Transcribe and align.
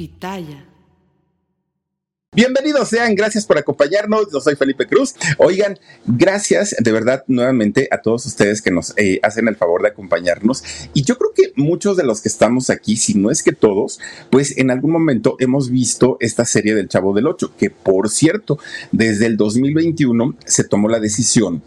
Pitaya. 0.00 0.64
Bienvenidos 2.34 2.88
sean, 2.88 3.14
gracias 3.14 3.44
por 3.44 3.58
acompañarnos. 3.58 4.32
Yo 4.32 4.40
soy 4.40 4.56
Felipe 4.56 4.86
Cruz. 4.86 5.14
Oigan, 5.36 5.78
gracias 6.06 6.74
de 6.78 6.90
verdad 6.90 7.22
nuevamente 7.26 7.86
a 7.90 8.00
todos 8.00 8.24
ustedes 8.24 8.62
que 8.62 8.70
nos 8.70 8.96
eh, 8.96 9.20
hacen 9.22 9.46
el 9.46 9.56
favor 9.56 9.82
de 9.82 9.88
acompañarnos. 9.88 10.64
Y 10.94 11.02
yo 11.02 11.18
creo 11.18 11.32
que 11.34 11.52
muchos 11.54 11.98
de 11.98 12.04
los 12.04 12.22
que 12.22 12.30
estamos 12.30 12.70
aquí, 12.70 12.96
si 12.96 13.12
no 13.12 13.30
es 13.30 13.42
que 13.42 13.52
todos, 13.52 14.00
pues 14.30 14.56
en 14.56 14.70
algún 14.70 14.92
momento 14.92 15.36
hemos 15.38 15.68
visto 15.68 16.16
esta 16.20 16.46
serie 16.46 16.74
del 16.74 16.88
Chavo 16.88 17.12
del 17.12 17.26
Ocho, 17.26 17.52
que 17.58 17.68
por 17.68 18.08
cierto, 18.08 18.58
desde 18.92 19.26
el 19.26 19.36
2021 19.36 20.34
se 20.46 20.64
tomó 20.64 20.88
la 20.88 20.98
decisión 20.98 21.62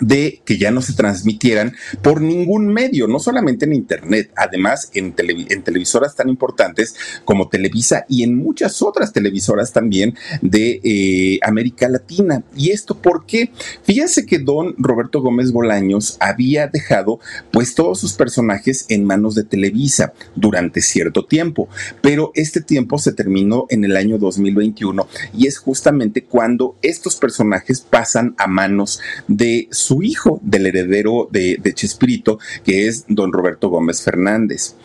de 0.00 0.40
que 0.44 0.58
ya 0.58 0.70
no 0.70 0.82
se 0.82 0.94
transmitieran 0.94 1.74
por 2.02 2.20
ningún 2.20 2.66
medio, 2.68 3.06
no 3.06 3.18
solamente 3.18 3.66
en 3.66 3.74
Internet, 3.74 4.30
además 4.36 4.90
en, 4.94 5.14
en, 5.16 5.62
televisoras 5.62 6.16
tan 6.16 6.28
importantes 6.28 6.94
como 7.24 7.48
Televisa 7.48 8.04
y 8.08 8.22
en 8.22 8.36
muchas 8.36 8.82
otras 8.82 9.12
televisoras 9.12 9.72
también 9.72 10.16
de 10.42 10.80
eh, 10.82 11.38
América 11.42 11.88
Latina. 11.88 12.42
¿Y 12.56 12.70
esto 12.70 12.96
por 12.96 13.26
qué? 13.26 13.52
Fíjense 13.84 14.26
que 14.26 14.38
don 14.38 14.74
Roberto 14.78 15.20
Gómez 15.20 15.52
Bolaños 15.52 16.16
había 16.20 16.66
dejado 16.66 17.20
pues 17.52 17.74
todos 17.74 18.00
sus 18.00 18.14
personajes 18.14 18.86
en 18.88 19.04
manos 19.04 19.34
de 19.34 19.44
Televisa 19.44 20.12
durante 20.34 20.80
cierto 20.80 21.24
tiempo, 21.24 21.68
pero 22.00 22.32
este 22.34 22.60
tiempo 22.60 22.98
se 22.98 23.12
terminó 23.12 23.66
en 23.68 23.84
el 23.84 23.96
año 23.96 24.18
2021 24.18 25.06
y 25.36 25.46
es 25.46 25.58
justamente 25.58 26.24
cuando 26.24 26.76
estos 26.82 27.16
personajes 27.16 27.80
pasan 27.80 28.34
a 28.38 28.46
manos 28.46 29.00
de 29.28 29.68
su 29.70 29.89
su 29.90 30.04
hijo, 30.04 30.38
del 30.44 30.66
heredero 30.66 31.28
de, 31.32 31.58
Chespirito, 31.74 32.38
que 32.64 32.86
es 32.86 33.06
don 33.08 33.32
Roberto 33.32 33.70
Gómez 33.70 34.02
Fernández. 34.02 34.76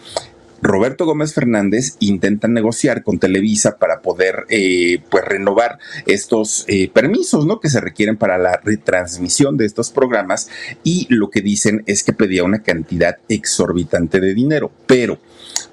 Roberto 0.63 1.05
Gómez 1.05 1.31
Fernández 1.31 1.95
intenta 1.99 2.47
negociar 2.47 3.03
con 3.03 3.19
Televisa 3.19 3.77
para 3.77 4.01
poder 4.01 4.47
eh, 4.49 5.03
pues 5.11 5.23
renovar 5.23 5.77
estos 6.07 6.65
eh, 6.67 6.89
permisos 6.91 7.45
¿no? 7.45 7.59
que 7.59 7.69
se 7.69 7.81
requieren 7.81 8.17
para 8.17 8.39
la 8.39 8.59
retransmisión 8.63 9.57
de 9.57 9.65
estos 9.65 9.91
programas 9.91 10.49
y 10.83 11.05
lo 11.13 11.29
que 11.29 11.41
dicen 11.41 11.83
es 11.85 12.03
que 12.03 12.13
pedía 12.13 12.43
una 12.43 12.63
cantidad 12.63 13.17
exorbitante 13.29 14.19
de 14.19 14.33
dinero. 14.33 14.71
Pero, 14.87 15.19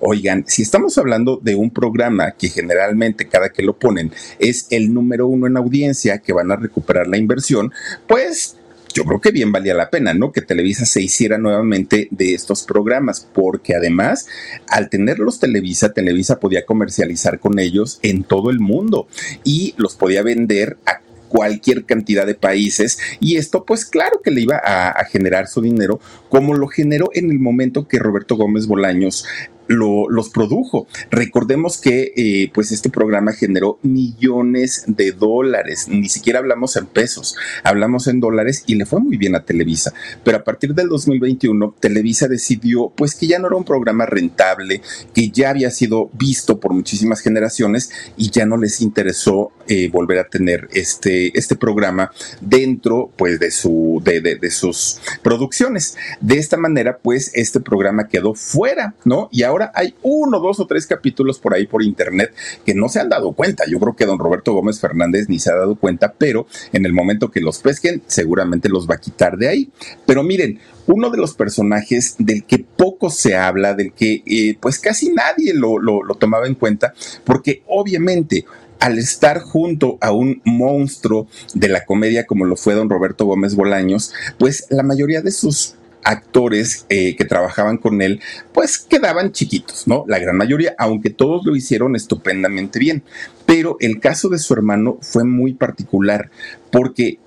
oigan, 0.01 0.45
si 0.47 0.61
estamos 0.61 0.99
hablando 0.99 1.41
de 1.43 1.55
un 1.55 1.71
programa 1.71 2.33
que 2.33 2.51
generalmente 2.51 3.29
cada 3.29 3.49
que 3.49 3.63
lo 3.63 3.79
ponen 3.79 4.13
es 4.39 4.67
el 4.69 4.93
número 4.93 5.27
uno 5.27 5.47
en 5.47 5.57
audiencia, 5.57 6.19
que 6.19 6.35
van 6.35 6.53
a 6.53 6.57
recuperar 6.57 7.07
la 7.07 7.17
inversión, 7.17 7.73
pues 8.07 8.59
yo 8.93 9.05
creo 9.05 9.21
que 9.21 9.31
bien 9.31 9.53
valía 9.53 9.75
la 9.75 9.91
pena, 9.91 10.15
¿no? 10.15 10.33
Que 10.33 10.43
Televisa 10.43 10.85
se 10.85 11.03
hiciera 11.03 11.39
nuevamente 11.39 12.09
de 12.11 12.35
estos 12.35 12.63
programas, 12.63 13.27
porque 13.33 13.75
además, 13.75 14.27
al 14.69 14.89
tenerlos 14.89 15.41
Televisa, 15.41 15.93
Televisa 15.93 16.41
podía 16.41 16.67
comercializar 16.67 17.39
con 17.39 17.59
ellos 17.59 17.99
en 18.03 18.25
todo 18.25 18.51
el 18.51 18.61
mundo 18.61 19.07
y 19.45 19.75
los 19.77 19.95
podía 19.95 20.23
vender 20.23 20.79
a 20.87 21.01
cualquier 21.29 21.87
cantidad 21.87 22.27
de 22.27 22.35
países 22.35 22.99
y 23.19 23.39
esto 23.39 23.65
pues 23.65 23.87
claro 23.87 24.21
que 24.23 24.31
le 24.31 24.43
iba 24.43 24.61
a, 24.63 24.91
a, 24.91 25.05
generar 25.07 25.49
su 25.49 25.63
dinero 25.63 25.99
como 26.29 26.53
lo 26.53 26.67
generó 26.67 27.09
en 27.15 27.31
el 27.31 27.39
momento 27.39 27.89
que 27.89 27.99
Roberto 27.99 28.37
Gómez 28.37 28.67
Bolaños 28.67 29.25
los 29.73 30.31
produjo. 30.31 30.87
Recordemos 31.11 31.81
que 31.81 32.13
eh, 32.17 32.51
pues 32.53 32.73
este 32.73 32.91
programa 32.91 33.33
generó 33.33 33.79
millones 33.83 34.85
de 34.87 35.13
dólares, 35.13 35.87
ni 35.89 36.09
siquiera 36.09 36.39
hablamos 36.39 36.77
en 36.77 36.87
pesos, 36.87 37.37
hablamos 37.65 38.07
en 38.07 38.21
dólares 38.21 38.65
y 38.67 38.75
le 38.75 38.87
fue 38.87 39.01
muy 39.01 39.17
bien 39.17 39.35
a 39.35 39.45
Televisa. 39.45 39.93
Pero 40.25 40.39
a 40.39 40.45
partir 40.45 40.75
del 40.75 40.89
2021, 40.89 41.77
Televisa 41.81 42.29
decidió 42.29 42.93
pues 42.97 43.15
que 43.15 43.27
ya 43.27 43.39
no 43.39 43.49
era 43.49 43.57
un 43.57 43.65
programa 43.65 44.07
rentable, 44.07 44.83
que 45.15 45.31
ya 45.31 45.51
había 45.51 45.71
sido 45.71 46.11
visto 46.13 46.61
por 46.61 46.73
muchísimas 46.73 47.21
generaciones 47.21 47.91
y 48.17 48.31
ya 48.31 48.47
no 48.47 48.57
les 48.57 48.81
interesó 48.81 49.53
eh, 49.69 49.89
volver 49.91 50.19
a 50.19 50.29
tener 50.29 50.69
este, 50.73 51.37
este 51.39 51.57
programa 51.57 52.11
dentro 52.41 53.11
pues 53.17 53.39
de, 53.39 53.51
su, 53.51 54.01
de, 54.05 54.21
de 54.21 54.51
sus 54.51 55.01
producciones. 55.23 55.97
De 56.21 56.39
esta 56.39 56.57
manera 56.57 56.99
pues 56.99 57.31
este 57.35 57.61
programa 57.61 58.09
quedó 58.09 58.35
fuera, 58.35 58.95
¿no? 59.05 59.29
Y 59.33 59.43
ahora 59.43 59.62
hay 59.75 59.95
uno, 60.03 60.41
dos 60.41 60.61
o 60.61 60.67
tres 60.67 60.87
capítulos 60.87 61.39
por 61.39 61.55
ahí 61.55 61.67
por 61.67 61.83
internet 61.83 62.35
que 62.65 62.75
no 62.75 62.89
se 62.89 63.01
han 63.01 63.09
dado 63.09 63.33
cuenta. 63.33 63.65
Yo 63.69 63.79
creo 63.79 63.95
que 63.95 64.07
don 64.07 64.19
Roberto 64.19 64.53
Gómez 64.53 64.81
Fernández 64.81 65.29
ni 65.29 65.39
se 65.39 65.51
ha 65.51 65.57
dado 65.57 65.77
cuenta, 65.77 66.15
pero 66.17 66.47
en 66.73 66.87
el 66.87 66.93
momento 66.93 67.31
que 67.31 67.41
los 67.41 67.59
pesquen, 67.59 68.03
seguramente 68.07 68.69
los 68.69 68.89
va 68.89 68.97
a 68.97 69.01
quitar 69.01 69.37
de 69.37 69.49
ahí. 69.49 69.71
Pero 70.07 70.23
miren, 70.23 70.59
uno 70.87 71.11
de 71.11 71.19
los 71.19 71.35
personajes 71.35 72.17
del 72.19 72.45
que 72.45 72.59
poco 72.59 73.11
se 73.11 73.37
habla, 73.37 73.75
del 73.75 73.93
que 73.93 74.23
eh, 74.27 74.57
pues 74.61 74.79
casi 74.79 75.11
nadie 75.11 75.55
lo, 75.55 75.79
lo 75.79 76.15
tomaba 76.15 76.47
en 76.47 76.55
cuenta, 76.55 76.95
porque 77.25 77.63
obviamente 77.67 78.45
al 78.83 78.99
estar 78.99 79.41
junto 79.41 79.97
a 80.01 80.11
un 80.11 80.43
monstruo 80.45 81.29
de 81.55 81.69
la 81.69 81.85
comedia 81.85 82.27
como 82.27 82.45
lo 82.45 82.57
fue 82.57 82.75
don 82.75 82.91
Roberto 82.91 83.27
Gómez 83.27 83.55
Bolaños, 83.55 84.13
pues 84.39 84.67
la 84.71 84.83
mayoría 84.83 85.23
de 85.23 85.31
sus 85.31 85.77
actores 86.05 86.87
eh, 86.89 87.17
que 87.17 87.25
trabajaban 87.25 87.79
con 87.79 88.03
él, 88.03 88.21
pues 88.53 88.79
quedaban 88.79 89.33
chiquitos, 89.33 89.87
¿no? 89.87 90.05
La 90.07 90.19
gran 90.19 90.37
mayoría, 90.37 90.75
aunque 90.79 91.11
todos 91.11 91.45
lo 91.45 91.57
hicieron 91.57 91.97
estupendamente 91.97 92.79
bien. 92.79 93.03
Pero 93.47 93.77
el 93.81 94.01
caso 94.01 94.29
de 94.29 94.39
su 94.39 94.55
hermano 94.55 94.99
fue 95.01 95.25
muy 95.25 95.55
particular, 95.55 96.31
porque 96.71 97.19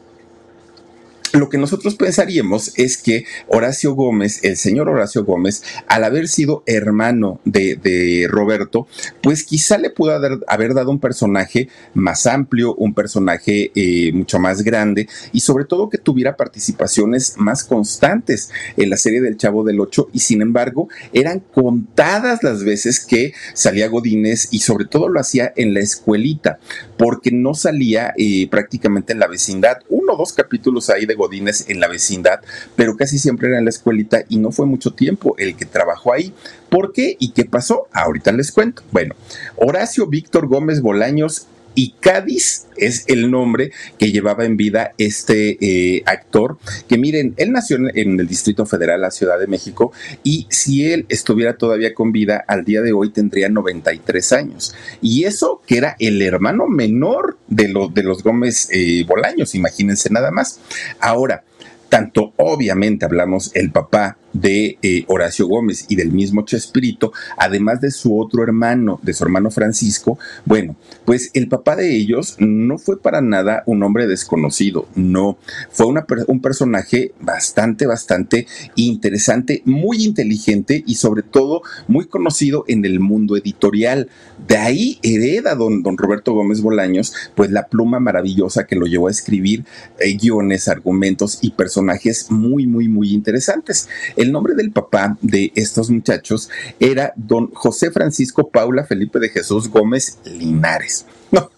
lo 1.35 1.50
que 1.50 1.57
nosotros 1.57 1.96
pensaríamos 1.96 2.73
es 2.78 2.97
que 2.97 3.25
Horacio 3.47 3.94
Gómez, 3.94 4.40
el 4.44 4.57
señor 4.57 4.90
Horacio 4.90 5.25
Gómez, 5.25 5.63
al 5.88 6.03
haber 6.03 6.28
sido 6.28 6.63
hermano 6.66 7.40
de, 7.46 8.28
Roberto, 8.29 8.88
pues 9.22 9.44
quizá 9.44 9.78
le 9.78 9.90
pudo 9.90 10.13
haber, 10.47 10.74
dado 10.74 10.91
un 10.91 11.00
personaje 11.00 11.69
más 11.94 12.25
amplio, 12.25 12.75
un 12.75 12.94
personaje 12.94 13.72
eh, 13.75 14.12
mucho 14.13 14.40
más 14.40 14.63
grande 14.63 15.07
y 15.31 15.41
sobre 15.41 15.66
todo 15.66 15.90
que 15.90 15.97
tuviera 15.97 16.38
participaciones 16.38 17.35
más 17.38 17.63
constantes 17.63 18.50
en 18.78 18.90
la 18.90 18.97
serie 18.97 19.22
del 19.22 19.38
Chavo 19.38 19.63
del 19.63 19.79
Ocho 19.79 20.09
y 20.13 20.19
sin 20.19 20.41
embargo 20.41 20.90
eran 21.13 21.40
contadas 21.40 22.44
las 22.44 22.63
veces 22.63 23.06
que 23.06 23.34
salía 23.53 23.88
Godínez 23.88 24.47
y 24.51 24.59
sobre 24.59 24.85
todo 24.85 25.09
lo 25.09 25.19
hacía 25.19 25.53
en 25.56 25.74
la 25.74 25.79
escuelita 25.79 26.59
porque 26.97 27.31
no 27.31 27.53
salía 27.53 28.13
eh, 28.18 28.47
prácticamente 28.50 29.13
en 29.13 29.19
la 29.19 29.28
vecindad. 29.28 29.78
Uno 29.90 30.13
o 30.13 30.18
dos 30.18 30.34
capítulos 30.34 30.90
ahí 30.90 31.06
de 31.06 31.16
Godínez 31.16 31.25
en 31.68 31.80
la 31.80 31.88
vecindad, 31.88 32.41
pero 32.75 32.96
casi 32.96 33.19
siempre 33.19 33.50
era 33.50 33.58
en 33.58 33.66
la 33.66 33.69
escuelita 33.69 34.24
y 34.30 34.38
no 34.38 34.52
fue 34.52 34.66
mucho 34.66 34.91
tiempo 34.91 35.36
el 35.38 35.56
que 35.56 35.66
trabajó 35.66 36.13
ahí. 36.13 36.34
¿Por 36.69 36.94
qué 36.94 37.16
y 37.19 37.31
qué 37.31 37.46
pasó? 37.46 37.88
Ahorita 37.91 38.31
les 38.31 38.52
cuento. 38.52 38.84
Bueno, 38.91 39.16
Horacio 39.56 40.08
Víctor 40.08 40.47
Gómez 40.47 40.81
Bolaños 40.81 41.47
y 41.75 41.91
Cádiz 42.00 42.66
es 42.78 43.06
el 43.08 43.30
nombre 43.30 43.72
que 43.97 44.12
llevaba 44.12 44.46
en 44.46 44.58
vida 44.58 44.94
este 44.97 45.58
eh, 45.62 46.03
actor, 46.06 46.58
que 46.88 46.97
miren, 46.97 47.34
él 47.38 47.52
nació 47.52 47.78
en, 47.78 48.19
el 48.19 48.28
Distrito 48.28 48.66
Federal, 48.66 49.02
la 49.02 49.12
Ciudad 49.12 49.40
de 49.40 49.47
México, 49.47 49.91
y 50.24 50.47
si 50.50 50.91
él 50.91 51.06
estuviera 51.09 51.58
todavía 51.58 51.94
con 51.94 52.12
vida, 52.12 52.44
al 52.47 52.66
día 52.66 52.81
de 52.81 52.94
hoy 52.94 53.12
tendría 53.12 53.50
93 53.50 54.34
años. 54.34 54.75
Y 55.02 55.25
eso 55.25 55.62
que 55.68 55.78
era 55.78 55.96
el 56.00 56.22
hermano 56.22 56.68
menor 56.68 57.38
de, 57.47 57.74
de 57.94 58.03
los 58.03 58.24
Gómez 58.24 58.69
eh, 58.72 59.03
Bolaños, 59.07 59.56
imagínense 59.56 60.09
nada 60.09 60.31
más. 60.31 60.59
Ahora, 61.00 61.44
tanto 61.90 62.34
obviamente 62.38 63.06
hablamos 63.06 63.52
el 63.53 63.72
papá 63.72 64.18
de 64.35 64.78
eh, 64.81 65.06
Horacio 65.07 65.47
Gómez 65.47 65.85
y 65.88 65.96
del 65.96 66.12
mismo 66.12 66.44
Chespirito, 66.44 67.13
además 67.38 67.79
de 67.81 67.91
su 67.91 68.19
otro 68.19 68.44
hermano, 68.44 69.00
de 69.01 69.13
su 69.13 69.23
hermano 69.23 69.50
Francisco, 69.50 70.19
bueno, 70.44 70.75
pues 71.06 71.31
el 71.34 71.47
papá 71.47 71.75
de 71.75 71.96
ellos 71.96 72.35
no 72.40 72.78
fue 72.78 73.01
para 73.01 73.22
nada 73.22 73.63
un 73.66 73.81
hombre 73.84 74.07
desconocido, 74.07 74.88
no, 74.95 75.38
fue 75.72 75.88
un 76.28 76.41
personaje 76.41 77.13
bastante, 77.22 77.85
bastante 77.85 78.45
interesante, 78.75 79.62
muy 79.66 80.03
inteligente 80.03 80.84
y 80.85 80.95
sobre 80.95 81.24
todo 81.24 81.62
muy 81.88 82.06
conocido 82.06 82.66
en 82.68 82.83
el 82.86 83.00
mundo 83.00 83.38
editorial. 83.38 84.10
De 84.48 84.57
ahí 84.57 85.00
hereda 85.01 85.56
don, 85.56 85.81
don 85.81 85.98
Roberto 85.98 86.33
Gómez 86.33 86.62
Bolaños, 86.62 87.13
pues 87.36 87.51
la 87.51 87.68
pluma 87.68 88.00
maravillosa 88.00 88.68
que 88.68 88.75
lo 88.75 88.86
llevó 88.86 89.07
a 89.07 89.12
escribir 89.12 89.63
eh, 90.00 90.18
guiones, 90.18 90.68
argumentos 90.68 91.39
y 91.42 91.51
personajes 91.51 92.30
muy, 92.30 92.68
muy, 92.68 92.89
muy 92.89 93.13
interesantes. 93.13 93.88
Nombre 94.31 94.56
del 94.56 94.72
papá 94.72 95.18
de 95.22 95.51
estos 95.56 95.89
muchachos 95.89 96.50
era 96.80 97.13
don 97.16 97.51
José 97.54 97.92
Francisco 97.92 98.50
Paula 98.50 98.86
Felipe 98.86 99.19
de 99.19 99.30
Jesús 99.30 99.69
Gómez 99.69 100.19
Linares. 100.25 101.06
No, 101.31 101.50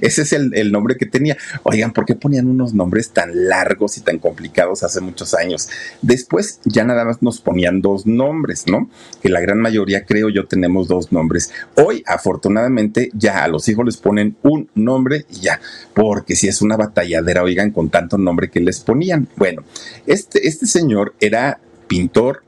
ese 0.00 0.22
es 0.22 0.32
el, 0.32 0.72
nombre 0.72 0.96
que 0.96 1.06
tenía. 1.06 1.36
Oigan, 1.62 1.92
¿por 1.92 2.04
qué 2.04 2.14
ponían 2.14 2.48
unos 2.48 2.74
nombres 2.74 3.10
tan 3.10 3.48
largos 3.48 3.96
y 3.96 4.00
tan 4.00 4.18
complicados 4.18 4.82
hace 4.82 5.00
muchos 5.00 5.34
años? 5.34 5.68
Después 6.00 6.60
ya 6.64 6.84
nada 6.84 7.04
más 7.04 7.22
nos 7.22 7.40
ponían 7.40 7.80
dos 7.80 8.06
nombres, 8.06 8.64
¿no? 8.66 8.90
Que 9.22 9.28
la 9.28 9.40
gran 9.40 9.60
mayoría, 9.60 10.04
creo 10.04 10.28
yo, 10.28 10.46
tenemos 10.46 10.88
dos 10.88 11.12
nombres. 11.12 11.52
Hoy, 11.76 12.02
afortunadamente, 12.06 13.10
ya 13.14 13.44
a 13.44 13.48
los 13.48 13.68
hijos 13.68 13.84
les 13.84 13.96
ponen 13.96 14.36
un 14.42 14.68
nombre 14.74 15.26
y 15.30 15.40
ya, 15.40 15.60
porque 15.94 16.36
si 16.36 16.48
es 16.48 16.62
una 16.62 16.76
batalladera, 16.76 17.42
oigan, 17.42 17.70
con 17.70 17.90
tanto 17.90 18.18
nombre 18.18 18.50
que 18.50 18.60
les 18.60 18.80
ponían. 18.80 19.28
Bueno, 19.36 19.62
este, 20.06 20.46
este 20.46 20.66
señor 20.66 21.14
era 21.20 21.60
pintor, 21.86 22.44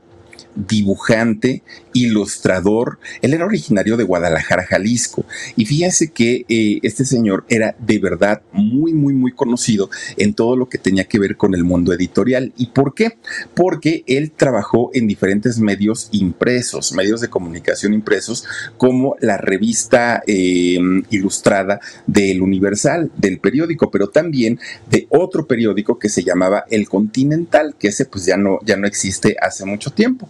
dibujante, 0.55 1.63
ilustrador. 1.93 2.99
Él 3.21 3.33
era 3.33 3.45
originario 3.45 3.97
de 3.97 4.03
Guadalajara, 4.03 4.65
Jalisco. 4.65 5.25
Y 5.55 5.65
fíjense 5.65 6.11
que 6.11 6.45
eh, 6.47 6.79
este 6.83 7.05
señor 7.05 7.45
era 7.49 7.75
de 7.79 7.99
verdad 7.99 8.41
muy, 8.51 8.93
muy, 8.93 9.13
muy 9.13 9.31
conocido 9.31 9.89
en 10.17 10.33
todo 10.33 10.55
lo 10.55 10.67
que 10.67 10.77
tenía 10.77 11.05
que 11.05 11.19
ver 11.19 11.37
con 11.37 11.55
el 11.55 11.63
mundo 11.63 11.93
editorial. 11.93 12.53
¿Y 12.57 12.67
por 12.67 12.93
qué? 12.93 13.17
Porque 13.53 14.03
él 14.07 14.31
trabajó 14.31 14.91
en 14.93 15.07
diferentes 15.07 15.59
medios 15.59 16.09
impresos, 16.11 16.93
medios 16.93 17.21
de 17.21 17.29
comunicación 17.29 17.93
impresos, 17.93 18.45
como 18.77 19.15
la 19.19 19.37
revista 19.37 20.23
eh, 20.27 20.77
ilustrada 21.09 21.79
del 22.07 22.41
Universal, 22.41 23.11
del 23.17 23.39
periódico, 23.39 23.91
pero 23.91 24.09
también 24.09 24.59
de 24.89 25.07
otro 25.09 25.47
periódico 25.47 25.99
que 25.99 26.09
se 26.09 26.23
llamaba 26.23 26.65
El 26.69 26.87
Continental, 26.87 27.75
que 27.77 27.89
ese 27.89 28.05
pues 28.05 28.25
ya 28.25 28.37
no, 28.37 28.59
ya 28.63 28.77
no 28.77 28.87
existe 28.87 29.35
hace 29.41 29.65
mucho 29.65 29.91
tiempo. 29.91 30.29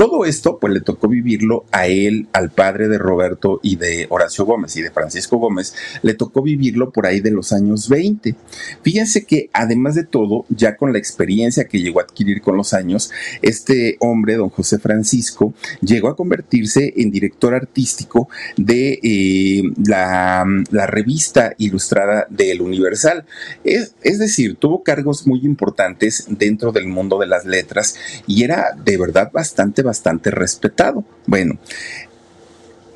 Todo 0.00 0.24
esto 0.24 0.58
pues 0.58 0.72
le 0.72 0.80
tocó 0.80 1.08
vivirlo 1.08 1.66
a 1.72 1.86
él, 1.86 2.26
al 2.32 2.48
padre 2.48 2.88
de 2.88 2.96
Roberto 2.96 3.60
y 3.62 3.76
de 3.76 4.06
Horacio 4.08 4.46
Gómez 4.46 4.74
y 4.78 4.80
de 4.80 4.90
Francisco 4.90 5.36
Gómez, 5.36 5.74
le 6.00 6.14
tocó 6.14 6.40
vivirlo 6.40 6.90
por 6.90 7.04
ahí 7.04 7.20
de 7.20 7.30
los 7.30 7.52
años 7.52 7.90
20. 7.90 8.34
Fíjense 8.82 9.26
que 9.26 9.50
además 9.52 9.96
de 9.96 10.04
todo, 10.04 10.46
ya 10.48 10.78
con 10.78 10.94
la 10.94 10.98
experiencia 10.98 11.64
que 11.64 11.82
llegó 11.82 12.00
a 12.00 12.04
adquirir 12.04 12.40
con 12.40 12.56
los 12.56 12.72
años, 12.72 13.10
este 13.42 13.98
hombre, 14.00 14.36
don 14.36 14.48
José 14.48 14.78
Francisco, 14.78 15.52
llegó 15.82 16.08
a 16.08 16.16
convertirse 16.16 16.94
en 16.96 17.10
director 17.10 17.52
artístico 17.52 18.30
de 18.56 19.00
eh, 19.02 19.62
la, 19.86 20.46
revista 20.86 21.52
ilustrada 21.58 22.26
del 22.30 22.62
Universal. 22.62 23.26
Es, 23.64 23.96
es 24.00 24.18
decir, 24.18 24.56
tuvo 24.56 24.82
cargos 24.82 25.26
muy 25.26 25.40
importantes 25.44 26.24
dentro 26.30 26.72
del 26.72 26.86
mundo 26.86 27.18
de 27.18 27.26
las 27.26 27.44
letras 27.44 27.96
y 28.26 28.44
era 28.44 28.74
de 28.82 28.96
verdad 28.96 29.30
bastante, 29.30 29.82
bastante 29.82 29.89
respetado. 30.30 31.04
Bueno, 31.26 31.58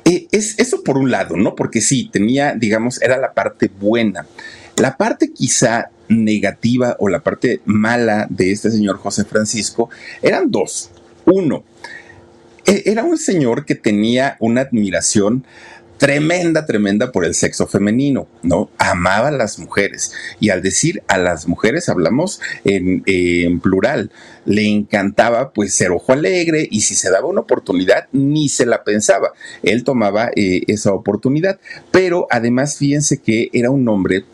eh, 0.05 0.27
es 0.31 0.57
eso 0.59 0.83
por 0.83 0.97
un 0.97 1.11
lado, 1.11 1.35
¿no? 1.35 1.55
Porque 1.55 1.81
sí, 1.81 2.09
tenía, 2.11 2.53
digamos, 2.53 3.01
era 3.01 3.17
la 3.17 3.33
parte 3.33 3.69
buena. 3.79 4.25
La 4.77 4.97
parte 4.97 5.31
quizá 5.31 5.89
negativa 6.07 6.95
o 6.99 7.09
la 7.09 7.21
parte 7.21 7.61
mala 7.65 8.27
de 8.29 8.51
este 8.51 8.69
señor 8.69 8.97
José 8.97 9.25
Francisco 9.25 9.89
eran 10.21 10.51
dos. 10.51 10.91
Uno, 11.25 11.63
e, 12.65 12.83
era 12.85 13.03
un 13.03 13.17
señor 13.17 13.65
que 13.65 13.75
tenía 13.75 14.37
una 14.39 14.61
admiración 14.61 15.45
tremenda, 15.97 16.65
tremenda 16.65 17.11
por 17.11 17.25
el 17.25 17.33
sexo 17.33 17.67
femenino, 17.67 18.27
¿no? 18.43 18.69
Amaba 18.77 19.29
a 19.29 19.31
las 19.31 19.59
mujeres. 19.59 20.13
Y 20.39 20.49
al 20.49 20.61
decir 20.61 21.03
a 21.07 21.17
las 21.17 21.47
mujeres 21.47 21.89
hablamos 21.89 22.41
en, 22.63 23.03
plural. 23.59 24.11
Le 24.45 24.67
encantaba 24.67 25.51
pues 25.51 25.73
ser 25.73 25.91
ojo 25.91 26.13
alegre 26.13 26.67
y 26.69 26.81
si 26.81 26.95
se 26.95 27.09
daba 27.09 27.27
una 27.27 27.41
oportunidad 27.41 28.07
ni 28.11 28.49
se 28.49 28.65
la 28.65 28.83
pensaba. 28.83 29.31
Él 29.63 29.83
tomaba 29.83 30.29
eh, 30.35 30.63
esa 30.67 30.93
oportunidad. 30.93 31.59
Pero 31.91 32.27
además 32.29 32.77
fíjense 32.77 33.21
que 33.21 33.49
era 33.53 33.69
un 33.69 33.87
hombre 33.87 34.25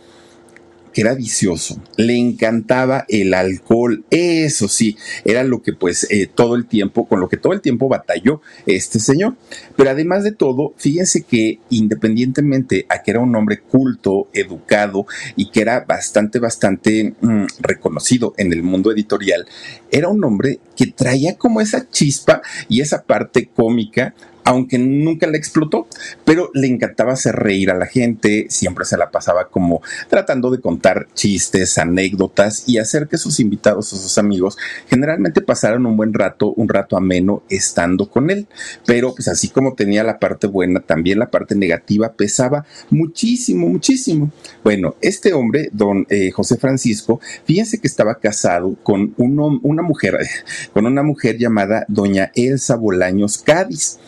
era 0.93 1.13
vicioso, 1.15 1.81
le 1.97 2.17
encantaba 2.17 3.05
el 3.07 3.33
alcohol, 3.33 4.03
eso 4.09 4.67
sí, 4.67 4.97
era 5.25 5.43
lo 5.43 5.61
que 5.61 5.73
pues 5.73 6.07
eh, 6.09 6.29
todo 6.33 6.55
el 6.55 6.65
tiempo, 6.65 7.07
con 7.07 7.19
lo 7.19 7.29
que 7.29 7.38
todo 7.38 7.53
el 7.53 7.61
tiempo 7.61 7.88
batalló 7.88 8.41
este 8.65 8.99
señor. 8.99 9.35
Pero 9.75 9.89
además 9.89 10.23
de 10.23 10.31
todo, 10.31 10.73
fíjense 10.77 11.23
que 11.23 11.59
independientemente 11.69 12.85
a 12.89 13.01
que 13.01 13.11
era 13.11 13.19
un 13.19 13.35
hombre 13.35 13.59
culto, 13.59 14.27
educado 14.33 15.05
y 15.35 15.49
que 15.51 15.61
era 15.61 15.81
bastante, 15.81 16.39
bastante 16.39 17.13
mm, 17.21 17.45
reconocido 17.59 18.33
en 18.38 18.53
el 18.53 18.63
mundo 18.63 18.91
editorial, 18.91 19.45
era 19.91 20.07
un 20.09 20.23
hombre 20.23 20.59
que 20.75 20.88
traía 20.88 21.38
como 21.38 21.61
esa 21.61 21.89
chispa 21.89 22.41
y 22.67 22.81
esa 22.81 23.03
parte 23.03 23.49
cómica 23.53 24.13
aunque 24.43 24.77
nunca 24.77 25.27
le 25.27 25.38
explotó, 25.38 25.88
pero 26.25 26.49
le 26.53 26.67
encantaba 26.67 27.13
hacer 27.13 27.35
reír 27.35 27.71
a 27.71 27.77
la 27.77 27.85
gente, 27.85 28.47
siempre 28.49 28.85
se 28.85 28.97
la 28.97 29.11
pasaba 29.11 29.49
como 29.49 29.81
tratando 30.09 30.49
de 30.49 30.59
contar 30.59 31.07
chistes, 31.13 31.77
anécdotas 31.77 32.63
y 32.67 32.77
hacer 32.77 33.07
que 33.07 33.17
sus 33.17 33.39
invitados 33.39 33.93
o 33.93 33.97
sus 33.97 34.17
amigos 34.17 34.57
generalmente 34.88 35.41
pasaran 35.41 35.85
un 35.85 35.97
buen 35.97 36.13
rato, 36.13 36.53
un 36.53 36.69
rato 36.69 36.97
ameno 36.97 37.43
estando 37.49 38.09
con 38.09 38.29
él. 38.29 38.47
Pero 38.85 39.13
pues 39.13 39.27
así 39.27 39.49
como 39.49 39.73
tenía 39.73 40.03
la 40.03 40.19
parte 40.19 40.47
buena, 40.47 40.79
también 40.79 41.19
la 41.19 41.29
parte 41.29 41.55
negativa 41.55 42.13
pesaba 42.13 42.65
muchísimo, 42.89 43.67
muchísimo. 43.67 44.31
Bueno, 44.63 44.95
este 45.01 45.33
hombre, 45.33 45.69
don 45.71 46.05
eh, 46.09 46.31
José 46.31 46.57
Francisco, 46.57 47.19
fíjense 47.45 47.79
que 47.79 47.88
estaba 47.88 48.15
casado 48.15 48.75
con 48.83 49.13
una 49.17 49.81
mujer, 49.81 50.17
con 50.73 50.85
una 50.85 51.03
mujer 51.03 51.38
llamada 51.38 51.85
doña 51.88 52.31
Elsa 52.35 52.75
Bolaños 52.75 53.38
Cádiz. 53.38 53.99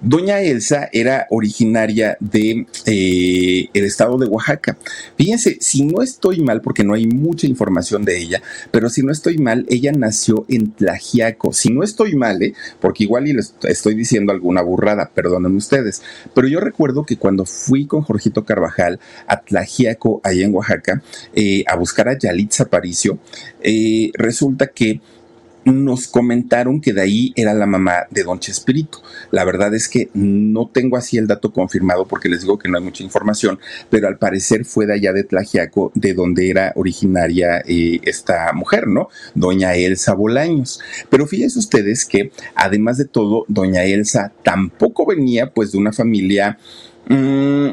Doña 0.00 0.40
Elsa 0.40 0.88
era 0.92 1.26
originaria 1.30 2.16
de 2.20 2.66
eh, 2.86 3.68
el 3.74 3.84
estado 3.84 4.16
de 4.16 4.26
Oaxaca. 4.26 4.78
Fíjense, 5.16 5.58
si 5.60 5.84
no 5.84 6.02
estoy 6.02 6.40
mal, 6.40 6.60
porque 6.60 6.84
no 6.84 6.94
hay 6.94 7.08
mucha 7.08 7.48
información 7.48 8.04
de 8.04 8.16
ella, 8.16 8.42
pero 8.70 8.90
si 8.90 9.02
no 9.02 9.10
estoy 9.10 9.38
mal, 9.38 9.66
ella 9.68 9.90
nació 9.90 10.46
en 10.48 10.70
Tlajiaco. 10.70 11.52
Si 11.52 11.70
no 11.70 11.82
estoy 11.82 12.14
mal, 12.14 12.40
¿eh? 12.42 12.54
porque 12.80 13.04
igual 13.04 13.26
y 13.26 13.32
les 13.32 13.54
estoy 13.64 13.94
diciendo 13.94 14.32
alguna 14.32 14.62
burrada, 14.62 15.10
perdonen 15.12 15.56
ustedes. 15.56 16.02
Pero 16.32 16.46
yo 16.46 16.60
recuerdo 16.60 17.04
que 17.04 17.16
cuando 17.16 17.44
fui 17.44 17.86
con 17.86 18.02
Jorgito 18.02 18.44
Carvajal 18.44 19.00
a 19.26 19.40
Tlajiaco, 19.40 20.20
allá 20.22 20.44
en 20.44 20.54
Oaxaca, 20.54 21.02
eh, 21.34 21.64
a 21.66 21.74
buscar 21.74 22.08
a 22.08 22.16
Yalitza 22.16 22.64
Aparicio, 22.64 23.18
resulta 24.14 24.68
que 24.68 25.00
nos 25.72 26.08
comentaron 26.08 26.80
que 26.80 26.92
de 26.92 27.02
ahí 27.02 27.32
era 27.36 27.54
la 27.54 27.66
mamá 27.66 28.06
de 28.10 28.24
Don 28.24 28.38
Chespirito. 28.38 29.02
La 29.30 29.44
verdad 29.44 29.74
es 29.74 29.88
que 29.88 30.10
no 30.14 30.68
tengo 30.68 30.96
así 30.96 31.18
el 31.18 31.26
dato 31.26 31.52
confirmado 31.52 32.06
porque 32.06 32.28
les 32.28 32.42
digo 32.42 32.58
que 32.58 32.68
no 32.68 32.78
hay 32.78 32.84
mucha 32.84 33.02
información, 33.02 33.58
pero 33.90 34.08
al 34.08 34.18
parecer 34.18 34.64
fue 34.64 34.86
de 34.86 34.94
allá 34.94 35.12
de 35.12 35.24
Tlajiaco, 35.24 35.92
de 35.94 36.14
donde 36.14 36.50
era 36.50 36.72
originaria 36.76 37.62
eh, 37.66 38.00
esta 38.04 38.52
mujer, 38.52 38.88
¿no? 38.88 39.08
Doña 39.34 39.74
Elsa 39.74 40.14
Bolaños. 40.14 40.80
Pero 41.10 41.26
fíjense 41.26 41.58
ustedes 41.58 42.04
que, 42.04 42.32
además 42.54 42.98
de 42.98 43.04
todo, 43.04 43.44
Doña 43.48 43.84
Elsa 43.84 44.32
tampoco 44.42 45.06
venía 45.06 45.50
pues 45.52 45.72
de 45.72 45.78
una 45.78 45.92
familia, 45.92 46.58
mmm, 47.08 47.68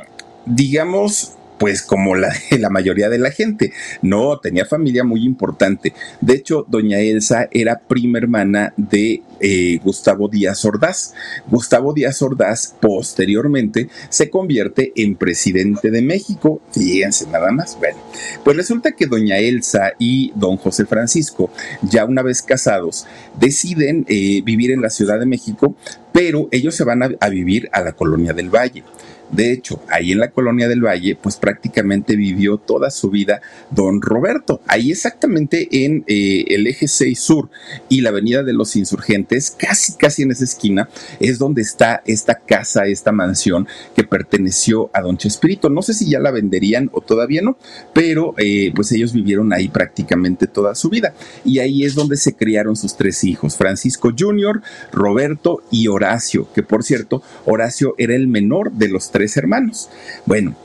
digamos, 0.45 1.34
pues 1.57 1.81
como 1.81 2.15
la, 2.15 2.33
la 2.59 2.69
mayoría 2.69 3.09
de 3.09 3.19
la 3.19 3.31
gente. 3.31 3.73
No, 4.01 4.39
tenía 4.39 4.65
familia 4.65 5.03
muy 5.03 5.23
importante. 5.23 5.93
De 6.21 6.33
hecho, 6.33 6.65
doña 6.67 6.99
Elsa 6.99 7.47
era 7.51 7.79
prima 7.79 8.17
hermana 8.17 8.73
de 8.77 9.21
eh, 9.39 9.79
Gustavo 9.83 10.27
Díaz 10.27 10.63
Ordaz. 10.65 11.13
Gustavo 11.47 11.93
Díaz 11.93 12.21
Ordaz 12.21 12.75
posteriormente 12.79 13.89
se 14.09 14.29
convierte 14.29 14.93
en 14.95 15.15
presidente 15.15 15.91
de 15.91 16.01
México. 16.01 16.61
Fíjense 16.71 17.27
nada 17.27 17.51
más. 17.51 17.77
Bueno, 17.77 17.97
pues 18.43 18.57
resulta 18.57 18.93
que 18.93 19.07
doña 19.07 19.37
Elsa 19.37 19.93
y 19.99 20.31
don 20.35 20.57
José 20.57 20.85
Francisco, 20.85 21.51
ya 21.81 22.05
una 22.05 22.21
vez 22.21 22.41
casados, 22.41 23.05
deciden 23.39 24.05
eh, 24.07 24.41
vivir 24.43 24.71
en 24.71 24.81
la 24.81 24.89
Ciudad 24.89 25.19
de 25.19 25.25
México, 25.25 25.75
pero 26.11 26.47
ellos 26.51 26.75
se 26.75 26.85
van 26.85 27.17
a 27.19 27.29
vivir 27.29 27.69
a 27.73 27.81
la 27.81 27.91
colonia 27.91 28.33
del 28.33 28.49
Valle. 28.49 28.83
De 29.31 29.51
hecho, 29.51 29.81
ahí 29.89 30.11
en 30.11 30.19
la 30.19 30.31
colonia 30.31 30.67
del 30.67 30.85
Valle, 30.85 31.17
pues 31.21 31.37
prácticamente 31.37 32.15
vivió 32.15 32.57
toda 32.57 32.89
su 32.89 33.09
vida 33.09 33.41
don 33.71 34.01
Roberto. 34.01 34.61
Ahí 34.67 34.91
exactamente 34.91 35.67
en 35.85 36.03
eh, 36.07 36.45
el 36.49 36.67
eje 36.67 36.87
6 36.87 37.19
sur 37.19 37.49
y 37.89 38.01
la 38.01 38.09
avenida 38.09 38.43
de 38.43 38.53
los 38.53 38.75
insurgentes, 38.75 39.51
casi, 39.51 39.93
casi 39.93 40.23
en 40.23 40.31
esa 40.31 40.43
esquina, 40.43 40.89
es 41.19 41.39
donde 41.39 41.61
está 41.61 42.01
esta 42.05 42.35
casa, 42.35 42.85
esta 42.85 43.11
mansión 43.11 43.67
que 43.95 44.03
perteneció 44.03 44.89
a 44.93 45.01
don 45.01 45.17
Chespirito. 45.17 45.69
No 45.69 45.81
sé 45.81 45.93
si 45.93 46.09
ya 46.09 46.19
la 46.19 46.31
venderían 46.31 46.89
o 46.93 47.01
todavía 47.01 47.41
no, 47.41 47.57
pero 47.93 48.35
eh, 48.37 48.71
pues 48.75 48.91
ellos 48.91 49.13
vivieron 49.13 49.53
ahí 49.53 49.67
prácticamente 49.69 50.47
toda 50.47 50.75
su 50.75 50.89
vida. 50.89 51.13
Y 51.43 51.59
ahí 51.59 51.83
es 51.83 51.95
donde 51.95 52.17
se 52.17 52.35
criaron 52.35 52.75
sus 52.75 52.95
tres 52.95 53.23
hijos, 53.23 53.57
Francisco 53.57 54.11
Jr., 54.17 54.61
Roberto 54.91 55.63
y 55.71 55.87
Horacio, 55.87 56.47
que 56.53 56.63
por 56.63 56.83
cierto, 56.83 57.21
Horacio 57.45 57.95
era 57.97 58.15
el 58.15 58.27
menor 58.27 58.71
de 58.71 58.89
los 58.89 59.11
tres 59.15 59.37
hermanos. 59.37 59.89
Bueno, 60.25 60.55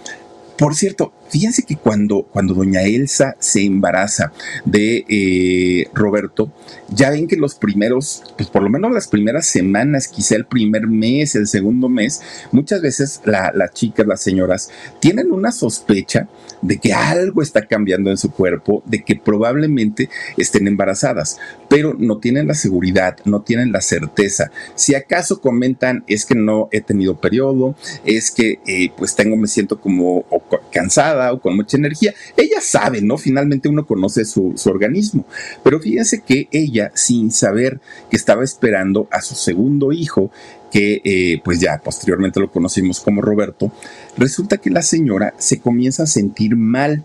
por 0.59 0.75
cierto, 0.75 1.13
fíjense 1.31 1.63
que 1.65 1.77
cuando, 1.77 2.23
cuando 2.23 2.55
doña 2.55 2.83
Elsa 2.83 3.37
se 3.39 3.65
embaraza 3.65 4.33
de 4.65 5.05
eh, 5.09 5.89
Roberto, 5.95 6.53
ya 6.89 7.11
ven 7.11 7.29
que 7.29 7.37
los 7.37 7.55
primeros, 7.55 8.23
pues 8.37 8.49
por 8.49 8.63
lo 8.63 8.71
menos 8.71 8.93
las 8.93 9.09
primeras 9.09 9.47
semanas, 9.47 10.09
quizá 10.09 10.37
el 10.37 10.47
primer 10.47 10.87
mes, 10.87 11.35
el 11.35 11.47
segundo 11.47 11.89
mes, 11.89 12.21
muchas 12.53 12.83
veces 12.83 13.21
las 13.25 13.73
chicas, 13.73 14.07
las 14.07 14.21
señoras, 14.21 14.71
tienen 15.01 15.33
una 15.33 15.53
sospecha 15.53 16.29
de 16.63 16.79
que 16.79 16.93
algo 16.93 17.43
está 17.43 17.67
cambiando 17.67 18.11
en 18.11 18.19
su 18.19 18.31
cuerpo, 18.31 18.83
de 18.87 19.03
que 19.03 19.17
probablemente 19.17 20.11
estén 20.37 20.67
embarazadas, 20.67 21.39
pero 21.69 21.95
no 21.99 22.19
tienen 22.19 22.49
la 22.49 22.55
seguridad, 22.55 23.17
no 23.25 23.43
tienen 23.43 23.73
la 23.73 23.81
certeza. 23.81 24.51
Si 24.75 24.95
acaso 24.95 25.41
comentan 25.41 26.05
es 26.07 26.27
que 26.27 26.35
no 26.35 26.69
he 26.73 26.81
tenido 26.81 27.21
periodo, 27.21 27.77
es 28.05 28.31
que 28.31 28.59
eh, 28.67 28.91
pues 28.97 29.15
tengo, 29.15 29.37
me 29.37 29.47
siento 29.47 29.81
como 29.81 30.27
cansada, 30.73 31.20
con 31.41 31.57
mucha 31.57 31.77
energía. 31.77 32.15
Ella 32.37 32.61
sabe, 32.61 33.03
¿no? 33.03 33.19
Finalmente 33.19 33.69
uno 33.69 33.87
conoce 33.87 34.25
su, 34.25 34.55
organismo. 34.67 35.27
Pero 35.63 35.81
fíjense 35.81 36.23
que 36.23 36.49
ella, 36.53 36.93
sin 36.95 37.31
saber 37.31 37.81
que 38.11 38.17
estaba 38.17 38.45
esperando 38.45 39.09
a 39.11 39.21
su 39.21 39.35
segundo 39.35 39.93
hijo, 39.93 40.31
que 40.71 41.01
eh, 41.05 41.41
pues 41.45 41.61
ya 41.61 41.81
posteriormente 41.83 42.41
lo 42.41 42.51
conocimos 42.51 43.01
como 43.01 43.23
Roberto, 43.23 43.73
resulta 44.17 44.59
que 44.59 44.71
la 44.71 44.83
señora 44.83 45.35
se 45.39 45.61
comienza 45.61 46.05
a 46.05 46.07
sentir 46.07 46.57
mal 46.57 47.05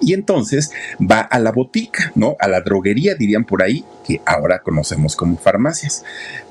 y 0.00 0.12
entonces 0.14 0.72
va 1.00 1.20
a 1.20 1.38
la 1.38 1.52
botica, 1.52 2.12
¿no? 2.14 2.36
A 2.38 2.48
la 2.48 2.60
droguería, 2.60 3.14
dirían 3.14 3.44
por 3.44 3.62
ahí, 3.62 3.84
que 4.06 4.20
ahora 4.26 4.60
conocemos 4.60 5.16
como 5.16 5.36
farmacias. 5.36 6.04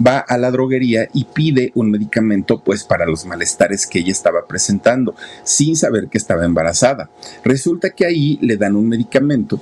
Va 0.05 0.19
a 0.19 0.37
la 0.37 0.51
droguería 0.51 1.07
y 1.13 1.25
pide 1.25 1.71
un 1.75 1.91
medicamento, 1.91 2.61
pues, 2.63 2.83
para 2.83 3.05
los 3.05 3.25
malestares 3.25 3.87
que 3.87 3.99
ella 3.99 4.11
estaba 4.11 4.47
presentando, 4.47 5.15
sin 5.43 5.75
saber 5.75 6.07
que 6.07 6.17
estaba 6.17 6.45
embarazada. 6.45 7.09
Resulta 7.43 7.91
que 7.91 8.05
ahí 8.05 8.39
le 8.41 8.57
dan 8.57 8.75
un 8.75 8.89
medicamento 8.89 9.61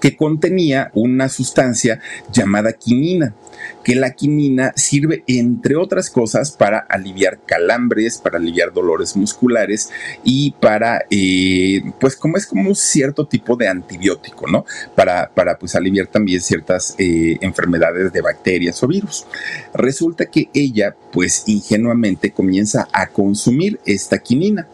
que 0.00 0.16
contenía 0.16 0.90
una 0.94 1.28
sustancia 1.28 2.00
llamada 2.32 2.72
quinina 2.72 3.34
que 3.82 3.94
la 3.94 4.12
quinina 4.12 4.72
sirve, 4.76 5.24
entre 5.26 5.76
otras 5.76 6.10
cosas, 6.10 6.50
para 6.52 6.78
aliviar 6.78 7.40
calambres, 7.46 8.18
para 8.18 8.38
aliviar 8.38 8.72
dolores 8.72 9.16
musculares 9.16 9.90
y 10.24 10.52
para, 10.52 11.06
eh, 11.10 11.82
pues 12.00 12.16
como 12.16 12.36
es 12.36 12.46
como 12.46 12.68
un 12.68 12.76
cierto 12.76 13.26
tipo 13.26 13.56
de 13.56 13.68
antibiótico, 13.68 14.46
¿no? 14.46 14.64
Para, 14.94 15.30
para 15.30 15.58
pues 15.58 15.74
aliviar 15.74 16.06
también 16.06 16.40
ciertas 16.40 16.94
eh, 16.98 17.38
enfermedades 17.40 18.12
de 18.12 18.20
bacterias 18.20 18.82
o 18.82 18.88
virus. 18.88 19.26
Resulta 19.74 20.26
que 20.26 20.50
ella, 20.52 20.94
pues 21.12 21.44
ingenuamente 21.46 22.30
comienza 22.30 22.88
a 22.92 23.06
consumir 23.08 23.80
esta 23.86 24.18
quinina 24.18 24.66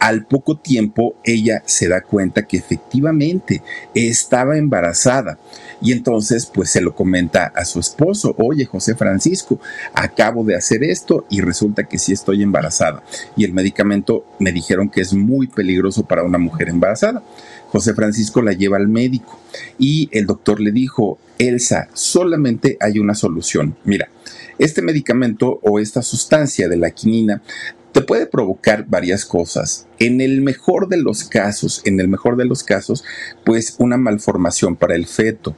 al 0.00 0.24
poco 0.24 0.56
tiempo 0.56 1.14
ella 1.24 1.62
se 1.66 1.88
da 1.88 2.00
cuenta 2.00 2.46
que 2.46 2.56
efectivamente 2.56 3.62
estaba 3.94 4.56
embarazada 4.56 5.38
y 5.82 5.92
entonces 5.92 6.46
pues 6.46 6.70
se 6.70 6.80
lo 6.80 6.94
comenta 6.94 7.52
a 7.54 7.64
su 7.64 7.78
esposo, 7.80 8.34
oye 8.38 8.64
José 8.64 8.94
Francisco, 8.94 9.60
acabo 9.94 10.42
de 10.42 10.56
hacer 10.56 10.82
esto 10.82 11.26
y 11.30 11.42
resulta 11.42 11.84
que 11.84 11.98
sí 11.98 12.12
estoy 12.12 12.42
embarazada 12.42 13.02
y 13.36 13.44
el 13.44 13.52
medicamento 13.52 14.24
me 14.38 14.52
dijeron 14.52 14.88
que 14.88 15.02
es 15.02 15.12
muy 15.12 15.46
peligroso 15.46 16.04
para 16.04 16.24
una 16.24 16.38
mujer 16.38 16.70
embarazada. 16.70 17.22
José 17.68 17.94
Francisco 17.94 18.42
la 18.42 18.52
lleva 18.52 18.78
al 18.78 18.88
médico 18.88 19.38
y 19.78 20.08
el 20.12 20.26
doctor 20.26 20.60
le 20.60 20.72
dijo, 20.72 21.18
Elsa, 21.38 21.88
solamente 21.92 22.76
hay 22.80 22.98
una 22.98 23.14
solución. 23.14 23.76
Mira, 23.84 24.08
este 24.58 24.82
medicamento 24.82 25.60
o 25.62 25.78
esta 25.78 26.02
sustancia 26.02 26.68
de 26.68 26.76
la 26.76 26.90
quinina 26.90 27.42
te 27.92 28.00
puede 28.02 28.26
provocar 28.26 28.86
varias 28.86 29.24
cosas. 29.24 29.86
En 29.98 30.20
el 30.20 30.40
mejor 30.40 30.88
de 30.88 30.96
los 30.96 31.24
casos, 31.24 31.82
en 31.84 32.00
el 32.00 32.08
mejor 32.08 32.36
de 32.36 32.44
los 32.44 32.62
casos, 32.62 33.04
pues 33.44 33.74
una 33.78 33.96
malformación 33.96 34.76
para 34.76 34.94
el 34.94 35.06
feto. 35.06 35.56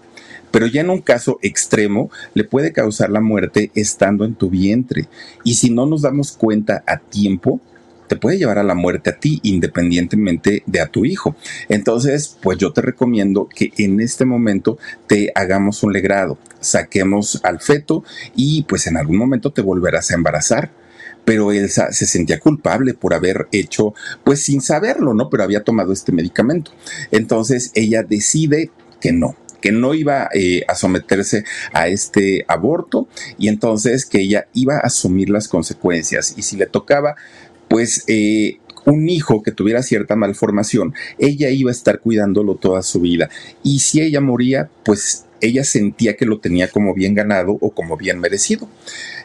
Pero 0.51 0.67
ya 0.67 0.83
en 0.83 0.91
un 0.91 1.01
caso 1.01 1.39
extremo 1.43 2.11
le 2.35 2.45
puede 2.45 2.73
causar 2.73 3.11
la 3.11 3.21
muerte 3.21 3.71
estando 3.75 4.25
en 4.25 4.35
tu 4.35 4.51
vientre. 4.51 5.09
Y 5.45 5.55
si 5.55 5.71
no 5.71 5.87
nos 5.87 6.03
damos 6.03 6.33
cuenta 6.33 6.85
a 6.87 6.99
tiempo, 6.99 7.61
te 8.07 8.17
puede 8.17 8.37
llevar 8.37 8.59
a 8.59 8.63
la 8.63 8.75
muerte 8.75 9.09
a 9.09 9.17
ti, 9.19 9.41
independientemente 9.43 10.63
de 10.67 10.81
a 10.81 10.89
tu 10.89 11.07
hijo. 11.07 11.35
Entonces, 11.71 12.37
pues 12.43 12.59
yo 12.59 12.73
te 12.75 12.83
recomiendo 12.83 13.49
que 13.49 13.73
en 13.79 14.01
este 14.01 14.27
momento 14.27 14.79
te 15.07 15.33
hagamos 15.35 15.83
un 15.83 15.95
legrado, 15.95 16.37
saquemos 16.61 17.41
al 17.43 17.61
feto 17.61 18.05
y 18.37 18.65
pues 18.65 18.87
en 18.87 18.99
algún 18.99 19.17
momento 19.17 19.51
te 19.51 19.63
volverás 19.63 20.11
a 20.11 20.15
embarazar 20.15 20.82
pero 21.25 21.53
Elsa 21.53 21.93
se 21.93 22.07
sentía 22.07 22.41
culpable 22.41 22.95
por 22.95 23.15
haber 23.15 23.49
hecho, 23.53 23.95
pues 24.25 24.43
sin 24.43 24.61
saberlo, 24.61 25.15
¿no? 25.15 25.31
Pero 25.31 25.45
había 25.45 25.65
tomado 25.65 25.93
este 25.93 26.13
medicamento. 26.13 26.73
Entonces 27.11 27.71
ella 27.75 28.03
decide 28.03 28.71
que 29.01 29.13
no, 29.13 29.37
que 29.61 29.73
no 29.73 29.95
iba 29.95 30.29
eh, 30.35 30.63
a 30.69 30.75
someterse 30.75 31.45
a 31.73 31.89
este 31.89 32.45
aborto 32.49 33.09
y 33.39 33.49
entonces 33.49 34.07
que 34.07 34.21
ella 34.21 34.47
iba 34.55 34.77
a 34.77 34.87
asumir 34.87 35.31
las 35.31 35.49
consecuencias 35.49 36.35
y 36.37 36.43
si 36.43 36.57
le 36.57 36.67
tocaba, 36.67 37.17
pues... 37.69 38.05
Eh, 38.07 38.59
un 38.85 39.09
hijo 39.09 39.45
que 39.45 39.53
tuviera 39.53 39.81
cierta 39.81 40.17
malformación, 40.17 40.93
ella 41.19 41.51
iba 41.51 41.71
a 41.71 41.73
estar 41.73 42.01
cuidándolo 42.01 42.57
toda 42.57 42.83
su 42.83 43.01
vida. 43.01 43.31
Y 43.63 43.79
si 43.79 44.01
ella 44.01 44.21
moría, 44.21 44.71
pues 44.85 45.27
ella 45.41 45.65
sentía 45.65 46.17
que 46.17 46.25
lo 46.25 46.39
tenía 46.39 46.69
como 46.69 46.95
bien 46.95 47.15
ganado 47.15 47.59
o 47.61 47.71
como 47.71 47.97
bien 47.97 48.21
merecido. 48.21 48.69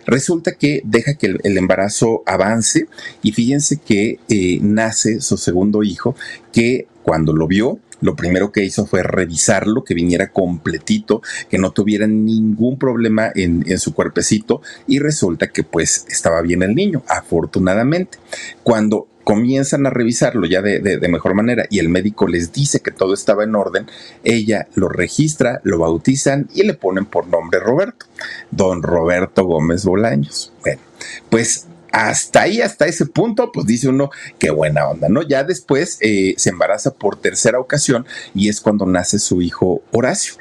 Resulta 0.08 0.54
que 0.54 0.82
deja 0.86 1.16
que 1.16 1.36
el, 1.44 1.58
embarazo 1.58 2.24
avance 2.26 2.88
y 3.22 3.34
fíjense 3.34 3.78
que 3.78 4.20
eh, 4.30 4.60
nace 4.62 5.20
su 5.20 5.38
segundo 5.38 5.84
hijo 5.84 6.16
que 6.52 6.88
cuando 7.04 7.34
lo 7.34 7.46
vio, 7.46 7.80
lo 8.00 8.16
primero 8.16 8.52
que 8.52 8.64
hizo 8.64 8.86
fue 8.86 9.04
revisarlo, 9.04 9.84
que 9.84 9.94
viniera 9.94 10.32
completito, 10.32 11.22
que 11.50 11.58
no 11.58 11.72
tuviera 11.72 12.08
ningún 12.08 12.78
problema 12.78 13.32
en, 13.34 13.66
en, 13.68 13.80
su 13.80 13.94
cuerpecito 13.94 14.62
y 14.88 15.00
resulta 15.00 15.48
que 15.48 15.64
pues 15.64 16.06
estaba 16.10 16.42
bien 16.42 16.64
el 16.64 16.76
niño, 16.76 17.04
afortunadamente. 17.08 18.18
Cuando 18.64 19.08
comienzan 19.28 19.86
a 19.86 19.90
revisarlo 19.90 20.48
ya 20.48 20.62
de, 20.62 21.06
mejor 21.10 21.34
manera 21.34 21.66
y 21.70 21.80
el 21.80 21.90
médico 21.90 22.30
les 22.30 22.54
dice 22.54 22.80
que 22.80 22.92
todo 22.92 23.14
estaba 23.14 23.44
en 23.44 23.56
orden, 23.56 23.86
ella 24.24 24.70
lo 24.74 24.88
registra, 24.88 25.60
lo 25.64 25.80
bautizan 25.80 26.48
y 26.54 26.64
le 26.64 26.76
ponen 26.76 27.06
por 27.06 27.28
nombre 27.28 27.60
Roberto, 27.60 28.06
don 28.52 28.82
Roberto 28.82 29.44
Gómez 29.44 29.84
Bolaños. 29.84 30.54
Bueno, 30.62 30.80
pues 31.30 31.66
hasta 31.92 32.44
ahí, 32.44 32.62
hasta 32.62 32.86
ese 32.86 33.06
punto, 33.06 33.52
pues 33.52 33.66
dice 33.66 33.90
uno, 33.90 34.12
qué 34.40 34.50
buena 34.50 34.88
onda, 34.88 35.10
¿no? 35.10 35.24
Ya 35.24 35.44
después 35.44 35.98
eh, 36.00 36.34
se 36.38 36.52
embaraza 36.52 36.94
por 36.94 37.20
tercera 37.20 37.60
ocasión 37.60 38.06
y 38.34 38.48
es 38.48 38.62
cuando 38.62 38.86
nace 38.86 39.20
su 39.20 39.42
hijo 39.42 39.82
Horacio 39.92 40.36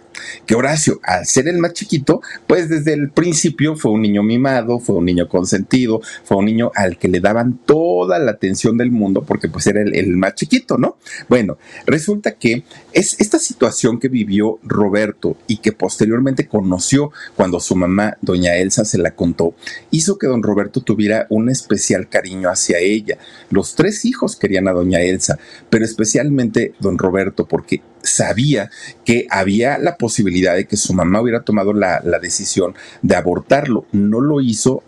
que 0.47 0.55
Horacio, 0.55 1.01
al 1.03 1.27
ser 1.27 1.49
el 1.49 1.59
más 1.59 1.73
chiquito, 1.73 2.21
pues 2.47 2.69
desde 2.69 2.93
el 2.93 3.11
principio 3.11 3.77
fue 3.77 3.93
un 3.93 4.03
niño 4.03 4.23
mimado, 4.23 4.79
fue 4.79 4.97
un 4.97 5.05
niño 5.05 5.29
consentido, 5.29 6.01
fue 6.25 6.37
un 6.37 6.47
niño 6.47 6.71
al 6.75 6.99
que 6.99 7.09
le 7.09 7.21
daban 7.21 7.59
toda 7.65 8.19
la 8.19 8.33
atención 8.33 8.77
del 8.77 8.91
mundo 8.91 9.25
porque 9.25 9.49
pues 9.49 9.67
era 9.67 9.83
el, 9.83 10.17
más 10.17 10.35
chiquito, 10.35 10.79
¿no? 10.79 10.97
Bueno, 11.29 11.59
resulta 11.87 12.33
que 12.33 12.65
es 12.93 13.17
esta 13.21 13.39
situación 13.39 13.99
que 13.99 14.09
vivió 14.09 14.59
Roberto 14.63 15.37
y 15.47 15.59
que 15.59 15.73
posteriormente 15.73 16.47
conoció 16.47 17.11
cuando 17.37 17.61
su 17.61 17.77
mamá, 17.77 18.17
doña 18.21 18.57
Elsa, 18.57 18.85
se 18.85 18.99
la 18.99 19.13
contó, 19.13 19.55
hizo 19.91 20.19
que 20.19 20.27
don 20.27 20.43
Roberto 20.43 20.81
tuviera 20.81 21.27
un 21.31 21.51
especial 21.51 22.09
cariño 22.09 22.49
hacia 22.49 22.79
ella. 22.79 23.19
Los 23.51 23.75
tres 23.75 24.05
hijos 24.05 24.37
querían 24.37 24.69
a 24.69 24.73
doña 24.73 25.01
Elsa, 25.01 25.39
pero 25.71 25.85
especialmente 25.85 26.75
don 26.81 26.99
Roberto 26.99 27.47
porque 27.47 27.83
sabía 28.03 28.71
que 29.05 29.27
había 29.31 29.79
la 29.79 29.97
posibilidad 29.97 30.06
de 30.09 30.67
que 30.67 30.77
su 30.77 30.95
mamá 30.95 31.21
hubiera 31.21 31.43
tomado 31.43 31.73
la, 31.73 32.01
decisión 32.21 32.75
de 33.03 33.17
abortarlo. 33.17 33.87
No 33.93 34.21
lo 34.21 34.41
hizo 34.41 34.83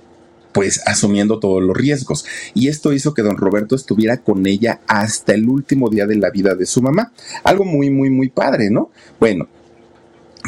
pues 0.53 0.81
asumiendo 0.87 1.39
todos 1.39 1.63
los 1.63 1.77
riesgos. 1.77 2.25
Y 2.55 2.69
esto 2.69 2.93
hizo 2.93 3.15
que 3.15 3.23
don 3.23 3.37
Roberto 3.37 3.77
estuviera 3.77 4.17
con 4.19 4.47
ella 4.47 4.81
hasta 4.87 5.35
el 5.35 5.49
último 5.49 5.89
día 5.91 6.07
de 6.07 6.17
la 6.17 6.31
vida 6.31 6.55
de 6.55 6.67
su 6.67 6.83
mamá. 6.83 7.13
Algo 7.45 7.65
muy, 7.65 7.91
muy, 7.91 8.11
muy 8.11 8.29
padre, 8.29 8.71
¿no? 8.71 8.91
Bueno, 9.21 9.47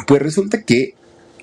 pues 0.07 0.21
resulta 0.21 0.63
que 0.63 0.95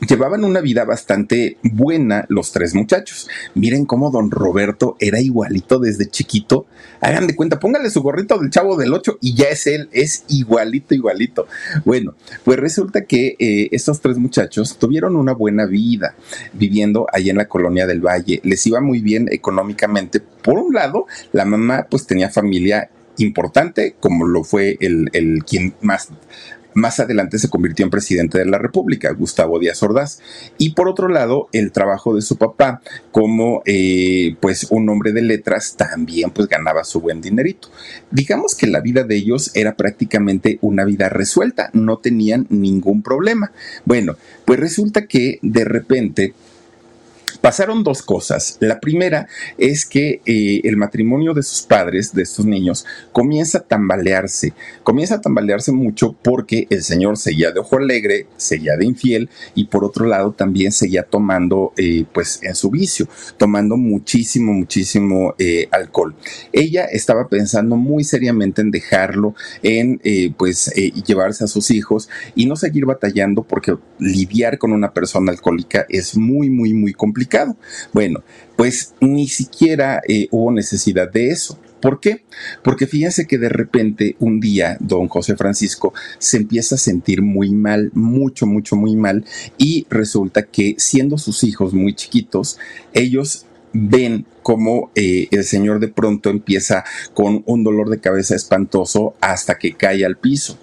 llevaban 0.06 0.44
una 0.44 0.60
vida 0.60 0.84
bastante 0.84 1.58
buena 1.62 2.24
los 2.28 2.52
tres 2.52 2.74
muchachos. 2.74 3.28
Miren 3.54 3.86
cómo 3.86 4.10
don 4.10 4.30
Roberto 4.30 4.96
era 5.00 5.20
igualito 5.20 5.78
desde 5.78 6.06
chiquito. 6.06 6.66
Hagan 7.00 7.26
de 7.26 7.36
cuenta, 7.36 7.58
póngale 7.58 7.90
su 7.90 8.02
gorrito 8.02 8.38
del 8.38 8.50
chavo 8.50 8.76
del 8.76 8.92
8 8.92 9.18
y 9.20 9.34
ya 9.34 9.46
es 9.46 9.66
él, 9.66 9.88
es 9.92 10.24
igualito, 10.28 10.94
igualito. 10.94 11.46
Bueno, 11.84 12.14
pues 12.44 12.58
resulta 12.58 13.04
que 13.04 13.36
eh, 13.38 13.68
estos 13.72 14.00
tres 14.00 14.18
muchachos 14.18 14.78
tuvieron 14.78 15.16
una 15.16 15.32
buena 15.32 15.66
vida 15.66 16.14
viviendo 16.52 17.06
allá 17.12 17.30
en 17.30 17.38
la 17.38 17.48
colonia 17.48 17.86
del 17.86 18.00
Valle. 18.00 18.40
Les 18.44 18.66
iba 18.66 18.80
muy 18.80 19.00
bien 19.00 19.28
económicamente. 19.30 20.20
Por 20.20 20.58
un 20.58 20.74
lado, 20.74 21.06
la 21.32 21.44
mamá 21.44 21.86
pues 21.90 22.06
tenía 22.06 22.30
familia 22.30 22.90
importante, 23.18 23.96
como 23.98 24.26
lo 24.26 24.44
fue 24.44 24.76
el, 24.80 25.10
el 25.12 25.44
quien 25.44 25.74
más 25.82 26.08
más 26.78 27.00
adelante 27.00 27.38
se 27.38 27.50
convirtió 27.50 27.84
en 27.84 27.90
presidente 27.90 28.38
de 28.38 28.46
la 28.46 28.58
República, 28.58 29.12
Gustavo 29.12 29.58
Díaz 29.58 29.82
Ordaz. 29.82 30.20
Y 30.56 30.70
por 30.70 30.88
otro 30.88 31.08
lado, 31.08 31.48
el 31.52 31.72
trabajo 31.72 32.14
de 32.14 32.22
su 32.22 32.36
papá 32.36 32.80
como 33.12 33.62
eh, 33.66 34.36
pues 34.40 34.68
un 34.70 34.88
hombre 34.88 35.12
de 35.12 35.22
letras 35.22 35.74
también 35.76 36.30
pues 36.30 36.48
ganaba 36.48 36.84
su 36.84 37.00
buen 37.00 37.20
dinerito. 37.20 37.68
Digamos 38.10 38.54
que 38.54 38.66
la 38.66 38.80
vida 38.80 39.04
de 39.04 39.16
ellos 39.16 39.50
era 39.54 39.76
prácticamente 39.76 40.58
una 40.62 40.84
vida 40.84 41.08
resuelta, 41.08 41.70
no 41.72 41.98
tenían 41.98 42.46
ningún 42.48 43.02
problema. 43.02 43.52
Bueno, 43.84 44.16
pues 44.44 44.60
resulta 44.60 45.06
que 45.06 45.38
de 45.42 45.64
repente 45.64 46.34
pasaron 47.40 47.84
dos 47.84 48.02
cosas. 48.02 48.56
La 48.60 48.80
primera 48.80 49.28
es 49.58 49.86
que 49.86 50.20
eh, 50.24 50.60
el 50.64 50.76
matrimonio 50.76 51.34
de 51.34 51.42
sus 51.42 51.62
padres, 51.62 52.12
de 52.12 52.22
estos 52.22 52.46
niños, 52.46 52.86
comienza 53.12 53.58
a 53.58 53.62
tambalearse. 53.62 54.54
Comienza 54.82 55.16
a 55.16 55.20
tambalearse 55.20 55.72
mucho 55.72 56.16
porque 56.22 56.66
el 56.70 56.82
señor 56.82 57.16
seguía 57.16 57.52
de 57.52 57.60
ojo 57.60 57.76
alegre, 57.76 58.26
seguía 58.36 58.76
de 58.76 58.86
infiel 58.86 59.28
y 59.54 59.66
por 59.66 59.84
otro 59.84 60.06
lado 60.06 60.32
también 60.32 60.72
seguía 60.72 61.02
tomando, 61.02 61.72
eh, 61.76 62.04
pues 62.12 62.40
en 62.42 62.54
su 62.54 62.70
vicio, 62.70 63.08
tomando 63.36 63.76
muchísimo, 63.76 64.52
muchísimo 64.52 65.34
eh, 65.38 65.68
alcohol. 65.70 66.14
Ella 66.52 66.84
estaba 66.84 67.28
pensando 67.28 67.76
muy 67.76 68.04
seriamente 68.04 68.62
en 68.62 68.70
dejarlo, 68.70 69.34
en 69.62 70.00
pues 70.36 70.72
llevarse 71.06 71.44
a 71.44 71.46
sus 71.46 71.70
hijos 71.70 72.08
y 72.34 72.46
no 72.46 72.56
seguir 72.56 72.86
batallando 72.86 73.42
porque 73.42 73.76
lidiar 73.98 74.58
con 74.58 74.72
una 74.72 74.92
persona 74.92 75.32
alcohólica 75.32 75.86
es 75.88 76.16
muy, 76.16 76.50
muy, 76.50 76.74
muy 76.74 76.92
complicado 76.92 77.17
bueno, 77.92 78.22
pues 78.56 78.94
ni 79.00 79.28
siquiera 79.28 80.00
eh, 80.08 80.28
hubo 80.30 80.52
necesidad 80.52 81.10
de 81.10 81.28
eso. 81.28 81.58
¿Por 81.80 82.00
qué? 82.00 82.24
Porque 82.64 82.86
fíjense 82.86 83.26
que 83.26 83.38
de 83.38 83.48
repente 83.48 84.16
un 84.18 84.40
día 84.40 84.76
don 84.80 85.06
José 85.08 85.36
Francisco 85.36 85.94
se 86.18 86.38
empieza 86.38 86.74
a 86.74 86.78
sentir 86.78 87.22
muy 87.22 87.52
mal, 87.52 87.90
mucho, 87.94 88.46
mucho, 88.46 88.74
muy 88.74 88.96
mal, 88.96 89.24
y 89.58 89.86
resulta 89.88 90.42
que 90.42 90.74
siendo 90.76 91.18
sus 91.18 91.44
hijos 91.44 91.74
muy 91.74 91.94
chiquitos, 91.94 92.58
ellos 92.92 93.46
ven 93.72 94.26
cómo 94.42 94.90
eh, 94.94 95.28
el 95.30 95.44
señor 95.44 95.78
de 95.78 95.88
pronto 95.88 96.30
empieza 96.30 96.84
con 97.14 97.42
un 97.46 97.62
dolor 97.62 97.90
de 97.90 98.00
cabeza 98.00 98.34
espantoso 98.34 99.14
hasta 99.20 99.58
que 99.58 99.74
cae 99.74 100.04
al 100.04 100.16
piso 100.16 100.58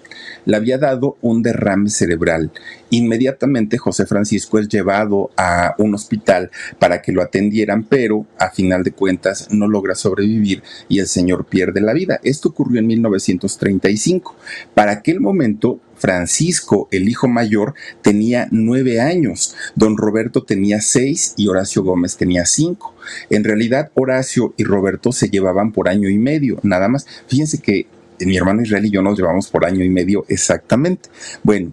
le 0.46 0.56
había 0.56 0.78
dado 0.78 1.18
un 1.20 1.42
derrame 1.42 1.90
cerebral. 1.90 2.50
Inmediatamente 2.90 3.76
José 3.76 4.06
Francisco 4.06 4.58
es 4.58 4.68
llevado 4.68 5.30
a 5.36 5.74
un 5.78 5.94
hospital 5.94 6.50
para 6.78 7.02
que 7.02 7.12
lo 7.12 7.20
atendieran, 7.20 7.84
pero 7.84 8.26
a 8.38 8.50
final 8.50 8.82
de 8.82 8.92
cuentas 8.92 9.48
no 9.50 9.68
logra 9.68 9.94
sobrevivir 9.94 10.62
y 10.88 11.00
el 11.00 11.06
señor 11.06 11.44
pierde 11.44 11.80
la 11.80 11.92
vida. 11.92 12.20
Esto 12.22 12.48
ocurrió 12.48 12.80
en 12.80 12.86
1935. 12.86 14.34
Para 14.74 14.92
aquel 14.92 15.20
momento, 15.20 15.80
Francisco, 15.96 16.88
el 16.90 17.08
hijo 17.08 17.26
mayor, 17.26 17.74
tenía 18.02 18.48
nueve 18.50 19.00
años, 19.00 19.54
don 19.74 19.96
Roberto 19.96 20.42
tenía 20.42 20.80
seis 20.80 21.34
y 21.36 21.48
Horacio 21.48 21.82
Gómez 21.82 22.16
tenía 22.16 22.44
cinco. 22.44 22.94
En 23.30 23.44
realidad, 23.44 23.90
Horacio 23.94 24.54
y 24.56 24.64
Roberto 24.64 25.12
se 25.12 25.28
llevaban 25.28 25.72
por 25.72 25.88
año 25.88 26.08
y 26.08 26.18
medio, 26.18 26.58
nada 26.62 26.88
más. 26.88 27.06
Fíjense 27.26 27.58
que 27.58 27.86
mi 28.20 28.36
hermano 28.36 28.62
Israel 28.62 28.86
y 28.86 28.90
yo 28.90 29.02
nos 29.02 29.18
llevamos 29.18 29.48
por 29.48 29.64
año 29.64 29.84
y 29.84 29.88
medio 29.88 30.24
exactamente. 30.28 31.08
Bueno, 31.42 31.72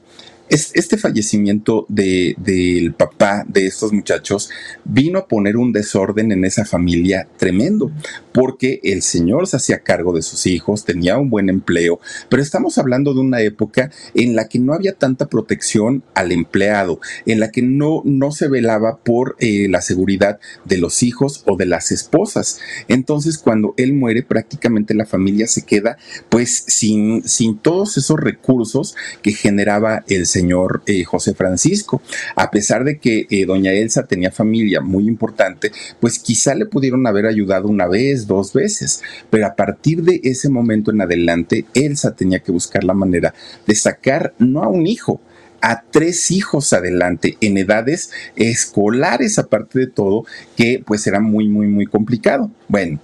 este 0.54 0.98
fallecimiento 0.98 1.88
del 1.90 2.94
papá 2.96 3.44
de 3.48 3.66
estos 3.66 3.92
muchachos 3.92 4.52
vino 4.84 5.18
a 5.18 5.28
poner 5.28 5.58
un 5.58 5.72
desorden 5.72 6.32
en 6.32 6.46
esa 6.46 6.64
familia 6.64 7.28
tremendo, 7.38 7.92
porque 8.32 8.80
el 8.84 9.02
señor 9.02 9.48
se 9.48 9.58
hacía 9.58 9.80
cargo 9.80 10.14
de 10.14 10.22
sus 10.22 10.46
hijos, 10.46 10.86
tenía 10.86 11.18
un 11.18 11.32
buen 11.32 11.50
empleo, 11.50 12.00
pero 12.30 12.44
estamos 12.44 12.78
hablando 12.78 13.16
de 13.16 13.22
una 13.22 13.42
época 13.42 13.90
en 14.14 14.36
la 14.36 14.48
que 14.48 14.60
no 14.60 14.74
había 14.74 14.94
tanta 14.94 15.28
protección 15.28 16.04
al 16.14 16.32
empleado, 16.32 17.00
en 17.26 17.40
la 17.40 17.50
que 17.50 17.64
no, 17.64 18.04
no 18.06 18.32
se 18.32 18.48
velaba 18.48 18.98
por 18.98 19.36
eh, 19.40 19.68
la 19.70 19.82
seguridad 19.82 20.40
de 20.66 20.78
los 20.78 21.02
hijos 21.02 21.42
o 21.48 21.58
de 21.58 21.66
las 21.66 21.92
esposas. 21.92 22.60
Entonces, 22.88 23.40
cuando 23.40 23.74
él 23.78 23.94
muere, 23.94 24.22
prácticamente 24.22 24.94
la 24.94 25.08
familia 25.08 25.48
se 25.48 25.64
queda 25.64 25.98
pues 26.30 26.64
sin, 26.68 27.28
sin 27.28 27.58
todos 27.58 27.98
esos 27.98 28.20
recursos 28.20 28.96
que 29.24 29.32
generaba 29.32 30.04
el 30.08 30.28
señor 30.28 30.43
eh, 30.86 31.04
José 31.04 31.34
Francisco. 31.34 32.02
A 32.36 32.52
pesar 32.52 32.84
de 32.84 32.98
que 32.98 33.28
eh, 33.30 33.46
doña 33.46 33.72
Elsa 33.72 34.06
tenía 34.06 34.32
familia 34.32 34.82
muy 34.82 35.08
importante, 35.08 35.72
pues 36.00 36.20
quizá 36.20 36.56
le 36.56 36.66
pudieron 36.66 37.06
haber 37.08 37.26
ayudado 37.26 37.68
una 37.68 37.88
vez, 37.88 38.28
dos 38.28 38.54
veces, 38.54 39.02
pero 39.30 39.46
a 39.48 39.56
partir 39.56 40.04
de 40.04 40.20
ese 40.24 40.50
momento 40.50 40.92
en 40.92 41.02
adelante, 41.02 41.66
Elsa 41.74 42.16
tenía 42.16 42.40
que 42.40 42.52
buscar 42.52 42.84
la 42.84 42.94
manera 42.94 43.34
de 43.66 43.76
sacar 43.76 44.34
no 44.38 44.64
a 44.64 44.68
un 44.68 44.88
hijo, 44.88 45.22
a 45.62 45.82
tres 45.82 46.30
hijos 46.32 46.74
adelante 46.74 47.38
en 47.40 47.58
edades 47.58 48.12
escolares 48.36 49.40
aparte 49.40 49.80
de 49.80 49.88
todo 49.88 50.26
que 50.58 50.84
pues 50.86 51.08
era 51.08 51.22
muy 51.22 51.48
muy 51.48 51.68
muy 51.68 51.86
complicado. 51.86 52.52
Bueno, 52.68 53.00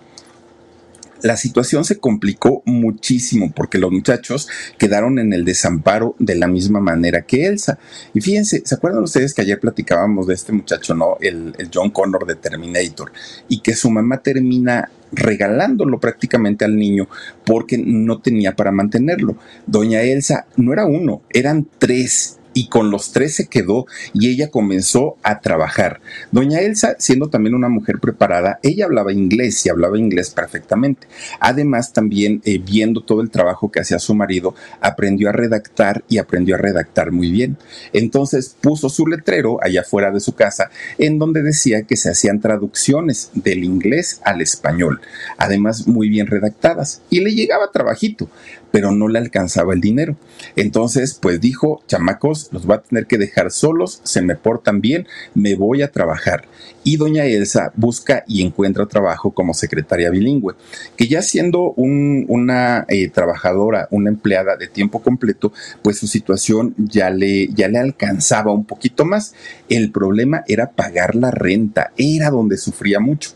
la 1.22 1.38
situación 1.38 1.86
se 1.86 1.98
complicó 1.98 2.62
muchísimo 2.66 3.52
porque 3.54 3.78
los 3.78 3.92
muchachos 3.92 4.48
quedaron 4.78 5.20
en 5.20 5.34
el 5.34 5.46
desamparo 5.46 6.16
de 6.20 6.36
la 6.36 6.48
misma 6.48 6.80
manera 6.80 7.24
que 7.24 7.46
Elsa. 7.46 7.78
Y 8.14 8.22
fíjense, 8.22 8.62
¿se 8.66 8.76
acuerdan 8.76 9.04
ustedes 9.04 9.34
que 9.34 9.42
ayer 9.42 9.60
platicábamos 9.60 10.28
de 10.28 10.34
este 10.34 10.52
muchacho, 10.52 10.94
no? 10.94 11.18
El, 11.20 11.54
John 11.74 11.92
Connor 11.92 12.26
de 12.26 12.36
Terminator, 12.36 13.12
y 13.48 13.60
que 13.60 13.76
su 13.76 13.90
mamá 13.90 14.18
termina 14.20 14.90
regalándolo 15.12 16.00
prácticamente 16.00 16.66
al 16.66 16.76
niño 16.76 17.08
porque 17.46 17.78
no 17.78 18.20
tenía 18.20 18.56
para 18.56 18.72
mantenerlo. 18.72 19.38
Doña 19.66 20.02
Elsa 20.02 20.46
no 20.56 20.74
era 20.74 20.86
uno, 20.86 21.22
eran 21.32 21.68
tres 21.78 22.39
y 22.60 22.68
con 22.68 22.92
los 22.92 23.14
tres 23.14 23.36
se 23.36 23.48
quedó 23.48 23.88
y 24.14 24.30
ella 24.30 24.52
comenzó 24.52 25.16
a 25.24 25.40
trabajar. 25.40 26.02
Doña 26.34 26.60
Elsa, 26.60 26.98
siendo 27.00 27.30
también 27.30 27.56
una 27.56 27.70
mujer 27.70 28.00
preparada, 28.00 28.60
ella 28.64 28.84
hablaba 28.84 29.14
inglés 29.14 29.66
y 29.66 29.70
hablaba 29.70 29.98
inglés 29.98 30.32
perfectamente. 30.32 31.08
Además, 31.40 31.94
también 31.94 32.42
eh, 32.44 32.58
viendo 32.58 33.02
todo 33.02 33.22
el 33.22 33.30
trabajo 33.30 33.72
que 33.72 33.80
hacía 33.80 33.98
su 33.98 34.14
marido, 34.14 34.56
aprendió 34.82 35.30
a 35.30 35.32
redactar 35.32 36.04
y 36.10 36.18
aprendió 36.18 36.56
a 36.56 36.58
redactar 36.58 37.14
muy 37.14 37.32
bien. 37.32 37.56
Entonces 37.94 38.58
puso 38.60 38.90
su 38.90 39.08
letrero 39.08 39.60
allá 39.64 39.80
afuera 39.80 40.12
de 40.12 40.20
su 40.20 40.34
casa 40.34 40.70
en 40.98 41.18
donde 41.18 41.44
decía 41.44 41.84
que 41.84 41.96
se 41.96 42.10
hacían 42.10 42.42
traducciones 42.42 43.32
del 43.36 43.64
inglés 43.64 44.20
al 44.26 44.42
español, 44.42 45.00
además 45.38 45.88
muy 45.88 46.10
bien 46.10 46.28
redactadas, 46.28 47.02
y 47.10 47.22
le 47.22 47.32
llegaba 47.34 47.72
trabajito 47.72 48.30
pero 48.72 48.92
no 48.92 49.08
le 49.08 49.20
alcanzaba 49.20 49.74
el 49.74 49.82
dinero. 49.82 50.16
Entonces, 50.56 51.18
pues 51.20 51.42
dijo, 51.42 51.82
chamacos, 51.88 52.50
los 52.52 52.70
va 52.70 52.76
a 52.76 52.82
tener 52.82 53.08
que 53.08 53.18
dejar 53.18 53.52
solos, 53.52 54.02
se 54.04 54.22
me 54.22 54.36
portan 54.36 54.82
bien, 54.82 55.08
me 55.34 55.56
voy 55.56 55.82
a 55.82 55.92
trabajar. 55.92 56.48
Y 56.84 56.98
doña 56.98 57.26
Elsa 57.26 57.74
busca 57.76 58.24
y 58.28 58.44
encuentra 58.44 58.86
trabajo 58.86 59.32
como 59.32 59.54
secretaria 59.54 60.10
bilingüe, 60.10 60.56
que 60.96 61.08
ya 61.08 61.22
siendo 61.22 61.74
una 61.74 62.86
eh, 62.88 63.10
trabajadora, 63.10 63.88
una 63.92 64.10
empleada 64.10 64.56
de 64.56 64.68
tiempo 64.68 65.02
completo, 65.02 65.52
pues 65.82 65.98
su 65.98 66.08
situación 66.08 66.74
ya 66.78 67.10
le, 67.10 67.50
ya 67.50 67.68
le 67.68 67.80
alcanzaba 67.80 68.54
un 68.54 68.66
poquito 68.66 69.06
más. 69.06 69.34
El 69.68 69.92
problema 69.92 70.44
era 70.48 70.72
pagar 70.72 71.16
la 71.16 71.32
renta, 71.32 71.92
era 71.98 72.30
donde 72.30 72.58
sufría 72.58 73.00
mucho. 73.00 73.32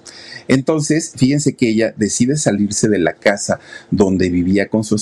Entonces, 0.47 1.13
fíjense 1.15 1.55
que 1.55 1.69
ella 1.69 1.93
decide 1.95 2.37
salirse 2.37 2.89
de 2.89 2.99
la 2.99 3.13
casa 3.13 3.59
donde 3.91 4.29
vivía 4.29 4.67
con 4.67 4.83
su 4.83 4.95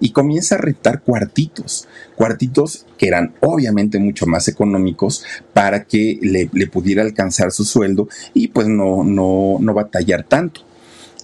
y 0.00 0.10
comienza 0.10 0.54
a 0.54 0.58
rentar 0.58 1.02
cuartitos, 1.02 1.88
cuartitos 2.16 2.86
que 2.98 3.08
eran 3.08 3.34
obviamente 3.40 3.98
mucho 3.98 4.26
más 4.26 4.48
económicos 4.48 5.24
para 5.52 5.84
que 5.84 6.18
le, 6.22 6.48
pudiera 6.66 7.02
alcanzar 7.02 7.52
su 7.52 7.64
sueldo 7.64 8.08
y 8.34 8.48
pues 8.48 8.68
no, 8.68 9.04
no, 9.04 9.56
no 9.60 9.74
batallar 9.74 10.24
tanto. 10.24 10.62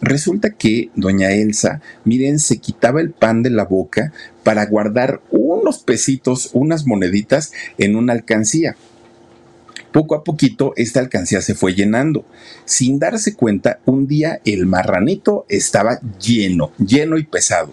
Resulta 0.02 0.50
que 0.50 0.90
doña 0.94 1.32
Elsa, 1.32 1.80
miren, 2.04 2.38
se 2.38 2.58
quitaba 2.58 3.00
el 3.00 3.10
pan 3.10 3.42
de 3.42 3.50
la 3.50 3.64
boca 3.64 4.12
para 4.42 4.66
guardar 4.66 5.22
unos 5.30 5.78
pesitos, 5.78 6.50
unas 6.52 6.86
moneditas 6.86 7.52
en 7.78 7.96
una 7.96 8.12
alcancía. 8.12 8.76
Poco 9.96 10.14
a 10.14 10.24
poquito 10.24 10.74
esta 10.76 11.00
alcancía 11.00 11.40
se 11.40 11.54
fue 11.54 11.72
llenando. 11.72 12.26
Sin 12.66 12.98
darse 12.98 13.34
cuenta, 13.34 13.80
un 13.86 14.06
día 14.06 14.42
el 14.44 14.66
marranito 14.66 15.46
estaba 15.48 16.00
lleno, 16.20 16.70
lleno 16.76 17.16
y 17.16 17.24
pesado. 17.24 17.72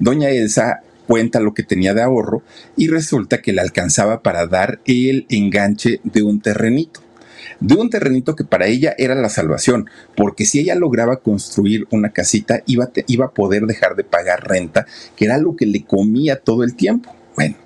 Doña 0.00 0.30
Elsa 0.30 0.80
cuenta 1.06 1.38
lo 1.38 1.54
que 1.54 1.62
tenía 1.62 1.94
de 1.94 2.02
ahorro 2.02 2.42
y 2.76 2.88
resulta 2.88 3.40
que 3.40 3.52
le 3.52 3.60
alcanzaba 3.60 4.20
para 4.20 4.48
dar 4.48 4.80
el 4.84 5.26
enganche 5.28 6.00
de 6.02 6.24
un 6.24 6.40
terrenito 6.40 7.02
de 7.60 7.76
un 7.76 7.88
terrenito 7.88 8.34
que 8.34 8.44
para 8.44 8.66
ella 8.66 8.94
era 8.98 9.14
la 9.14 9.28
salvación, 9.28 9.88
porque 10.16 10.46
si 10.46 10.58
ella 10.58 10.74
lograba 10.74 11.18
construir 11.18 11.86
una 11.90 12.10
casita, 12.10 12.62
iba, 12.66 12.90
iba 13.06 13.26
a 13.26 13.30
poder 13.30 13.66
dejar 13.66 13.94
de 13.94 14.02
pagar 14.02 14.48
renta, 14.48 14.86
que 15.14 15.26
era 15.26 15.38
lo 15.38 15.54
que 15.54 15.66
le 15.66 15.84
comía 15.84 16.40
todo 16.40 16.64
el 16.64 16.74
tiempo. 16.74 17.14
Bueno, 17.36 17.56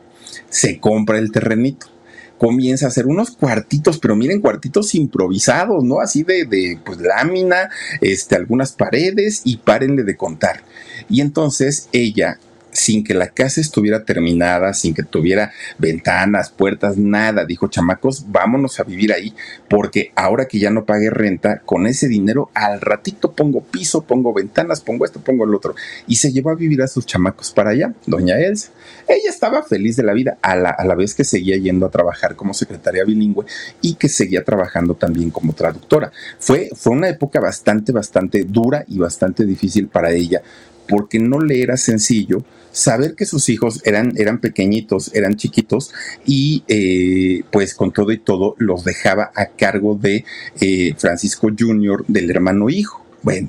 se 0.50 0.78
compra 0.78 1.18
el 1.18 1.32
terrenito 1.32 1.93
comienza 2.38 2.86
a 2.86 2.88
hacer 2.88 3.06
unos 3.06 3.30
cuartitos, 3.30 3.98
pero 3.98 4.16
miren, 4.16 4.40
cuartitos 4.40 4.94
improvisados, 4.94 5.84
¿no? 5.84 6.00
Así 6.00 6.22
de, 6.22 6.44
de 6.44 6.78
pues 6.84 6.98
lámina, 7.00 7.70
este, 8.00 8.36
algunas 8.36 8.72
paredes 8.72 9.42
y 9.44 9.58
párenle 9.58 10.02
de 10.02 10.16
contar. 10.16 10.62
Y 11.08 11.20
entonces 11.20 11.88
ella 11.92 12.38
sin 12.74 13.04
que 13.04 13.14
la 13.14 13.28
casa 13.28 13.60
estuviera 13.60 14.04
terminada, 14.04 14.74
sin 14.74 14.94
que 14.94 15.04
tuviera 15.04 15.52
ventanas, 15.78 16.50
puertas, 16.50 16.98
nada. 16.98 17.46
Dijo, 17.46 17.68
chamacos, 17.68 18.26
vámonos 18.28 18.80
a 18.80 18.84
vivir 18.84 19.12
ahí, 19.12 19.34
porque 19.70 20.12
ahora 20.16 20.46
que 20.46 20.58
ya 20.58 20.70
no 20.70 20.84
pague 20.84 21.08
renta, 21.08 21.60
con 21.64 21.86
ese 21.86 22.08
dinero 22.08 22.50
al 22.52 22.80
ratito 22.80 23.32
pongo 23.32 23.62
piso, 23.62 24.02
pongo 24.02 24.34
ventanas, 24.34 24.80
pongo 24.80 25.04
esto, 25.04 25.20
pongo 25.20 25.44
el 25.44 25.54
otro. 25.54 25.74
Y 26.06 26.16
se 26.16 26.32
llevó 26.32 26.50
a 26.50 26.56
vivir 26.56 26.82
a 26.82 26.88
sus 26.88 27.06
chamacos 27.06 27.52
para 27.52 27.70
allá, 27.70 27.94
doña 28.06 28.38
Elsa. 28.38 28.70
Ella 29.08 29.30
estaba 29.30 29.62
feliz 29.62 29.96
de 29.96 30.02
la 30.02 30.12
vida, 30.12 30.36
a 30.42 30.56
la, 30.56 30.70
a 30.70 30.84
la 30.84 30.96
vez 30.96 31.14
que 31.14 31.24
seguía 31.24 31.56
yendo 31.56 31.86
a 31.86 31.90
trabajar 31.90 32.34
como 32.34 32.54
secretaria 32.54 33.04
bilingüe 33.04 33.46
y 33.80 33.94
que 33.94 34.08
seguía 34.08 34.44
trabajando 34.44 34.94
también 34.94 35.30
como 35.30 35.52
traductora. 35.52 36.10
Fue, 36.38 36.70
fue 36.74 36.92
una 36.92 37.08
época 37.08 37.40
bastante, 37.40 37.92
bastante 37.92 38.44
dura 38.44 38.84
y 38.88 38.98
bastante 38.98 39.44
difícil 39.44 39.88
para 39.88 40.10
ella, 40.10 40.42
porque 40.88 41.18
no 41.18 41.40
le 41.40 41.62
era 41.62 41.76
sencillo 41.76 42.44
saber 42.74 43.14
que 43.14 43.24
sus 43.24 43.48
hijos 43.48 43.80
eran, 43.84 44.12
eran 44.16 44.40
pequeñitos, 44.40 45.14
eran 45.14 45.36
chiquitos 45.36 45.92
y 46.26 46.64
eh, 46.66 47.44
pues 47.50 47.74
con 47.74 47.92
todo 47.92 48.10
y 48.10 48.18
todo 48.18 48.56
los 48.58 48.84
dejaba 48.84 49.30
a 49.34 49.46
cargo 49.46 49.94
de 49.94 50.24
eh, 50.60 50.94
Francisco 50.98 51.48
Jr., 51.56 52.04
del 52.08 52.30
hermano 52.30 52.68
hijo. 52.68 53.04
Bueno, 53.22 53.48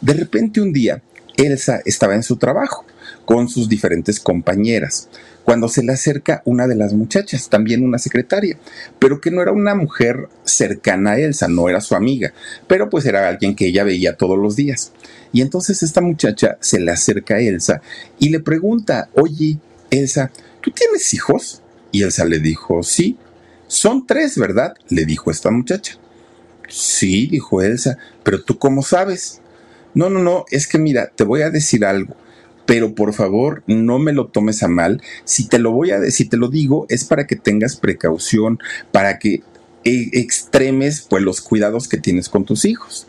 de 0.00 0.12
repente 0.12 0.60
un 0.60 0.72
día 0.72 1.02
Elsa 1.36 1.80
estaba 1.84 2.14
en 2.14 2.22
su 2.22 2.36
trabajo 2.36 2.84
con 3.30 3.48
sus 3.48 3.68
diferentes 3.68 4.18
compañeras 4.18 5.08
cuando 5.44 5.68
se 5.68 5.84
le 5.84 5.92
acerca 5.92 6.42
una 6.44 6.66
de 6.66 6.74
las 6.74 6.94
muchachas, 6.94 7.48
también 7.48 7.84
una 7.84 8.00
secretaria, 8.00 8.58
pero 8.98 9.20
que 9.20 9.30
no 9.30 9.40
era 9.40 9.52
una 9.52 9.76
mujer 9.76 10.28
cercana 10.42 11.12
a 11.12 11.18
Elsa, 11.20 11.46
no 11.46 11.68
era 11.68 11.80
su 11.80 11.94
amiga, 11.94 12.32
pero 12.66 12.90
pues 12.90 13.06
era 13.06 13.28
alguien 13.28 13.54
que 13.54 13.66
ella 13.66 13.84
veía 13.84 14.16
todos 14.16 14.36
los 14.36 14.56
días. 14.56 14.90
Y 15.32 15.42
entonces 15.42 15.84
esta 15.84 16.00
muchacha 16.00 16.58
se 16.58 16.80
le 16.80 16.90
acerca 16.90 17.36
a 17.36 17.40
Elsa 17.40 17.80
y 18.18 18.30
le 18.30 18.40
pregunta, 18.40 19.08
oye, 19.14 19.58
Elsa, 19.90 20.32
¿tú 20.60 20.72
tienes 20.72 21.14
hijos? 21.14 21.62
Y 21.92 22.02
Elsa 22.02 22.24
le 22.24 22.40
dijo, 22.40 22.82
sí. 22.82 23.16
Son 23.68 24.08
tres, 24.08 24.38
¿verdad? 24.38 24.74
le 24.88 25.04
dijo 25.04 25.30
esta 25.30 25.52
muchacha. 25.52 25.94
Sí, 26.68 27.28
dijo 27.28 27.62
Elsa, 27.62 27.96
pero 28.24 28.42
tú 28.42 28.58
cómo 28.58 28.82
sabes? 28.82 29.40
No, 29.94 30.10
no, 30.10 30.18
no, 30.18 30.46
es 30.50 30.66
que 30.66 30.78
mira, 30.78 31.12
te 31.14 31.22
voy 31.22 31.42
a 31.42 31.50
decir 31.50 31.84
algo 31.84 32.16
pero 32.70 32.94
por 32.94 33.14
favor 33.14 33.64
no 33.66 33.98
me 33.98 34.12
lo 34.12 34.28
tomes 34.28 34.62
a 34.62 34.68
mal. 34.68 35.02
Si 35.24 35.48
te 35.48 35.58
lo 35.58 35.72
voy 35.72 35.90
a 35.90 36.08
si 36.12 36.26
te 36.26 36.36
lo 36.36 36.46
digo, 36.46 36.86
es 36.88 37.02
para 37.02 37.26
que 37.26 37.34
tengas 37.34 37.74
precaución, 37.74 38.60
para 38.92 39.18
que 39.18 39.42
eh, 39.82 40.10
extremes 40.12 41.04
pues 41.10 41.20
los 41.24 41.40
cuidados 41.40 41.88
que 41.88 41.96
tienes 41.96 42.28
con 42.28 42.44
tus 42.44 42.64
hijos. 42.64 43.08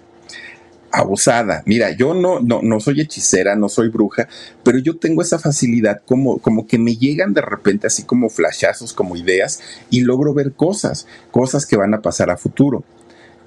Abusada. 0.92 1.62
Mira, 1.68 1.92
yo 1.92 2.16
no, 2.16 2.40
no, 2.40 2.64
no 2.64 2.80
soy 2.80 3.02
hechicera, 3.02 3.56
no 3.56 3.70
soy 3.70 3.90
bruja, 3.90 4.28
pero 4.64 4.80
yo 4.80 4.98
tengo 4.98 5.22
esa 5.22 5.38
facilidad 5.38 6.02
como, 6.08 6.40
como 6.40 6.66
que 6.66 6.80
me 6.80 6.96
llegan 6.96 7.36
de 7.36 7.42
repente 7.42 7.86
así 7.86 8.02
como 8.02 8.32
flashazos, 8.32 8.94
como 8.94 9.16
ideas, 9.16 9.60
y 9.92 10.00
logro 10.00 10.34
ver 10.34 10.54
cosas, 10.54 11.06
cosas 11.30 11.68
que 11.68 11.78
van 11.78 11.94
a 11.94 12.02
pasar 12.02 12.32
a 12.32 12.38
futuro. 12.38 12.84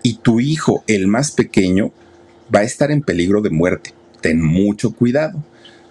Y 0.04 0.18
tu 0.18 0.38
hijo, 0.38 0.84
el 0.86 1.08
más 1.08 1.32
pequeño, 1.32 1.90
va 2.54 2.60
a 2.60 2.62
estar 2.62 2.92
en 2.92 3.02
peligro 3.02 3.42
de 3.42 3.50
muerte. 3.50 3.94
Ten 4.20 4.40
mucho 4.40 4.92
cuidado. 4.94 5.42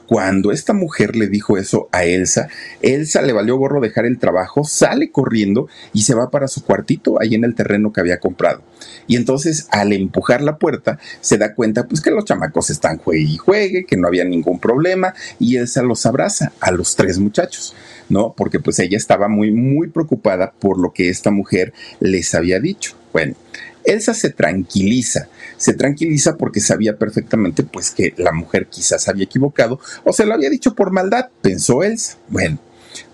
Cuando 0.08 0.52
esta 0.52 0.74
mujer 0.74 1.16
le 1.16 1.28
dijo 1.28 1.58
eso 1.58 1.90
a 1.92 2.04
Elsa, 2.04 2.50
Elsa 2.82 3.22
le 3.22 3.34
valió 3.34 3.58
gorro 3.58 3.82
dejar 3.82 4.06
el 4.06 4.20
trabajo, 4.20 4.64
sale 4.64 5.12
corriendo 5.12 5.68
y 5.94 6.04
se 6.04 6.14
va 6.14 6.30
para 6.30 6.48
su 6.48 6.64
cuartito 6.64 7.22
ahí 7.22 7.36
en 7.36 7.44
el 7.44 7.56
terreno 7.56 7.94
que 7.94 8.02
había 8.02 8.20
comprado. 8.20 8.62
Y 9.08 9.16
entonces 9.16 9.68
al 9.72 9.94
empujar 9.94 10.42
la 10.42 10.58
puerta 10.58 11.00
se 11.22 11.38
da 11.38 11.56
cuenta 11.56 11.88
pues 11.88 12.02
que 12.02 12.12
los 12.12 12.26
chamacos 12.26 12.70
están 12.70 12.98
juegue 12.98 13.22
y 13.22 13.38
juegue, 13.38 13.86
que 13.86 13.98
no 13.98 14.08
había 14.08 14.26
ningún 14.26 14.60
problema 14.60 15.14
y 15.40 15.58
Elsa 15.58 15.82
los 15.84 16.06
abraza 16.06 16.52
a 16.60 16.72
los 16.72 16.96
tres 16.96 17.20
muchachos. 17.20 17.76
¿no? 18.10 18.34
Porque 18.36 18.60
pues 18.60 18.80
ella 18.80 18.98
estaba 18.98 19.28
muy, 19.28 19.52
muy 19.52 19.90
preocupada 19.90 20.52
por 20.60 20.80
lo 20.80 20.94
que 20.94 21.10
esta 21.10 21.32
mujer 21.32 21.74
les 22.00 22.34
había 22.36 22.60
dicho. 22.60 22.96
Bueno, 23.12 23.36
Elsa 23.84 24.14
se 24.14 24.30
tranquiliza, 24.30 25.28
se 25.64 25.74
tranquiliza 25.74 26.36
porque 26.36 26.60
sabía 26.60 26.98
perfectamente 26.98 27.64
pues 27.64 27.92
que 27.92 28.14
la 28.18 28.34
mujer 28.34 28.68
quizás 28.68 29.08
había 29.08 29.24
equivocado 29.24 29.80
o 30.04 30.12
se 30.12 30.26
lo 30.26 30.34
había 30.34 30.50
dicho 30.50 30.76
por 30.76 30.92
maldad, 30.92 31.30
pensó 31.42 31.84
Elsa. 31.84 32.18
Bueno, 32.28 32.60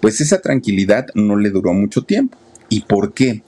pues 0.01 0.19
esa 0.19 0.41
tranquilidad 0.41 1.05
no 1.13 1.35
le 1.35 1.51
duró 1.51 1.73
mucho 1.73 2.05
tiempo. 2.05 2.39
¿Y 2.67 2.81
por 2.85 3.13
qué? 3.13 3.43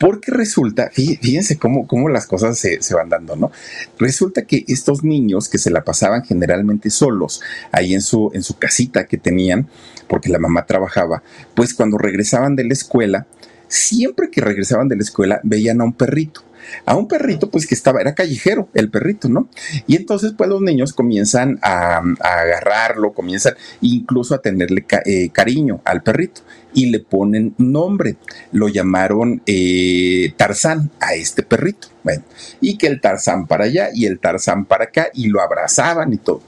Porque 0.00 0.32
resulta, 0.32 0.90
fíjense 0.92 1.58
cómo, 1.58 1.86
cómo 1.86 2.08
las 2.08 2.26
cosas 2.26 2.58
se, 2.58 2.82
se, 2.82 2.92
van 2.92 3.08
dando, 3.08 3.36
¿no? 3.36 3.52
Resulta 4.00 4.42
que 4.42 4.64
estos 4.66 5.04
niños 5.04 5.48
que 5.48 5.58
se 5.58 5.70
la 5.70 5.84
pasaban 5.84 6.24
generalmente 6.24 6.90
solos 6.90 7.40
ahí 7.70 7.94
en 7.94 8.02
su, 8.02 8.32
en 8.34 8.42
su 8.42 8.58
casita 8.58 9.06
que 9.06 9.16
tenían, 9.16 9.68
porque 10.08 10.28
la 10.28 10.40
mamá 10.40 10.66
trabajaba, 10.66 11.22
pues 11.54 11.72
cuando 11.72 11.98
regresaban 11.98 12.56
de 12.56 12.64
la 12.64 12.72
escuela, 12.72 13.28
siempre 13.70 14.30
que 14.30 14.42
regresaban 14.42 14.88
de 14.88 14.96
la 14.96 15.02
escuela 15.02 15.40
veían 15.42 15.80
a 15.80 15.84
un 15.84 15.94
perrito 15.94 16.42
a 16.86 16.96
un 16.96 17.08
perrito, 17.08 17.50
pues 17.50 17.66
que 17.66 17.74
estaba, 17.74 18.00
era 18.00 18.14
callejero 18.14 18.68
el 18.74 18.90
perrito, 18.90 19.28
¿no? 19.28 19.48
Y 19.86 19.96
entonces, 19.96 20.34
pues 20.36 20.48
los 20.48 20.60
niños 20.60 20.92
comienzan 20.92 21.58
a, 21.62 22.02
agarrarlo, 22.20 23.12
comienzan 23.12 23.54
incluso 23.80 24.34
a 24.34 24.42
tenerle 24.42 24.84
eh, 25.04 25.30
cariño 25.30 25.80
al 25.84 26.02
perrito 26.02 26.42
y 26.72 26.86
le 26.86 27.00
ponen 27.00 27.54
nombre. 27.58 28.16
Lo 28.52 28.68
llamaron 28.68 29.42
eh, 29.46 30.32
Tarzán 30.36 30.90
a 31.00 31.14
este 31.14 31.42
perrito. 31.42 31.88
Bueno, 32.04 32.22
y 32.60 32.78
que 32.78 32.86
el 32.86 33.00
Tarzán 33.00 33.46
para 33.46 33.64
allá 33.64 33.88
y 33.92 34.06
el 34.06 34.18
Tarzán 34.18 34.64
para 34.64 34.84
acá 34.84 35.08
y 35.12 35.28
lo 35.28 35.40
abrazaban 35.40 36.12
y 36.12 36.18
todo. 36.18 36.42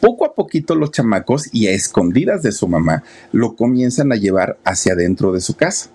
Poco 0.00 0.26
a 0.26 0.34
poquito 0.34 0.74
los 0.74 0.90
chamacos 0.90 1.48
y 1.52 1.68
a 1.68 1.72
escondidas 1.72 2.42
de 2.42 2.52
su 2.52 2.68
mamá 2.68 3.02
lo 3.32 3.56
comienzan 3.56 4.12
a 4.12 4.16
llevar 4.16 4.58
hacia 4.64 4.92
adentro 4.92 5.32
de 5.32 5.40
su 5.40 5.56
casa 5.56 5.88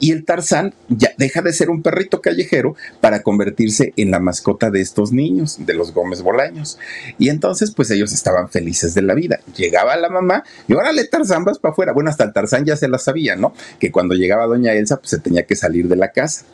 y 0.00 0.12
el 0.12 0.24
Tarzán 0.24 0.74
ya 0.88 1.12
deja 1.18 1.42
de 1.42 1.52
ser 1.52 1.70
un 1.70 1.82
perrito 1.82 2.20
callejero 2.20 2.76
para 3.00 3.22
convertirse 3.22 3.92
en 3.96 4.10
la 4.10 4.20
mascota 4.20 4.70
de 4.70 4.80
estos 4.80 5.12
niños, 5.12 5.58
de 5.66 5.74
los 5.74 5.92
Gómez 5.92 6.22
Bolaños. 6.22 6.78
Y 7.18 7.28
entonces, 7.28 7.72
pues 7.72 7.90
ellos 7.90 8.12
estaban 8.12 8.48
felices 8.48 8.94
de 8.94 9.02
la 9.02 9.14
vida. 9.14 9.40
Llegaba 9.56 9.96
la 9.96 10.08
mamá 10.08 10.44
y 10.66 10.74
órale, 10.74 11.04
Tarzán, 11.04 11.44
vas 11.44 11.58
para 11.58 11.72
afuera. 11.72 11.92
Bueno, 11.92 12.10
hasta 12.10 12.24
el 12.24 12.32
Tarzán 12.32 12.64
ya 12.64 12.76
se 12.76 12.88
la 12.88 12.98
sabía, 12.98 13.36
¿no? 13.36 13.54
Que 13.78 13.90
cuando 13.90 14.14
llegaba 14.14 14.46
doña 14.46 14.72
Elsa, 14.72 14.98
pues 14.98 15.10
se 15.10 15.18
tenía 15.18 15.44
que 15.44 15.56
salir 15.56 15.88
de 15.88 15.96
la 15.96 16.12
casa. 16.12 16.44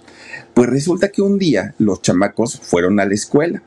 Pues 0.54 0.68
resulta 0.68 1.08
que 1.08 1.22
un 1.22 1.38
día 1.38 1.74
los 1.78 2.02
chamacos 2.02 2.60
fueron 2.60 3.00
a 3.00 3.04
la 3.04 3.14
escuela 3.14 3.62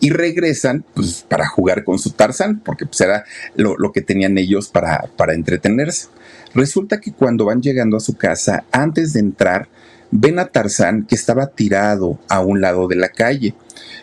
y 0.00 0.10
regresan 0.10 0.84
pues, 0.94 1.24
para 1.28 1.46
jugar 1.46 1.84
con 1.84 1.98
su 1.98 2.10
Tarzán, 2.10 2.60
porque 2.60 2.86
pues, 2.86 3.00
era 3.00 3.24
lo, 3.54 3.76
lo 3.78 3.92
que 3.92 4.02
tenían 4.02 4.36
ellos 4.38 4.68
para, 4.68 5.08
para 5.16 5.34
entretenerse. 5.34 6.08
Resulta 6.56 7.02
que 7.02 7.12
cuando 7.12 7.44
van 7.44 7.60
llegando 7.60 7.98
a 7.98 8.00
su 8.00 8.16
casa, 8.16 8.64
antes 8.72 9.12
de 9.12 9.20
entrar, 9.20 9.68
ven 10.10 10.38
a 10.38 10.46
Tarzán 10.46 11.04
que 11.04 11.14
estaba 11.14 11.48
tirado 11.48 12.18
a 12.30 12.40
un 12.40 12.62
lado 12.62 12.88
de 12.88 12.96
la 12.96 13.10
calle. 13.10 13.54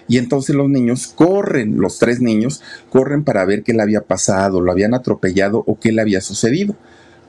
Y 0.07 0.19
entonces 0.19 0.55
los 0.55 0.69
niños 0.69 1.07
corren, 1.07 1.79
los 1.79 1.97
tres 1.97 2.19
niños 2.19 2.61
corren 2.91 3.23
para 3.23 3.43
ver 3.45 3.63
qué 3.63 3.73
le 3.73 3.81
había 3.81 4.01
pasado, 4.01 4.61
lo 4.61 4.71
habían 4.71 4.93
atropellado 4.93 5.63
o 5.65 5.79
qué 5.79 5.91
le 5.91 6.01
había 6.01 6.21
sucedido. 6.21 6.75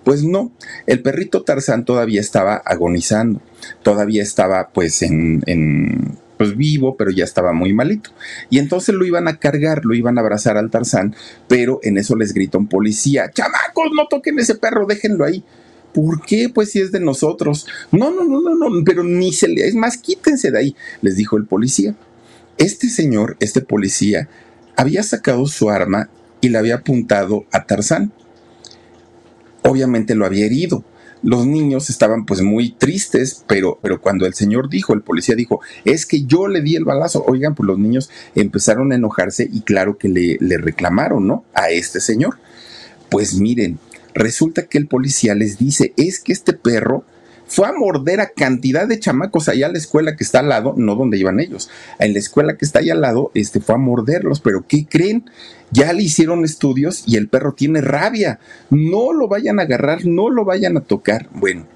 Pues 0.05 0.25
no, 0.25 0.53
el 0.87 1.01
perrito 1.01 1.43
Tarzán 1.43 1.87
todavía 1.87 2.21
estaba 2.21 2.57
agonizando, 2.57 3.41
todavía 3.83 4.23
estaba 4.23 4.69
pues 4.75 5.01
en, 5.01 5.43
en 5.47 6.19
pues 6.37 6.57
vivo, 6.57 6.97
pero 6.97 7.11
ya 7.11 7.25
estaba 7.25 7.53
muy 7.53 7.73
malito. 7.73 8.11
Y 8.51 8.59
entonces 8.59 8.95
lo 8.95 9.05
iban 9.05 9.29
a 9.29 9.39
cargar, 9.39 9.85
lo 9.85 9.95
iban 9.95 10.19
a 10.19 10.21
abrazar 10.21 10.57
al 10.57 10.71
Tarzán, 10.71 11.15
pero 11.49 11.81
en 11.83 11.99
eso 11.99 12.17
les 12.17 12.33
grita 12.35 12.59
un 12.59 12.69
policía, 12.69 13.31
chamacos, 13.31 13.91
no 13.95 14.07
toquen 14.09 14.39
ese 14.39 14.55
perro, 14.57 14.87
déjenlo 14.87 15.25
ahí. 15.25 15.45
¿Por 15.93 16.23
qué? 16.23 16.49
Pues 16.53 16.73
si 16.73 16.81
es 16.81 16.91
de 16.91 16.99
nosotros. 16.99 17.69
No, 17.93 18.11
no, 18.11 18.25
no, 18.25 18.41
no, 18.41 18.55
no, 18.57 18.85
pero 18.85 19.05
ni 19.05 19.33
se 19.33 19.47
le... 19.47 19.67
Es 19.67 19.77
más, 19.77 19.97
quítense 19.97 20.51
de 20.51 20.59
ahí, 20.59 20.77
les 21.03 21.17
dijo 21.17 21.37
el 21.37 21.47
policía. 21.47 21.95
Este 22.59 22.89
señor, 22.89 23.37
este 23.39 23.61
policía, 23.61 24.29
había 24.77 25.05
sacado 25.05 25.47
su 25.47 25.71
arma 25.71 26.11
y 26.41 26.49
la 26.49 26.59
había 26.59 26.77
apuntado 26.77 27.47
a 27.53 27.65
Tarzán. 27.65 28.13
Obviamente 29.63 30.15
lo 30.17 30.27
había 30.27 30.47
herido, 30.47 30.85
los 31.25 31.47
niños 31.47 31.89
estaban 31.89 32.27
pues 32.27 32.43
muy 32.43 32.73
tristes, 32.73 33.45
pero, 33.49 33.79
pero 33.83 34.01
cuando 34.01 34.27
el 34.27 34.35
señor 34.35 34.69
dijo, 34.69 34.93
el 34.93 35.01
policía 35.01 35.35
dijo, 35.35 35.61
es 35.87 36.05
que 36.05 36.25
yo 36.25 36.49
le 36.49 36.61
di 36.61 36.77
el 36.77 36.85
balazo, 36.85 37.25
oigan, 37.27 37.55
pues 37.55 37.67
los 37.67 37.79
niños 37.79 38.11
empezaron 38.35 38.93
a 38.93 38.97
enojarse 38.97 39.49
y 39.51 39.63
claro 39.63 39.97
que 39.97 40.09
le, 40.09 40.37
le 40.41 40.59
reclamaron, 40.59 41.27
¿no? 41.27 41.45
A 41.55 41.71
este 41.71 42.01
señor. 42.01 42.39
Pues 43.09 43.35
miren, 43.35 43.79
resulta 44.15 44.67
que 44.67 44.77
el 44.77 44.87
policía 44.87 45.35
les 45.35 45.57
dice, 45.57 45.95
es 45.97 46.21
que 46.21 46.35
este 46.35 46.53
perro 46.53 47.05
fue 47.47 47.69
a 47.69 47.73
morder 47.73 48.21
a 48.21 48.31
cantidad 48.31 48.89
de 48.89 48.99
chamacos 48.99 49.49
allá 49.49 49.67
a 49.67 49.73
la 49.73 49.79
escuela 49.79 50.17
que 50.17 50.25
está 50.25 50.41
al 50.41 50.49
lado, 50.49 50.75
no 50.77 50.97
donde 50.97 51.19
iban 51.19 51.41
ellos, 51.41 51.71
en 51.99 52.13
la 52.13 52.19
escuela 52.19 52.57
que 52.57 52.65
está 52.65 52.81
allá 52.81 52.95
al 52.95 53.01
lado, 53.01 53.31
este 53.35 53.61
fue 53.61 53.75
a 53.75 53.79
morderlos, 53.79 54.41
pero 54.41 54.65
¿qué 54.67 54.87
creen? 54.87 55.31
Ya 55.71 55.93
le 55.93 56.03
hicieron 56.03 56.45
estudios 56.45 57.05
y 57.07 57.17
el 57.17 57.29
perro 57.29 57.53
tiene 57.55 57.81
rabia. 57.81 58.39
No 58.71 59.13
lo 59.13 59.29
vayan 59.29 59.59
a 59.59 59.63
agarrar, 59.63 60.05
no 60.07 60.31
lo 60.31 60.45
vayan 60.45 60.77
a 60.77 60.83
tocar. 60.83 61.29
Bueno, 61.33 61.67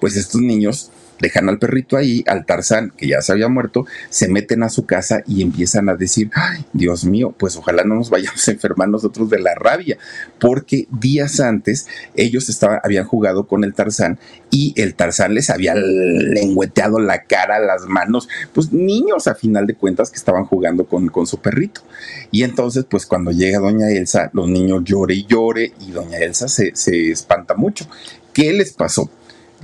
pues 0.00 0.16
estos 0.16 0.40
niños 0.40 0.90
dejan 1.22 1.48
al 1.48 1.58
perrito 1.58 1.96
ahí, 1.96 2.24
al 2.26 2.44
Tarzán, 2.44 2.92
que 2.96 3.06
ya 3.06 3.22
se 3.22 3.32
había 3.32 3.48
muerto, 3.48 3.86
se 4.10 4.28
meten 4.28 4.64
a 4.64 4.68
su 4.68 4.84
casa 4.84 5.22
y 5.26 5.40
empiezan 5.40 5.88
a 5.88 5.94
decir, 5.94 6.30
ay, 6.34 6.66
Dios 6.72 7.04
mío, 7.04 7.32
pues 7.38 7.56
ojalá 7.56 7.84
no 7.84 7.94
nos 7.94 8.10
vayamos 8.10 8.46
a 8.46 8.50
enfermar 8.50 8.88
nosotros 8.88 9.30
de 9.30 9.38
la 9.38 9.54
rabia, 9.54 9.96
porque 10.40 10.88
días 10.90 11.38
antes 11.40 11.86
ellos 12.16 12.60
habían 12.82 13.06
jugado 13.06 13.46
con 13.46 13.62
el 13.62 13.72
Tarzán 13.72 14.18
y 14.50 14.74
el 14.76 14.94
Tarzán 14.94 15.34
les 15.34 15.48
había 15.48 15.74
lengüeteado 15.76 16.98
la 16.98 17.22
cara, 17.22 17.60
las 17.60 17.86
manos, 17.86 18.28
pues 18.52 18.72
niños 18.72 19.28
a 19.28 19.36
final 19.36 19.66
de 19.66 19.74
cuentas 19.74 20.10
que 20.10 20.16
estaban 20.16 20.44
jugando 20.44 20.86
con, 20.86 21.08
con 21.08 21.26
su 21.26 21.38
perrito. 21.38 21.82
Y 22.32 22.42
entonces, 22.42 22.84
pues 22.88 23.06
cuando 23.06 23.30
llega 23.30 23.60
doña 23.60 23.90
Elsa, 23.90 24.28
los 24.32 24.48
niños 24.48 24.82
llore 24.84 25.14
y 25.14 25.26
llore 25.26 25.72
y 25.80 25.92
doña 25.92 26.18
Elsa 26.18 26.48
se, 26.48 26.74
se 26.74 27.12
espanta 27.12 27.54
mucho. 27.54 27.86
¿Qué 28.32 28.52
les 28.52 28.72
pasó? 28.72 29.08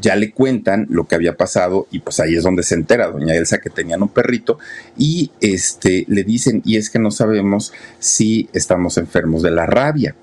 Ya 0.01 0.17
le 0.17 0.33
cuentan 0.33 0.87
lo 0.91 1.07
que 1.07 1.15
había 1.15 1.37
pasado 1.37 1.87
y 1.91 2.01
pues 2.01 2.21
ahí 2.21 2.37
es 2.37 2.45
donde 2.45 2.63
se 2.63 2.75
entera 2.75 3.09
doña 3.09 3.35
Elsa 3.35 3.59
que 3.59 3.71
tenían 3.71 4.03
un 4.03 4.09
perrito 4.09 4.59
y 4.97 5.31
este 5.41 6.05
le 6.09 6.25
dicen 6.25 6.63
y 6.65 6.77
es 6.77 6.91
que 6.91 6.99
no 6.99 7.11
sabemos 7.11 7.73
si 7.99 8.49
estamos 8.53 8.99
enfermos 8.99 9.43
de 9.43 9.51
la 9.51 9.67
rabia. 9.67 10.15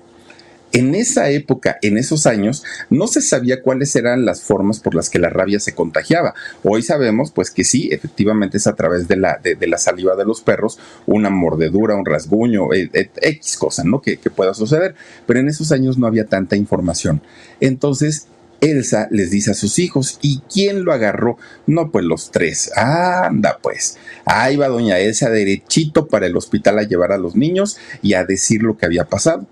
En 0.72 0.94
esa 0.94 1.30
época, 1.30 1.78
en 1.80 1.96
esos 1.96 2.26
años, 2.26 2.62
no 2.90 3.06
se 3.06 3.22
sabía 3.22 3.62
cuáles 3.62 3.96
eran 3.96 4.26
las 4.26 4.42
formas 4.42 4.80
por 4.80 4.94
las 4.94 5.08
que 5.08 5.18
la 5.18 5.30
rabia 5.30 5.58
se 5.58 5.74
contagiaba. 5.74 6.34
Hoy 6.64 6.82
sabemos, 6.82 7.30
pues 7.30 7.50
que 7.50 7.64
sí, 7.64 7.88
efectivamente 7.92 8.58
es 8.58 8.66
a 8.66 8.74
través 8.74 9.08
de 9.08 9.16
la, 9.16 9.40
de, 9.42 9.56
la 9.66 9.78
saliva 9.78 10.16
de 10.16 10.26
los 10.26 10.42
perros, 10.42 10.78
una 11.06 11.30
mordedura, 11.30 11.94
un 11.94 12.04
rasguño, 12.04 12.74
eh, 12.74 12.90
eh, 12.92 13.08
X 13.22 13.56
cosa, 13.56 13.84
¿no? 13.84 14.02
Que 14.02 14.18
pueda 14.18 14.52
suceder. 14.52 14.94
Pero 15.26 15.40
en 15.40 15.48
esos 15.48 15.72
años 15.72 15.96
no 15.96 16.06
había 16.06 16.26
tanta 16.26 16.56
información. 16.56 17.22
Entonces, 17.60 18.26
Elsa 18.60 19.08
les 19.10 19.30
dice 19.30 19.50
a 19.50 19.54
sus 19.54 19.78
hijos, 19.78 20.18
¿y 20.22 20.40
quién 20.52 20.84
lo 20.84 20.92
agarró? 20.92 21.38
No, 21.66 21.90
pues 21.90 22.04
los 22.04 22.30
tres. 22.30 22.70
Anda, 22.76 23.58
pues. 23.62 23.98
Ahí 24.24 24.56
va 24.56 24.68
doña 24.68 24.98
Elsa 24.98 25.30
derechito 25.30 26.06
para 26.06 26.26
el 26.26 26.36
hospital 26.36 26.78
a 26.78 26.82
llevar 26.82 27.12
a 27.12 27.18
los 27.18 27.36
niños 27.36 27.76
y 28.02 28.14
a 28.14 28.24
decir 28.24 28.62
lo 28.62 28.76
que 28.76 28.86
había 28.86 29.04
pasado. 29.04 29.46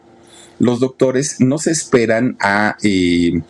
Los 0.59 0.81
doctores 0.81 1.41
no 1.41 1.59
se 1.59 1.71
esperan 1.71 2.37
a... 2.41 2.77
Eh, 2.83 3.41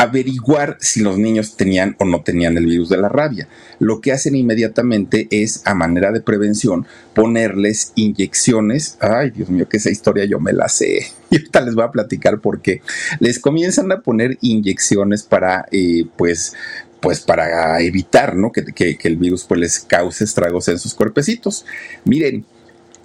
averiguar 0.00 0.78
si 0.80 1.02
los 1.02 1.18
niños 1.18 1.58
tenían 1.58 1.94
o 1.98 2.06
no 2.06 2.22
tenían 2.22 2.56
el 2.56 2.64
virus 2.64 2.88
de 2.88 2.96
la 2.96 3.10
rabia. 3.10 3.48
Lo 3.80 4.00
que 4.00 4.12
hacen 4.12 4.34
inmediatamente 4.34 5.28
es, 5.30 5.60
a 5.66 5.74
manera 5.74 6.10
de 6.10 6.22
prevención, 6.22 6.86
ponerles 7.12 7.92
inyecciones. 7.96 8.96
Ay, 9.00 9.28
Dios 9.30 9.50
mío, 9.50 9.68
que 9.68 9.76
esa 9.76 9.90
historia 9.90 10.24
yo 10.24 10.40
me 10.40 10.54
la 10.54 10.68
sé. 10.70 11.06
Y 11.30 11.36
ahorita 11.36 11.60
les 11.60 11.74
voy 11.74 11.84
a 11.84 11.92
platicar 11.92 12.40
por 12.40 12.62
qué. 12.62 12.80
Les 13.20 13.38
comienzan 13.38 13.92
a 13.92 14.00
poner 14.00 14.38
inyecciones 14.40 15.22
para, 15.22 15.66
eh, 15.70 16.06
pues, 16.16 16.54
pues 17.00 17.20
para 17.20 17.80
evitar, 17.82 18.34
¿no? 18.34 18.50
Que, 18.52 18.64
que, 18.64 18.96
que, 18.96 19.06
el 19.08 19.16
virus 19.16 19.44
pues 19.44 19.60
les 19.60 19.80
cause 19.80 20.24
estragos 20.24 20.66
en 20.68 20.78
sus 20.78 20.94
cuerpecitos. 20.94 21.66
Miren, 22.04 22.46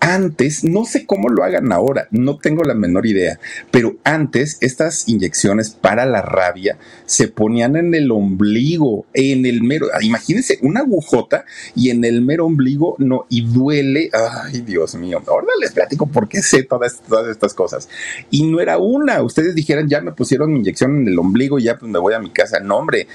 antes, 0.05 0.63
no 0.63 0.85
sé 0.85 1.07
cómo 1.07 1.29
lo 1.29 1.43
hagan 1.43 1.71
ahora, 1.71 2.07
no 2.11 2.37
tengo 2.37 2.63
la 2.63 2.75
menor 2.75 3.07
idea, 3.07 3.39
pero 3.71 3.95
antes 4.03 4.59
estas 4.61 5.09
inyecciones 5.09 5.71
para 5.71 6.05
la 6.05 6.21
rabia 6.21 6.77
se 7.07 7.27
ponían 7.27 7.75
en 7.75 7.95
el 7.95 8.11
ombligo, 8.11 9.07
en 9.15 9.47
el 9.47 9.63
mero, 9.63 9.87
imagínense, 10.01 10.59
una 10.61 10.81
agujota 10.81 11.45
y 11.73 11.89
en 11.89 12.05
el 12.05 12.21
mero 12.21 12.45
ombligo, 12.45 12.95
no, 12.99 13.25
y 13.29 13.47
duele, 13.47 14.11
ay 14.13 14.61
Dios 14.61 14.93
mío, 14.93 15.23
ahora 15.27 15.47
les 15.59 15.71
platico 15.71 16.05
por 16.05 16.29
qué 16.29 16.43
sé 16.43 16.61
todas, 16.61 17.01
todas 17.01 17.27
estas 17.27 17.55
cosas. 17.55 17.89
Y 18.29 18.43
no 18.43 18.59
era 18.59 18.77
una, 18.77 19.23
ustedes 19.23 19.55
dijeran, 19.55 19.89
ya 19.89 20.01
me 20.01 20.11
pusieron 20.11 20.55
inyección 20.55 21.01
en 21.01 21.07
el 21.07 21.17
ombligo, 21.17 21.57
ya 21.57 21.79
pues 21.79 21.91
me 21.91 21.97
voy 21.97 22.13
a 22.13 22.19
mi 22.19 22.29
casa, 22.29 22.59
no 22.59 22.77
hombre, 22.77 23.07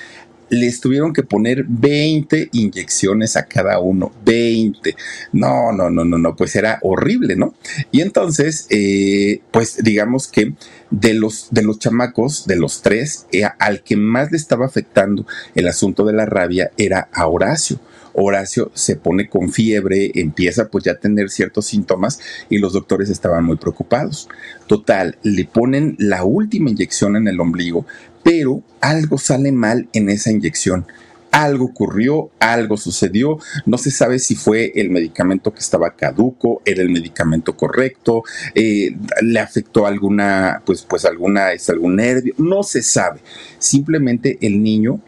les 0.51 0.81
tuvieron 0.81 1.13
que 1.13 1.23
poner 1.23 1.65
20 1.67 2.51
inyecciones 2.53 3.37
a 3.37 3.47
cada 3.47 3.79
uno, 3.79 4.13
20. 4.25 4.95
No, 5.33 5.73
no, 5.73 5.91
no, 5.91 6.05
no, 6.05 6.19
no, 6.19 6.37
pues 6.37 6.57
era 6.57 6.79
horrible, 6.83 7.37
¿no? 7.37 7.55
Y 7.91 8.03
entonces, 8.03 8.67
eh, 8.71 9.41
pues 9.51 9.83
digamos 9.83 10.29
que 10.29 10.55
de 10.91 11.15
los, 11.15 11.49
de 11.51 11.63
los 11.63 11.79
chamacos, 11.79 12.47
de 12.47 12.57
los 12.57 12.83
tres, 12.83 13.27
eh, 13.33 13.45
al 13.59 13.83
que 13.83 13.97
más 13.97 14.31
le 14.31 14.37
estaba 14.37 14.67
afectando 14.67 15.27
el 15.55 15.69
asunto 15.69 16.05
de 16.05 16.13
la 16.13 16.27
rabia 16.27 16.73
era 16.77 17.09
a 17.13 17.27
Horacio. 17.27 17.79
Horacio 18.15 18.71
se 18.75 18.97
pone 18.97 19.29
con 19.29 19.51
fiebre, 19.51 20.11
empieza 20.15 20.69
pues 20.69 20.85
ya 20.85 20.93
a 20.93 21.01
tener 21.01 21.31
ciertos 21.31 21.67
síntomas 21.67 22.21
y 22.49 22.59
los 22.59 22.73
doctores 22.73 23.11
estaban 23.11 23.45
muy 23.45 23.57
preocupados. 23.57 24.29
Total, 24.67 25.19
le 25.23 25.45
ponen 25.45 25.97
la 25.99 26.25
última 26.25 26.71
inyección 26.71 27.17
en 27.17 27.29
el 27.29 27.41
ombligo, 27.41 27.87
pero 28.23 28.63
algo 28.81 29.19
sale 29.19 29.53
mal 29.53 29.89
en 29.93 30.09
esa 30.09 30.31
inyección. 30.31 30.87
Algo 31.33 31.67
ocurrió, 31.67 32.31
algo 32.41 32.77
sucedió, 32.77 33.39
no 33.65 33.79
se 33.79 33.93
sabe 33.93 34.19
si 34.19 34.35
fue 34.35 34.73
el 34.75 34.91
medicamento 34.91 35.55
que 35.55 35.61
estaba 35.61 35.95
caduco, 35.95 36.61
era 36.65 36.83
el 36.83 36.91
medicamento 36.91 37.57
correcto, 37.57 38.25
eh, 38.57 38.97
le 39.23 39.39
afectó 39.39 39.87
alguna, 39.87 40.61
pues, 40.67 40.83
pues 40.83 41.05
alguna, 41.05 41.53
es 41.53 41.71
algún 41.71 41.97
nervio, 41.97 42.35
no 42.37 42.65
se 42.65 42.83
sabe. 42.83 43.21
Simplemente 43.59 44.39
el 44.41 44.61
niño 44.61 45.01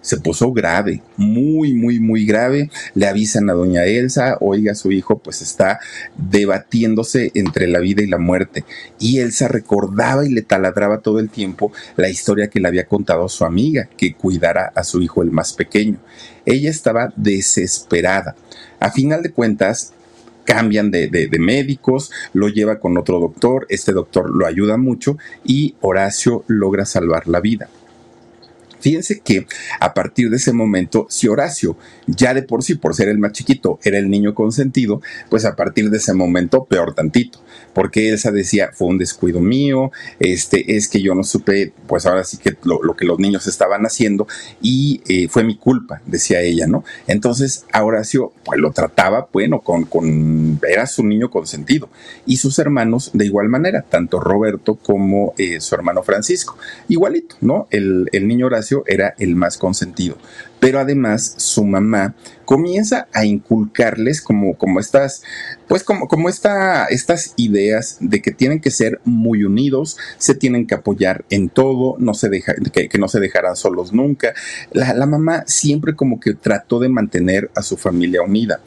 se 0.00 0.18
puso 0.18 0.52
grave, 0.52 1.02
muy, 1.16 1.74
muy, 1.74 2.00
muy 2.00 2.24
grave. 2.24 2.70
Le 2.94 3.06
avisan 3.06 3.50
a 3.50 3.54
doña 3.54 3.84
Elsa, 3.84 4.36
oiga, 4.40 4.74
su 4.74 4.92
hijo 4.92 5.18
pues 5.18 5.42
está 5.42 5.80
debatiéndose 6.16 7.30
entre 7.34 7.66
la 7.66 7.80
vida 7.80 8.02
y 8.02 8.06
la 8.06 8.18
muerte. 8.18 8.64
Y 8.98 9.18
Elsa 9.18 9.48
recordaba 9.48 10.24
y 10.26 10.30
le 10.30 10.42
taladraba 10.42 10.98
todo 10.98 11.18
el 11.18 11.30
tiempo 11.30 11.72
la 11.96 12.08
historia 12.08 12.48
que 12.48 12.60
le 12.60 12.68
había 12.68 12.86
contado 12.86 13.28
su 13.28 13.44
amiga, 13.44 13.88
que 13.96 14.14
cuidara 14.14 14.72
a 14.74 14.84
su 14.84 15.02
hijo 15.02 15.22
el 15.22 15.30
más 15.30 15.52
pequeño. 15.52 15.98
Ella 16.46 16.70
estaba 16.70 17.12
desesperada. 17.16 18.34
A 18.78 18.90
final 18.90 19.22
de 19.22 19.30
cuentas, 19.30 19.92
cambian 20.44 20.90
de, 20.90 21.08
de, 21.08 21.38
médicos, 21.38 22.10
lo 22.32 22.48
lleva 22.48 22.80
con 22.80 22.98
otro 22.98 23.20
doctor, 23.20 23.66
este 23.68 23.92
doctor 23.92 24.30
lo 24.30 24.46
ayuda 24.46 24.76
mucho 24.76 25.16
y 25.44 25.76
Horacio 25.80 26.44
logra 26.48 26.86
salvar 26.86 27.28
la 27.28 27.40
vida. 27.40 27.68
Fíjense 28.80 29.20
que 29.20 29.46
a 29.78 29.94
partir 29.94 30.30
de 30.30 30.36
ese 30.36 30.52
momento, 30.52 31.06
si 31.08 31.28
Horacio 31.28 31.76
ya 32.06 32.34
de 32.34 32.42
por 32.42 32.62
sí, 32.62 32.74
por 32.74 32.94
ser 32.94 33.08
el 33.08 33.18
más 33.18 33.32
chiquito, 33.32 33.78
era 33.82 33.98
el 33.98 34.10
niño 34.10 34.34
consentido, 34.34 35.00
pues 35.28 35.44
a 35.44 35.56
partir 35.56 35.90
de 35.90 35.98
ese 35.98 36.14
momento, 36.14 36.64
peor 36.64 36.94
tantito, 36.94 37.40
porque 37.72 38.10
Elsa 38.10 38.30
decía, 38.30 38.70
fue 38.72 38.88
un 38.88 38.98
descuido 38.98 39.40
mío, 39.40 39.92
este, 40.18 40.76
es 40.76 40.88
que 40.88 41.02
yo 41.02 41.14
no 41.14 41.22
supe, 41.22 41.72
pues 41.86 42.06
ahora 42.06 42.24
sí 42.24 42.38
que 42.38 42.56
lo, 42.64 42.94
que 42.94 43.04
los 43.04 43.18
niños 43.18 43.46
estaban 43.46 43.84
haciendo 43.84 44.26
y 44.60 45.02
eh, 45.08 45.28
fue 45.28 45.44
mi 45.44 45.56
culpa, 45.56 46.00
decía 46.06 46.40
ella, 46.40 46.66
¿no? 46.66 46.84
Entonces 47.06 47.66
a 47.72 47.84
Horacio, 47.84 48.32
pues 48.44 48.58
lo 48.58 48.72
trataba, 48.72 49.28
bueno, 49.32 49.60
con, 49.60 49.84
con, 49.84 50.60
era 50.68 50.86
su 50.86 51.04
niño 51.04 51.30
consentido 51.30 51.88
y 52.26 52.38
sus 52.38 52.58
hermanos 52.58 53.10
de 53.12 53.26
igual 53.26 53.48
manera, 53.48 53.82
tanto 53.82 54.20
Roberto 54.20 54.76
como 54.76 55.34
eh, 55.38 55.60
su 55.60 55.74
hermano 55.74 56.02
Francisco, 56.02 56.56
igualito, 56.88 57.36
¿no? 57.40 57.66
El, 57.70 58.08
el 58.12 58.26
niño 58.26 58.46
Horacio 58.46 58.69
era 58.86 59.14
el 59.18 59.36
más 59.36 59.58
consentido. 59.58 60.16
Pero 60.58 60.78
además 60.78 61.34
su 61.38 61.64
mamá 61.64 62.14
comienza 62.44 63.08
a 63.12 63.24
inculcarles 63.24 64.20
como, 64.20 64.58
como 64.58 64.78
estas, 64.78 65.22
pues 65.68 65.84
como, 65.84 66.06
como 66.08 66.28
esta, 66.28 66.86
estas 66.86 67.32
ideas 67.36 67.96
de 68.00 68.20
que 68.20 68.30
tienen 68.30 68.60
que 68.60 68.70
ser 68.70 69.00
muy 69.04 69.44
unidos, 69.44 69.96
se 70.18 70.34
tienen 70.34 70.66
que 70.66 70.74
apoyar 70.74 71.24
en 71.30 71.48
todo, 71.48 71.96
no 71.98 72.12
se 72.12 72.28
deja, 72.28 72.54
que, 72.72 72.98
no 72.98 73.08
se 73.08 73.20
dejarán 73.20 73.56
solos 73.56 73.92
nunca. 73.92 74.34
La 74.72 75.06
mamá 75.06 75.44
siempre 75.46 75.94
como 75.94 76.20
que 76.20 76.34
trató 76.34 76.78
de 76.78 76.88
mantener 76.88 77.50
a 77.54 77.62
su 77.62 77.76
familia 77.76 78.22
unida 78.22 78.60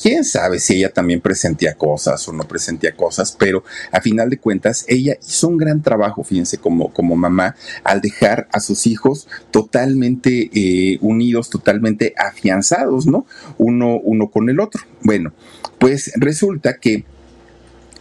quién 0.00 0.24
sabe 0.24 0.60
si 0.60 0.76
ella 0.76 0.92
también 0.92 1.20
presentía 1.20 1.74
cosas 1.74 2.26
o 2.28 2.32
no 2.32 2.44
presentía 2.44 2.94
cosas, 2.94 3.36
pero 3.38 3.64
a 3.92 4.00
final 4.00 4.30
de 4.30 4.38
cuentas 4.38 4.84
ella 4.88 5.16
hizo 5.26 5.48
un 5.48 5.56
gran 5.56 5.82
trabajo, 5.82 6.24
fíjense, 6.24 6.58
como, 6.58 6.92
como 6.92 7.16
mamá, 7.16 7.56
al 7.84 8.00
dejar 8.00 8.48
a 8.52 8.60
sus 8.60 8.86
hijos 8.86 9.28
totalmente 9.50 10.50
eh, 10.54 10.98
unidos, 11.00 11.50
totalmente 11.50 12.14
afianzados, 12.16 13.06
¿no? 13.06 13.26
Uno, 13.58 13.98
uno 13.98 14.30
con 14.30 14.48
el 14.48 14.60
otro. 14.60 14.82
Bueno, 15.02 15.32
pues 15.78 16.12
resulta 16.16 16.78
que 16.78 17.04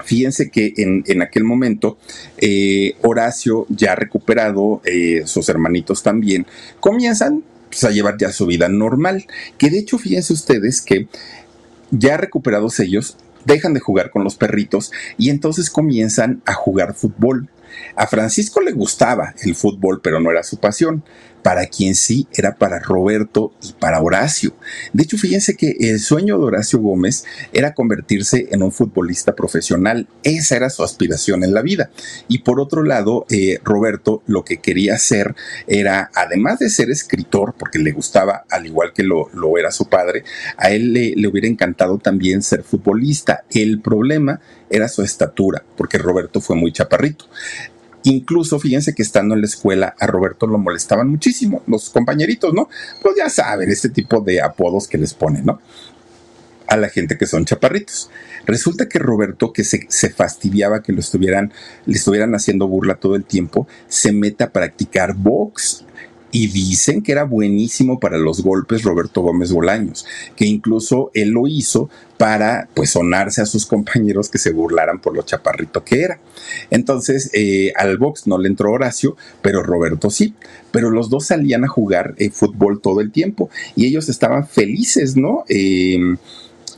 fíjense 0.03 0.49
que 0.49 0.73
en, 0.77 1.21
aquel 1.21 1.43
momento 1.43 1.97
eh, 2.37 2.95
Horacio, 3.01 3.65
ya 3.69 3.93
recuperado, 3.95 4.81
eh, 4.85 5.23
sus 5.25 5.49
hermanitos 5.49 6.01
también, 6.01 6.47
comienzan 6.79 7.43
pues, 7.69 7.83
a 7.83 7.91
llevar 7.91 8.17
ya 8.17 8.31
su 8.31 8.45
vida 8.45 8.69
normal. 8.69 9.25
Que 9.57 9.69
de 9.69 9.79
hecho, 9.79 9.97
fíjense 9.97 10.33
ustedes 10.33 10.81
que 10.81 11.07
ya 11.91 12.17
recuperados 12.17 12.79
ellos, 12.79 13.17
dejan 13.45 13.73
de 13.73 13.79
jugar 13.79 14.11
con 14.11 14.23
los 14.23 14.35
perritos 14.35 14.91
y 15.17 15.29
entonces 15.29 15.69
comienzan 15.69 16.41
a 16.45 16.53
jugar 16.53 16.93
fútbol. 16.93 17.49
A 17.95 18.07
Francisco 18.07 18.61
le 18.61 18.71
gustaba 18.71 19.33
el 19.43 19.55
fútbol, 19.55 20.01
pero 20.01 20.19
no 20.19 20.31
era 20.31 20.43
su 20.43 20.57
pasión. 20.57 21.03
Para 21.47 21.65
quien 21.67 21.95
sí 21.95 22.27
era 22.33 22.57
para 22.57 22.77
Roberto 22.79 23.53
y 23.63 23.71
para 23.71 24.01
Horacio. 24.01 24.53
De 24.91 25.03
hecho, 25.03 25.17
fíjense 25.17 25.55
que 25.55 25.77
el 25.79 26.01
sueño 26.01 26.37
de 26.37 26.43
Horacio 26.43 26.77
Gómez 26.79 27.23
era 27.53 27.73
convertirse 27.73 28.49
en 28.51 28.63
un 28.63 28.73
futbolista 28.73 29.33
profesional. 29.33 30.09
Esa 30.23 30.57
era 30.57 30.69
su 30.69 30.83
aspiración 30.83 31.45
en 31.45 31.53
la 31.53 31.61
vida. 31.61 31.89
Y 32.27 32.39
por 32.39 32.59
otro 32.59 32.83
lado, 32.83 33.25
eh, 33.29 33.61
Roberto 33.63 34.23
lo 34.27 34.43
que 34.43 34.57
quería 34.57 34.95
hacer 34.95 35.35
era, 35.67 36.11
además 36.15 36.59
de 36.59 36.69
ser 36.69 36.89
escritor, 36.89 37.55
porque 37.57 37.79
le 37.79 37.93
gustaba, 37.93 38.43
al 38.49 38.65
igual 38.65 38.91
que 38.91 39.03
lo, 39.03 39.29
era 39.57 39.71
su 39.71 39.87
padre, 39.87 40.25
a 40.57 40.71
él 40.71 40.91
le, 40.91 41.13
le 41.15 41.29
hubiera 41.29 41.47
encantado 41.47 41.97
también 41.97 42.41
ser 42.41 42.63
futbolista. 42.63 43.45
El 43.51 43.79
problema 43.79 44.41
era 44.69 44.89
su 44.89 45.01
estatura, 45.01 45.63
porque 45.77 45.97
Roberto 45.97 46.41
fue 46.41 46.57
muy 46.57 46.73
chaparrito. 46.73 47.23
Incluso 48.03 48.59
fíjense 48.59 48.93
que 48.93 49.03
estando 49.03 49.35
en 49.35 49.41
la 49.41 49.47
escuela 49.47 49.95
a 49.99 50.07
Roberto 50.07 50.47
lo 50.47 50.57
molestaban 50.57 51.09
muchísimo 51.09 51.63
los 51.67 51.89
compañeritos, 51.89 52.53
¿no? 52.53 52.69
Pues 53.01 53.15
ya 53.17 53.29
saben, 53.29 53.69
este 53.69 53.89
tipo 53.89 54.21
de 54.21 54.41
apodos 54.41 54.87
que 54.87 54.97
les 54.97 55.13
ponen, 55.13 55.45
¿no? 55.45 55.59
A 56.67 56.77
la 56.77 56.89
gente 56.89 57.17
que 57.17 57.25
son 57.25 57.45
chaparritos. 57.45 58.09
Resulta 58.45 58.87
que 58.87 58.99
Roberto, 58.99 59.51
que 59.51 59.63
se, 59.63 60.09
fastidiaba 60.09 60.83
que 60.83 60.93
lo 60.93 60.99
estuvieran, 60.99 61.51
le 61.85 61.97
estuvieran 61.97 62.33
haciendo 62.35 62.67
burla 62.67 62.95
todo 62.95 63.15
el 63.15 63.25
tiempo, 63.25 63.67
se 63.87 64.11
mete 64.11 64.43
a 64.43 64.51
practicar 64.51 65.13
box 65.13 65.85
y 66.37 66.45
dicen 66.45 67.01
que 67.01 67.13
era 67.13 67.23
buenísimo 67.23 67.99
para 67.99 68.19
los 68.19 68.43
golpes 68.43 68.83
Roberto 68.83 69.21
Gómez 69.21 69.51
Bolaños, 69.51 70.05
que 70.35 70.45
incluso 70.45 71.09
él 71.15 71.29
lo 71.29 71.47
hizo 71.47 71.89
para 72.19 72.69
pues 72.75 72.91
sonarse 72.91 73.41
a 73.41 73.47
sus 73.47 73.65
compañeros 73.65 74.29
que 74.29 74.37
se 74.37 74.51
burlaran 74.51 75.01
por 75.01 75.15
lo 75.15 75.23
chaparrito 75.23 75.83
que 75.83 76.03
era. 76.03 76.19
Entonces 76.69 77.31
eh, 77.33 77.73
al 77.75 77.97
box 77.97 78.27
no 78.27 78.37
le 78.37 78.49
entró 78.49 78.71
Horacio, 78.71 79.17
pero 79.41 79.63
Roberto 79.63 80.11
sí. 80.11 80.35
Pero 80.69 80.91
los 80.91 81.09
dos 81.09 81.25
salían 81.25 81.63
a 81.63 81.69
jugar 81.69 82.13
eh, 82.19 82.29
fútbol 82.29 82.81
todo 82.81 83.01
el 83.01 83.11
tiempo 83.11 83.49
y 83.75 83.87
ellos 83.87 84.07
estaban 84.07 84.47
felices, 84.47 85.15
¿no? 85.17 85.43
Em, 85.49 86.17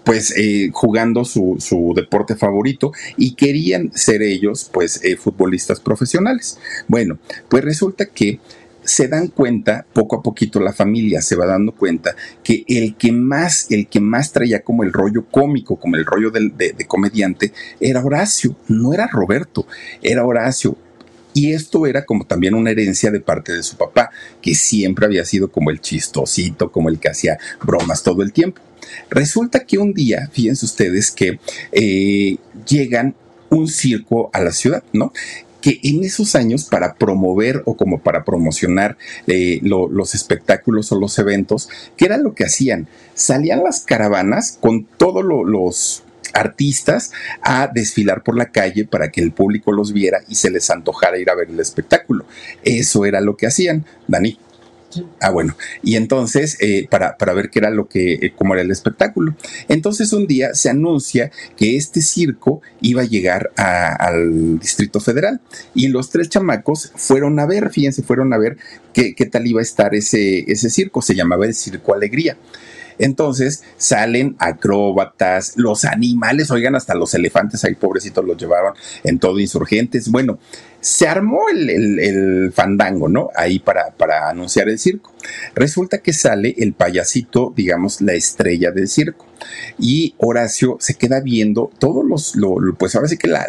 pues 0.05 0.33
eh, 0.37 0.69
jugando 0.71 1.25
su, 1.25 1.57
su, 1.59 1.91
deporte 1.93 2.35
favorito 2.35 2.93
y 3.17 3.35
querían 3.35 3.91
ser 3.93 4.21
ellos 4.21 4.69
pues 4.71 5.01
futbolistas 5.19 5.81
profesionales. 5.81 6.57
Bueno, 6.87 7.19
pues 7.49 7.63
resulta 7.65 8.05
que 8.05 8.39
se 8.89 9.07
dan 9.07 9.27
cuenta, 9.27 9.85
poco 9.93 10.17
a 10.17 10.23
poquito 10.23 10.59
la 10.59 10.73
familia 10.73 11.21
se 11.21 11.35
va 11.35 11.45
dando 11.45 11.73
cuenta 11.73 12.15
que 12.43 12.63
el 12.67 12.95
que 12.95 13.11
más, 13.11 13.67
el 13.69 13.87
que 13.87 13.99
más 13.99 14.31
traía 14.31 14.63
como 14.63 14.83
el 14.83 14.91
rollo 14.91 15.25
cómico, 15.29 15.75
como 15.75 15.95
el 15.95 16.05
rollo 16.05 16.31
de, 16.31 16.75
comediante, 16.87 17.53
era 17.79 18.03
Horacio, 18.03 18.55
no 18.67 18.93
era 18.93 19.07
Roberto, 19.07 19.67
era 20.01 20.25
Horacio. 20.25 20.75
Y 21.33 21.53
esto 21.53 21.85
era 21.85 22.05
como 22.05 22.25
también 22.25 22.55
una 22.55 22.71
herencia 22.71 23.11
de 23.11 23.19
parte 23.19 23.53
de 23.53 23.61
su 23.61 23.77
papá, 23.77 24.09
que 24.41 24.55
siempre 24.55 25.05
había 25.05 25.23
sido 25.23 25.51
como 25.51 25.69
el 25.69 25.79
chistosito, 25.79 26.71
como 26.71 26.89
el 26.89 26.99
que 26.99 27.09
hacía 27.09 27.37
bromas 27.63 28.01
todo 28.01 28.23
el 28.23 28.33
tiempo. 28.33 28.59
Resulta 29.11 29.65
que 29.65 29.77
un 29.77 29.93
día, 29.93 30.29
fíjense 30.33 30.65
ustedes 30.65 31.11
que 31.11 31.39
eh, 31.71 32.37
llegan 32.67 33.15
un 33.51 33.67
circo 33.67 34.31
a 34.33 34.41
la 34.41 34.51
ciudad, 34.51 34.83
¿no? 34.91 35.13
Que 35.61 35.79
en 35.83 36.03
esos 36.03 36.35
años 36.35 36.65
para 36.65 36.95
promover 36.95 37.63
o 37.65 37.75
como 37.75 37.99
para 37.99 38.23
promocionar 38.23 38.97
eh, 39.27 39.59
los 39.61 40.15
espectáculos 40.15 40.91
o 40.91 40.99
los 40.99 41.17
eventos, 41.19 41.69
¿qué 41.97 42.05
era 42.05 42.17
lo 42.17 42.33
que 42.33 42.45
hacían? 42.45 42.87
Salían 43.13 43.63
las 43.63 43.81
caravanas 43.81 44.57
con 44.59 44.85
todos 44.85 45.23
los 45.23 46.03
artistas 46.33 47.11
a 47.41 47.67
desfilar 47.67 48.23
por 48.23 48.37
la 48.37 48.51
calle 48.51 48.85
para 48.85 49.11
que 49.11 49.21
el 49.21 49.31
público 49.31 49.71
los 49.71 49.93
viera 49.93 50.21
y 50.27 50.35
se 50.35 50.51
les 50.51 50.69
antojara 50.69 51.17
ir 51.17 51.29
a 51.29 51.35
ver 51.35 51.49
el 51.49 51.59
espectáculo. 51.59 52.25
Eso 52.63 53.05
era 53.05 53.21
lo 53.21 53.35
que 53.35 53.47
hacían, 53.47 53.85
Dani. 54.07 54.37
Ah, 55.21 55.29
bueno. 55.29 55.55
Y 55.83 55.95
entonces, 55.95 56.57
eh, 56.59 56.87
para, 56.89 57.17
para, 57.17 57.33
ver 57.33 57.49
qué 57.49 57.59
era 57.59 57.69
lo 57.69 57.87
que, 57.87 58.13
eh, 58.13 58.33
cómo 58.35 58.53
era 58.53 58.63
el 58.63 58.71
espectáculo. 58.71 59.35
Entonces, 59.67 60.13
un 60.13 60.27
día 60.27 60.53
se 60.53 60.69
anuncia 60.69 61.31
que 61.55 61.75
este 61.75 62.01
circo 62.01 62.61
iba 62.81 63.03
a 63.03 63.05
llegar 63.05 63.51
al 63.55 64.59
Distrito 64.59 64.99
Federal. 64.99 65.41
Y 65.75 65.89
los 65.89 66.09
tres 66.09 66.29
chamacos 66.29 66.91
fueron 66.95 67.39
a 67.39 67.45
ver, 67.45 67.69
fíjense, 67.69 68.01
fueron 68.01 68.33
a 68.33 68.37
ver 68.37 68.57
qué, 68.93 69.13
qué 69.13 69.25
tal 69.25 69.45
iba 69.47 69.59
a 69.59 69.63
estar 69.63 69.93
ese, 69.93 70.51
ese 70.51 70.69
circo. 70.69 71.01
Se 71.01 71.15
llamaba 71.15 71.45
el 71.45 71.53
Circo 71.53 71.93
Alegría. 71.93 72.37
Entonces 72.99 73.63
salen 73.77 74.35
acróbatas, 74.39 75.53
los 75.55 75.85
animales, 75.85 76.51
oigan, 76.51 76.75
hasta 76.75 76.93
los 76.93 77.13
elefantes 77.13 77.63
ahí 77.63 77.75
pobrecitos 77.75 78.23
los 78.25 78.37
llevaban 78.37 78.73
en 79.03 79.17
todo 79.17 79.39
insurgentes. 79.39 80.09
Bueno, 80.09 80.37
se 80.81 81.07
armó 81.07 81.41
el, 81.51 82.51
fandango, 82.53 83.09
¿no? 83.09 83.29
Ahí 83.35 83.59
para, 83.59 83.91
para 83.91 84.29
anunciar 84.29 84.69
el 84.69 84.79
circo. 84.79 85.13
Resulta 85.55 85.99
que 85.99 86.13
sale 86.13 86.55
el 86.57 86.73
payasito, 86.73 87.53
digamos, 87.55 88.01
la 88.01 88.13
estrella 88.13 88.71
del 88.71 88.87
circo. 88.87 89.25
Y 89.77 90.15
Horacio 90.17 90.77
se 90.79 90.95
queda 90.95 91.21
viendo 91.21 91.71
todos 91.79 92.05
los, 92.05 92.33
pues 92.77 92.95
ahora 92.95 93.07
sí 93.07 93.17
que 93.17 93.27
la, 93.27 93.47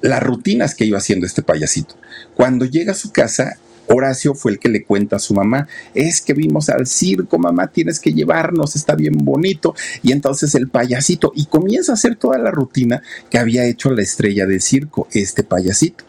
las 0.00 0.22
rutinas 0.22 0.74
que 0.74 0.84
iba 0.84 0.98
haciendo 0.98 1.26
este 1.26 1.42
payasito. 1.42 1.94
Cuando 2.34 2.64
llega 2.64 2.92
a 2.92 2.96
su 2.96 3.10
casa, 3.10 3.58
Horacio 3.88 4.34
fue 4.34 4.52
el 4.52 4.58
que 4.58 4.68
le 4.68 4.84
cuenta 4.84 5.16
a 5.16 5.18
su 5.18 5.34
mamá, 5.34 5.68
es 5.94 6.20
que 6.20 6.34
vimos 6.34 6.68
al 6.68 6.86
circo, 6.86 7.38
mamá, 7.38 7.68
tienes 7.68 8.00
que 8.00 8.12
llevarnos, 8.12 8.76
está 8.76 8.94
bien 8.94 9.16
bonito. 9.18 9.74
Y 10.02 10.12
entonces 10.12 10.54
el 10.54 10.68
payasito, 10.68 11.32
y 11.34 11.46
comienza 11.46 11.92
a 11.92 11.94
hacer 11.94 12.16
toda 12.16 12.38
la 12.38 12.50
rutina 12.50 13.02
que 13.30 13.38
había 13.38 13.64
hecho 13.66 13.90
la 13.90 14.02
estrella 14.02 14.46
del 14.46 14.60
circo, 14.60 15.08
este 15.12 15.42
payasito. 15.42 16.04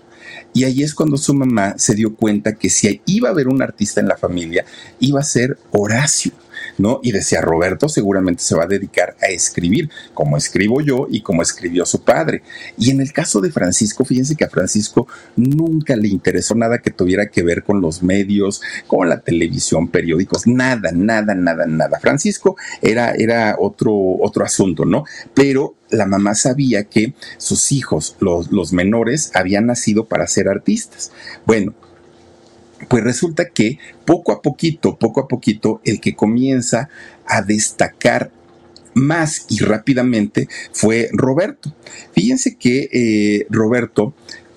Y 0.53 0.63
ahí 0.63 0.83
es 0.83 0.95
cuando 0.95 1.17
su 1.17 1.33
mamá 1.33 1.75
se 1.77 1.95
dio 1.95 2.15
cuenta 2.15 2.53
que 2.55 2.69
si 2.69 3.01
iba 3.05 3.29
a 3.29 3.31
haber 3.31 3.47
un 3.47 3.61
artista 3.61 3.99
en 3.99 4.07
la 4.07 4.17
familia, 4.17 4.65
iba 4.99 5.19
a 5.19 5.23
ser 5.23 5.57
Horacio. 5.71 6.31
¿No? 6.77 6.99
Y 7.03 7.11
decía, 7.11 7.41
Roberto 7.41 7.89
seguramente 7.89 8.43
se 8.43 8.55
va 8.55 8.63
a 8.63 8.67
dedicar 8.67 9.15
a 9.21 9.27
escribir, 9.27 9.89
como 10.13 10.38
escribo 10.38 10.81
yo 10.81 11.07
y 11.09 11.21
como 11.21 11.41
escribió 11.41 11.85
su 11.85 12.01
padre. 12.01 12.41
Y 12.77 12.91
en 12.91 13.01
el 13.01 13.13
caso 13.13 13.41
de 13.41 13.51
Francisco, 13.51 14.05
fíjense 14.05 14.35
que 14.35 14.45
a 14.45 14.49
Francisco 14.49 15.07
nunca 15.35 15.95
le 15.95 16.07
interesó 16.07 16.55
nada 16.55 16.79
que 16.79 16.91
tuviera 16.91 17.27
que 17.27 17.43
ver 17.43 17.63
con 17.63 17.81
los 17.81 18.03
medios, 18.03 18.61
con 18.88 19.09
la 19.09 19.19
televisión, 19.19 19.88
periódicos, 19.88 20.47
nada, 20.47 20.91
nada, 20.93 21.35
nada, 21.35 21.65
nada. 21.65 21.99
Francisco 21.99 22.55
era, 22.81 23.11
era 23.11 23.55
otro, 23.59 23.93
otro 24.21 24.43
asunto, 24.43 24.85
¿no? 24.85 25.03
Pero 25.33 25.75
la 25.89 26.05
mamá 26.05 26.35
sabía 26.35 26.85
que 26.85 27.13
sus 27.38 27.71
hijos, 27.71 28.15
los, 28.19 28.51
los 28.51 28.73
menores, 28.73 29.31
habían 29.33 29.67
nacido 29.67 30.05
para 30.05 30.27
ser 30.27 30.49
artistas. 30.49 31.11
Bueno, 31.45 31.73
pues 32.88 33.04
resulta 33.04 33.50
que 33.50 33.80
poco 34.06 34.32
a 34.32 34.41
poquito, 34.41 34.98
poco 34.98 35.21
a 35.21 35.28
poquito, 35.28 35.82
el 35.84 36.00
que 36.00 36.15
comienza 36.15 36.89
a 37.26 37.41
destacar 37.41 38.32
más 38.93 39.45
y 39.50 39.60
rápidamente 39.60 40.48
fue 40.71 41.10
Roberto. 41.12 41.74
Fíjense 42.13 42.56
que 42.56 42.89
eh, 42.91 43.45
Roberto 43.50 44.13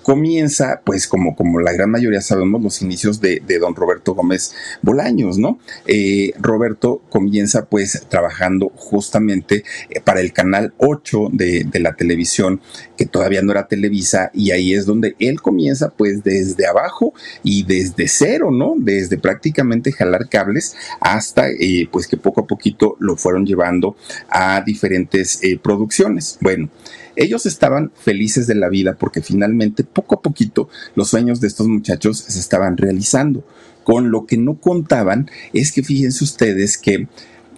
comienza, 0.08 0.80
pues 0.86 1.06
como, 1.06 1.36
como 1.36 1.60
la 1.60 1.70
gran 1.74 1.90
mayoría 1.90 2.22
sabemos, 2.22 2.62
los 2.62 2.80
inicios 2.80 3.20
de, 3.20 3.42
don 3.60 3.74
Roberto 3.74 4.14
Gómez 4.14 4.54
Bolaños, 4.80 5.36
¿no? 5.36 5.58
Eh, 5.86 6.32
Roberto 6.40 7.02
comienza 7.10 7.66
pues 7.66 8.06
trabajando 8.08 8.72
justamente 8.74 9.64
eh, 9.90 10.00
para 10.00 10.20
el 10.20 10.32
canal 10.32 10.72
8 10.78 11.28
de, 11.30 11.64
de, 11.64 11.80
la 11.80 11.94
televisión, 11.94 12.62
que 12.96 13.04
todavía 13.04 13.42
no 13.42 13.52
era 13.52 13.68
Televisa, 13.68 14.30
y 14.32 14.50
ahí 14.52 14.72
es 14.72 14.86
donde 14.86 15.14
él 15.18 15.42
comienza 15.42 15.90
pues 15.90 16.24
desde 16.24 16.66
abajo 16.66 17.12
y 17.42 17.64
desde 17.64 18.08
cero, 18.08 18.50
¿no? 18.50 18.76
Desde 18.78 19.18
prácticamente 19.18 19.92
jalar 19.92 20.30
cables 20.30 20.74
hasta 21.00 21.50
eh, 21.50 21.86
pues 21.92 22.06
que 22.06 22.16
poco 22.16 22.40
a 22.40 22.46
poquito 22.46 22.96
lo 22.98 23.18
fueron 23.18 23.44
llevando 23.44 23.94
a 24.30 24.62
diferentes 24.62 25.42
producciones. 25.62 26.38
Bueno, 26.40 26.70
ellos 27.18 27.46
estaban 27.46 27.90
felices 27.94 28.46
de 28.46 28.54
la 28.54 28.68
vida 28.68 28.96
porque 28.96 29.22
finalmente, 29.22 29.82
poco 29.82 30.14
a 30.14 30.22
poquito, 30.22 30.68
los 30.94 31.08
sueños 31.08 31.40
de 31.40 31.48
estos 31.48 31.66
muchachos 31.66 32.18
se 32.18 32.38
estaban 32.38 32.76
realizando. 32.76 33.44
Con 33.82 34.10
lo 34.10 34.24
que 34.24 34.36
no 34.36 34.60
contaban 34.60 35.28
es 35.52 35.72
que 35.72 35.82
fíjense 35.82 36.22
ustedes 36.22 36.78
que 36.78 37.08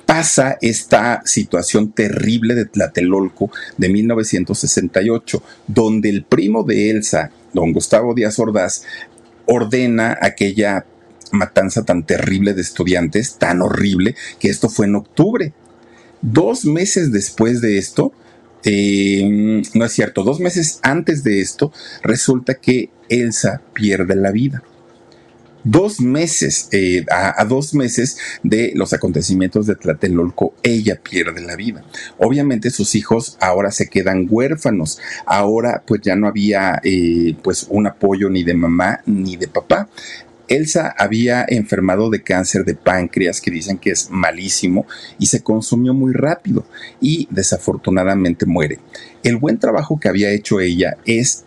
pasa 0.06 0.56
esta 0.62 1.20
situación 1.26 1.92
terrible 1.92 2.54
de 2.54 2.64
Tlatelolco 2.64 3.50
de 3.76 3.90
1968, 3.90 5.42
donde 5.66 6.08
el 6.08 6.24
primo 6.24 6.64
de 6.64 6.90
Elsa, 6.90 7.30
don 7.52 7.72
Gustavo 7.72 8.14
Díaz 8.14 8.38
Ordaz, 8.38 8.84
ordena 9.44 10.16
aquella 10.22 10.86
matanza 11.32 11.84
tan 11.84 12.06
terrible 12.06 12.54
de 12.54 12.62
estudiantes, 12.62 13.36
tan 13.36 13.60
horrible, 13.60 14.16
que 14.38 14.48
esto 14.48 14.70
fue 14.70 14.86
en 14.86 14.94
octubre. 14.94 15.52
Dos 16.22 16.64
meses 16.64 17.12
después 17.12 17.60
de 17.60 17.76
esto, 17.76 18.12
eh, 18.64 19.62
no 19.74 19.84
es 19.84 19.92
cierto, 19.92 20.22
dos 20.22 20.40
meses 20.40 20.80
antes 20.82 21.24
de 21.24 21.40
esto, 21.40 21.72
resulta 22.02 22.54
que 22.54 22.90
Elsa 23.08 23.62
pierde 23.74 24.14
la 24.16 24.30
vida. 24.30 24.62
Dos 25.62 26.00
meses, 26.00 26.68
eh, 26.72 27.04
a, 27.10 27.44
dos 27.44 27.74
meses 27.74 28.16
de 28.42 28.72
los 28.74 28.94
acontecimientos 28.94 29.66
de 29.66 29.74
Tlatelolco, 29.74 30.54
ella 30.62 30.98
pierde 31.02 31.42
la 31.42 31.54
vida. 31.54 31.84
Obviamente 32.16 32.70
sus 32.70 32.94
hijos 32.94 33.36
ahora 33.40 33.70
se 33.70 33.88
quedan 33.88 34.26
huérfanos. 34.30 34.98
Ahora 35.26 35.82
pues 35.86 36.00
ya 36.00 36.16
no 36.16 36.28
había 36.28 36.80
eh, 36.82 37.34
pues 37.42 37.66
un 37.68 37.86
apoyo 37.86 38.30
ni 38.30 38.42
de 38.42 38.54
mamá 38.54 39.02
ni 39.04 39.36
de 39.36 39.48
papá 39.48 39.90
Elsa 40.50 40.94
había 40.98 41.46
enfermado 41.48 42.10
de 42.10 42.22
cáncer 42.22 42.64
de 42.64 42.74
páncreas, 42.74 43.40
que 43.40 43.52
dicen 43.52 43.78
que 43.78 43.90
es 43.90 44.10
malísimo, 44.10 44.84
y 45.18 45.26
se 45.26 45.42
consumió 45.42 45.94
muy 45.94 46.12
rápido 46.12 46.66
y 47.00 47.28
desafortunadamente 47.30 48.46
muere. 48.46 48.80
El 49.22 49.36
buen 49.36 49.58
trabajo 49.58 49.98
que 50.00 50.08
había 50.08 50.32
hecho 50.32 50.60
ella 50.60 50.96
es 51.06 51.44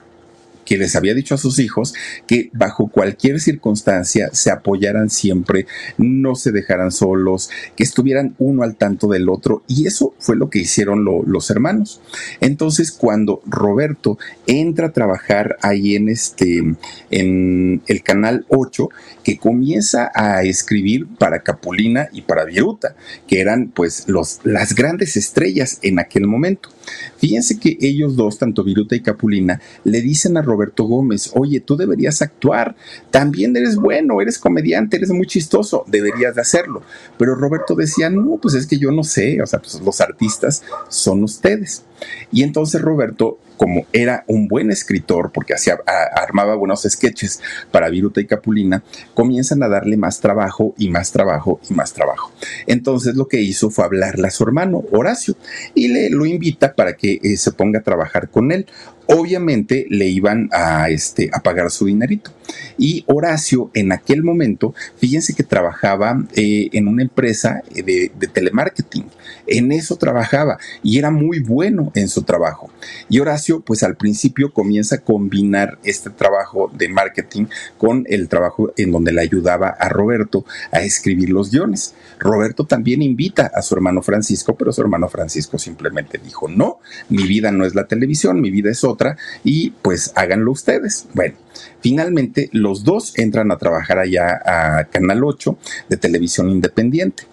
que 0.65 0.78
les 0.78 0.95
había 0.95 1.13
dicho 1.13 1.36
a 1.36 1.38
sus 1.38 1.60
hijos 1.60 1.93
que 2.28 2.49
bajo 2.54 2.88
cualquier 2.88 3.39
circunstancia 3.39 4.30
se 4.34 4.52
apoyaran 4.52 5.10
siempre, 5.10 5.65
no 5.97 6.36
se 6.36 6.52
dejaran 6.52 6.91
solos, 6.91 7.49
que 7.76 7.84
estuvieran 7.84 8.36
uno 8.38 8.63
al 8.63 8.76
tanto 8.76 9.08
del 9.08 9.30
otro 9.30 9.63
y 9.67 9.88
eso 9.88 10.13
fue 10.19 10.36
lo 10.36 10.49
que 10.49 10.60
hicieron 10.60 11.06
los 11.06 11.49
hermanos. 11.49 12.02
Entonces 12.39 12.91
cuando 12.91 13.41
Roberto 13.45 14.17
entra 14.47 14.88
a 14.88 14.93
trabajar 14.93 15.58
ahí 15.62 15.95
en 15.95 16.10
este 16.10 16.63
en 17.12 17.82
el 17.88 18.04
canal 18.04 18.45
8 18.49 18.90
que 19.24 19.38
comienza 19.38 20.12
a 20.13 20.44
escribir 20.44 21.08
para 21.17 21.44
Capulina 21.44 22.10
y 22.12 22.21
para 22.24 22.46
Viruta, 22.46 22.96
que 23.28 23.42
eran 23.42 23.69
pues 23.74 24.08
los 24.08 24.40
las 24.44 24.76
grandes 24.76 25.17
estrellas 25.17 25.80
en 25.82 26.00
aquel 26.00 26.28
momento. 26.28 26.69
Fíjense 27.17 27.60
que 27.60 27.78
ellos 27.80 28.15
dos, 28.15 28.38
tanto 28.38 28.63
Viruta 28.63 28.96
y 28.96 29.02
Capulina, 29.02 29.62
le 29.86 30.02
dicen 30.02 30.36
a 30.38 30.42
Roberto 30.42 30.84
Gómez, 30.84 31.32
oye, 31.34 31.62
tú 31.62 31.78
deberías 31.78 32.21
actuar, 32.21 32.76
también 33.12 33.56
eres 33.56 33.78
bueno, 33.78 34.19
eres 34.21 34.38
comediante, 34.38 34.98
eres 34.98 35.12
muy 35.12 35.26
chistoso, 35.26 35.86
deberías 35.88 36.36
de 36.36 36.42
hacerlo. 36.42 36.84
Pero 37.17 37.36
Roberto 37.36 37.76
decía, 37.76 38.10
no, 38.10 38.38
pues 38.42 38.56
es 38.56 38.67
que 38.67 38.78
yo 38.78 38.92
no 38.92 39.04
sé, 39.04 39.42
o 39.42 39.48
sea, 39.48 39.60
pues 39.60 39.80
los 39.82 40.02
artistas 40.02 40.63
son 40.90 41.24
ustedes. 41.24 41.84
Y 42.32 42.44
entonces 42.44 42.82
Roberto 42.82 43.40
como 43.58 43.85
era 43.93 44.23
un 44.27 44.47
buen 44.47 44.71
escritor, 44.71 45.31
porque 45.31 45.54
hacía, 45.54 45.77
armaba 46.15 46.56
buenos 46.56 46.83
sketches 46.83 47.41
para 47.71 47.89
Viruta 47.89 48.21
y 48.21 48.25
Capulina, 48.25 48.83
comienzan 49.13 49.63
a 49.63 49.69
darle 49.69 49.97
más 49.97 50.19
trabajo 50.19 50.73
y 50.77 50.89
más 50.89 51.12
trabajo 51.12 51.60
y 51.69 51.73
más 51.73 51.93
trabajo. 51.93 52.31
Entonces 52.67 53.15
lo 53.15 53.27
que 53.27 53.41
hizo 53.41 53.69
fue 53.69 53.85
hablarle 53.85 54.27
a 54.27 54.31
su 54.31 54.43
hermano 54.43 54.83
Horacio 54.91 55.35
y 55.73 55.87
le 55.87 56.10
lo 56.10 56.25
invita 56.25 56.73
para 56.75 56.95
que 56.95 57.19
eh, 57.23 57.37
se 57.37 57.51
ponga 57.51 57.79
a 57.79 57.83
trabajar 57.83 58.29
con 58.29 58.51
él 58.51 58.65
obviamente 59.08 59.85
le 59.89 60.08
iban 60.08 60.49
a, 60.51 60.89
este, 60.89 61.29
a 61.33 61.41
pagar 61.41 61.71
su 61.71 61.85
dinerito. 61.85 62.31
Y 62.77 63.04
Horacio 63.08 63.71
en 63.73 63.91
aquel 63.91 64.23
momento, 64.23 64.73
fíjense 64.97 65.33
que 65.33 65.43
trabajaba 65.43 66.23
eh, 66.35 66.69
en 66.73 66.87
una 66.87 67.04
empresa 67.04 67.63
de, 67.73 68.12
de, 68.17 68.27
telemarketing. 68.27 69.06
En 69.47 69.71
eso 69.71 69.95
trabajaba 69.95 70.58
y 70.81 70.97
era 70.97 71.12
muy 71.12 71.39
bueno 71.39 71.91
en 71.95 72.10
su 72.10 72.23
trabajo. 72.23 72.69
Y 73.10 73.19
Horacio, 73.19 73.62
pues 73.62 73.83
al 73.83 73.95
principio 73.95 74.51
comienza 74.51 74.95
a 74.95 75.01
combinar 75.01 75.77
este 75.83 76.10
trabajo 76.10 76.71
de 76.73 76.89
marketing 76.89 77.45
con 77.77 78.06
el 78.10 78.27
trabajo 78.27 78.73
en 78.77 78.91
donde 78.91 79.12
le 79.12 79.21
ayudaba 79.21 79.69
a 79.69 79.89
Roberto 79.89 80.45
a 80.71 80.81
escribir 80.81 81.29
los 81.29 81.51
guiones. 81.51 81.93
Roberto 82.24 82.65
también 82.65 83.02
invita 83.02 83.52
a 83.54 83.62
su 83.62 83.76
hermano 83.76 84.02
Francisco, 84.02 84.56
pero 84.56 84.71
su 84.71 84.82
hermano 84.82 85.10
Francisco 85.10 85.60
simplemente 85.60 86.19
dijo, 86.24 86.48
no, 86.48 86.80
mi 87.10 87.24
vida 87.24 87.52
no 87.52 87.65
es 87.65 87.76
la 87.76 87.86
televisión, 87.86 88.42
mi 88.42 88.50
vida 88.50 88.71
es 88.71 88.84
otra 88.84 89.17
y 89.44 89.71
pues 89.82 90.12
háganlo 90.15 90.52
ustedes. 90.52 91.08
Bueno, 91.13 91.36
finalmente 91.81 92.49
los 92.51 92.83
dos 92.83 93.17
entran 93.17 93.51
a 93.51 93.58
trabajar 93.58 93.99
allá 93.99 94.41
a 94.45 94.85
Canal 94.85 95.23
8 95.23 95.58
de 95.89 95.97
televisión 95.97 96.49
independiente. 96.49 97.23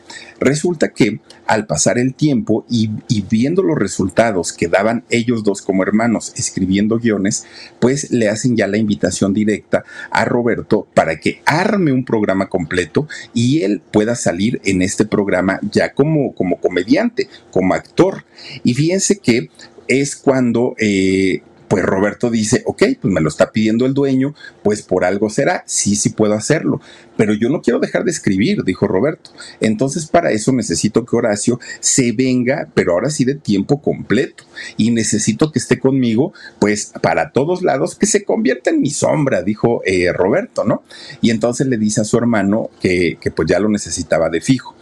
Resulta 0.41 0.89
que 0.89 1.21
al 1.47 1.67
pasar 1.67 1.99
el 1.99 2.15
tiempo 2.15 2.65
y, 2.71 2.91
viendo 3.29 3.63
los 3.63 3.79
resultados 3.79 4.53
que 4.53 4.69
daban 4.69 5.05
ellos 5.11 5.45
dos 5.45 5.63
como 5.63 5.83
hermanos 5.83 6.33
escribiendo 6.37 6.99
guiones, 6.99 7.45
pues 7.79 8.11
le 8.11 8.29
hacen 8.29 8.57
ya 8.57 8.67
la 8.67 8.79
invitación 8.79 9.35
directa 9.35 9.85
a 10.11 10.25
Roberto 10.25 10.87
para 10.95 11.19
que 11.19 11.43
arme 11.45 11.93
un 11.93 12.05
programa 12.05 12.49
completo 12.49 13.09
y 13.35 13.63
él 13.63 13.83
pueda 13.91 14.15
salir 14.15 14.61
en 14.65 14.83
este 14.83 15.05
programa 15.05 15.61
ya 15.71 15.93
como, 15.93 16.35
como 16.35 16.61
comediante, 16.61 17.29
como 17.51 17.75
actor. 17.75 18.25
Y 18.65 18.75
fíjense 18.75 19.19
que 19.19 19.51
es 19.89 20.15
cuando 20.15 20.77
eh, 20.79 21.43
pues 21.71 21.85
Roberto 21.85 22.31
dice, 22.31 22.65
ok, 22.67 22.83
pues 23.01 23.15
me 23.15 23.21
lo 23.21 23.29
está 23.29 23.53
pidiendo 23.53 23.87
el 23.87 23.95
dueño, 23.95 24.35
pues 24.65 24.83
por 24.83 25.05
algo 25.05 25.31
será, 25.31 25.63
sí, 25.67 25.95
sí 25.95 26.09
puedo 26.09 26.35
hacerlo, 26.35 26.81
pero 27.17 27.33
yo 27.33 27.49
no 27.49 27.63
quiero 27.63 27.79
dejar 27.79 28.03
de 28.03 28.11
escribir, 28.11 28.65
dijo 28.65 28.89
Roberto. 28.89 29.31
Entonces 29.61 30.07
para 30.07 30.33
eso 30.33 30.51
necesito 30.51 31.07
que 31.07 31.15
Horacio 31.15 31.61
se 31.79 32.11
venga, 32.11 32.69
pero 32.75 32.95
ahora 32.95 33.09
sí 33.09 33.25
de 33.25 33.37
tiempo 33.37 33.81
completo, 33.81 34.43
y 34.77 34.91
necesito 34.91 35.53
que 35.53 35.61
esté 35.61 35.79
conmigo, 35.79 36.33
pues 36.59 36.93
para 37.01 37.31
todos 37.31 37.63
lados, 37.63 37.95
que 37.95 38.07
se 38.07 38.25
convierta 38.25 38.71
en 38.71 38.81
mi 38.81 38.91
sombra, 38.91 39.43
dijo 39.43 39.81
eh, 39.87 40.13
Roberto, 40.13 40.65
¿no? 40.65 40.83
Y 41.21 41.31
entonces 41.31 41.69
le 41.69 41.79
dice 41.79 42.01
a 42.01 42.05
su 42.05 42.19
hermano 42.19 42.71
que, 42.81 43.17
que 43.21 43.31
pues 43.31 43.47
ya 43.49 43.61
lo 43.61 43.69
necesitaba 43.69 44.29
de 44.29 44.41
fijo. 44.41 44.75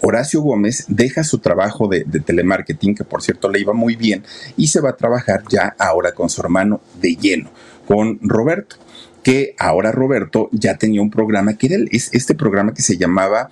Horacio 0.00 0.42
Gómez 0.42 0.84
deja 0.88 1.24
su 1.24 1.38
trabajo 1.38 1.88
de, 1.88 2.04
telemarketing, 2.04 2.94
que 2.94 3.04
por 3.04 3.22
cierto 3.22 3.48
le 3.48 3.60
iba 3.60 3.72
muy 3.72 3.96
bien, 3.96 4.24
y 4.56 4.68
se 4.68 4.80
va 4.80 4.90
a 4.90 4.96
trabajar 4.96 5.42
ya 5.48 5.74
ahora 5.78 6.12
con 6.12 6.28
su 6.28 6.40
hermano 6.40 6.80
de 7.00 7.16
lleno, 7.16 7.50
con 7.86 8.18
Roberto 8.22 8.76
que 9.22 9.54
ahora 9.58 9.92
Roberto 9.92 10.48
ya 10.52 10.78
tenía 10.78 11.02
un 11.02 11.10
programa 11.10 11.54
que 11.54 11.66
era 11.66 11.76
este 11.90 12.34
programa 12.34 12.72
que 12.72 12.82
se 12.82 12.96
llamaba 12.96 13.50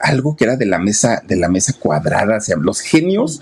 algo 0.00 0.36
que 0.36 0.44
era 0.44 0.56
de 0.56 0.66
la 0.66 0.78
mesa 0.78 1.22
de 1.26 1.36
la 1.36 1.48
mesa 1.48 1.72
cuadrada, 1.78 2.38
o 2.38 2.40
sea, 2.40 2.56
los 2.56 2.80
genios 2.80 3.40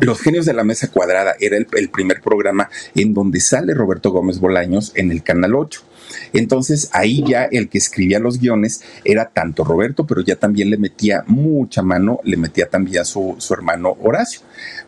los 0.00 0.20
genios 0.20 0.46
de 0.46 0.52
la 0.52 0.64
mesa 0.64 0.88
cuadrada 0.88 1.34
era 1.40 1.56
el, 1.56 1.66
el 1.72 1.88
primer 1.88 2.20
programa 2.20 2.68
en 2.94 3.14
donde 3.14 3.40
sale 3.40 3.74
Roberto 3.74 4.10
Gómez 4.10 4.38
Bolaños 4.38 4.92
en 4.94 5.10
el 5.10 5.22
canal 5.22 5.54
8. 5.54 5.82
Entonces 6.32 6.90
ahí 6.92 7.24
ya 7.26 7.44
el 7.44 7.68
que 7.68 7.78
escribía 7.78 8.18
los 8.18 8.38
guiones 8.38 8.82
era 9.04 9.30
tanto 9.30 9.64
Roberto, 9.64 10.06
pero 10.06 10.22
ya 10.22 10.36
también 10.36 10.70
le 10.70 10.76
metía 10.76 11.24
mucha 11.26 11.82
mano, 11.82 12.20
le 12.24 12.36
metía 12.36 12.68
también 12.68 13.02
a 13.02 13.04
su, 13.04 13.36
su 13.38 13.54
hermano 13.54 13.96
Horacio. 14.02 14.40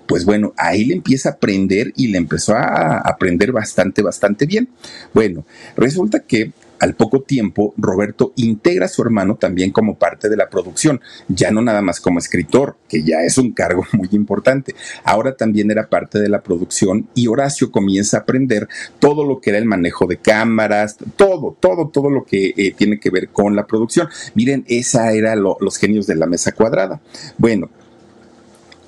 Pues 0.07 0.25
bueno, 0.25 0.55
ahí 0.57 0.85
le 0.85 0.95
empieza 0.95 1.31
a 1.31 1.33
aprender 1.33 1.93
y 1.97 2.09
le 2.09 2.19
empezó 2.19 2.55
a 2.55 2.99
aprender 2.99 3.53
bastante, 3.53 4.03
bastante 4.03 4.47
bien. 4.47 4.69
Bueno, 5.13 5.45
resulta 5.77 6.21
que 6.21 6.53
al 6.81 6.95
poco 6.95 7.23
tiempo, 7.23 7.75
Roberto 7.77 8.33
integra 8.37 8.87
a 8.87 8.89
su 8.89 9.03
hermano 9.03 9.37
también 9.37 9.71
como 9.71 9.99
parte 9.99 10.29
de 10.29 10.37
la 10.37 10.49
producción, 10.49 11.01
ya 11.29 11.51
no 11.51 11.63
nada 11.63 11.83
más 11.83 12.01
como 12.01 12.19
escritor, 12.19 12.77
que 12.89 13.03
ya 13.03 13.23
es 13.23 13.39
un 13.39 13.53
cargo 13.53 13.85
muy 13.93 14.09
importante, 14.13 14.75
ahora 15.05 15.37
también 15.37 15.71
era 15.71 15.89
parte 15.89 16.19
de 16.21 16.29
la 16.29 16.43
producción 16.43 17.09
y 17.15 17.27
Horacio 17.27 17.71
comienza 17.71 18.19
a 18.19 18.21
aprender 18.21 18.69
todo 18.99 19.25
lo 19.25 19.41
que 19.41 19.51
era 19.51 19.59
el 19.59 19.65
manejo 19.65 20.07
de 20.07 20.19
cámaras, 20.19 20.97
todo, 21.17 21.57
todo, 21.59 21.89
todo 21.89 22.11
lo 22.11 22.25
que 22.25 22.55
eh, 22.57 22.75
tiene 22.77 23.01
que 23.01 23.11
ver 23.11 23.29
con 23.29 23.57
la 23.57 23.67
producción. 23.67 24.09
Miren, 24.35 24.65
esa 24.69 25.13
era 25.13 25.37
los 25.37 25.77
genios 25.79 26.07
de 26.07 26.17
la 26.17 26.27
mesa 26.27 26.53
cuadrada. 26.53 27.01
Bueno, 27.37 27.71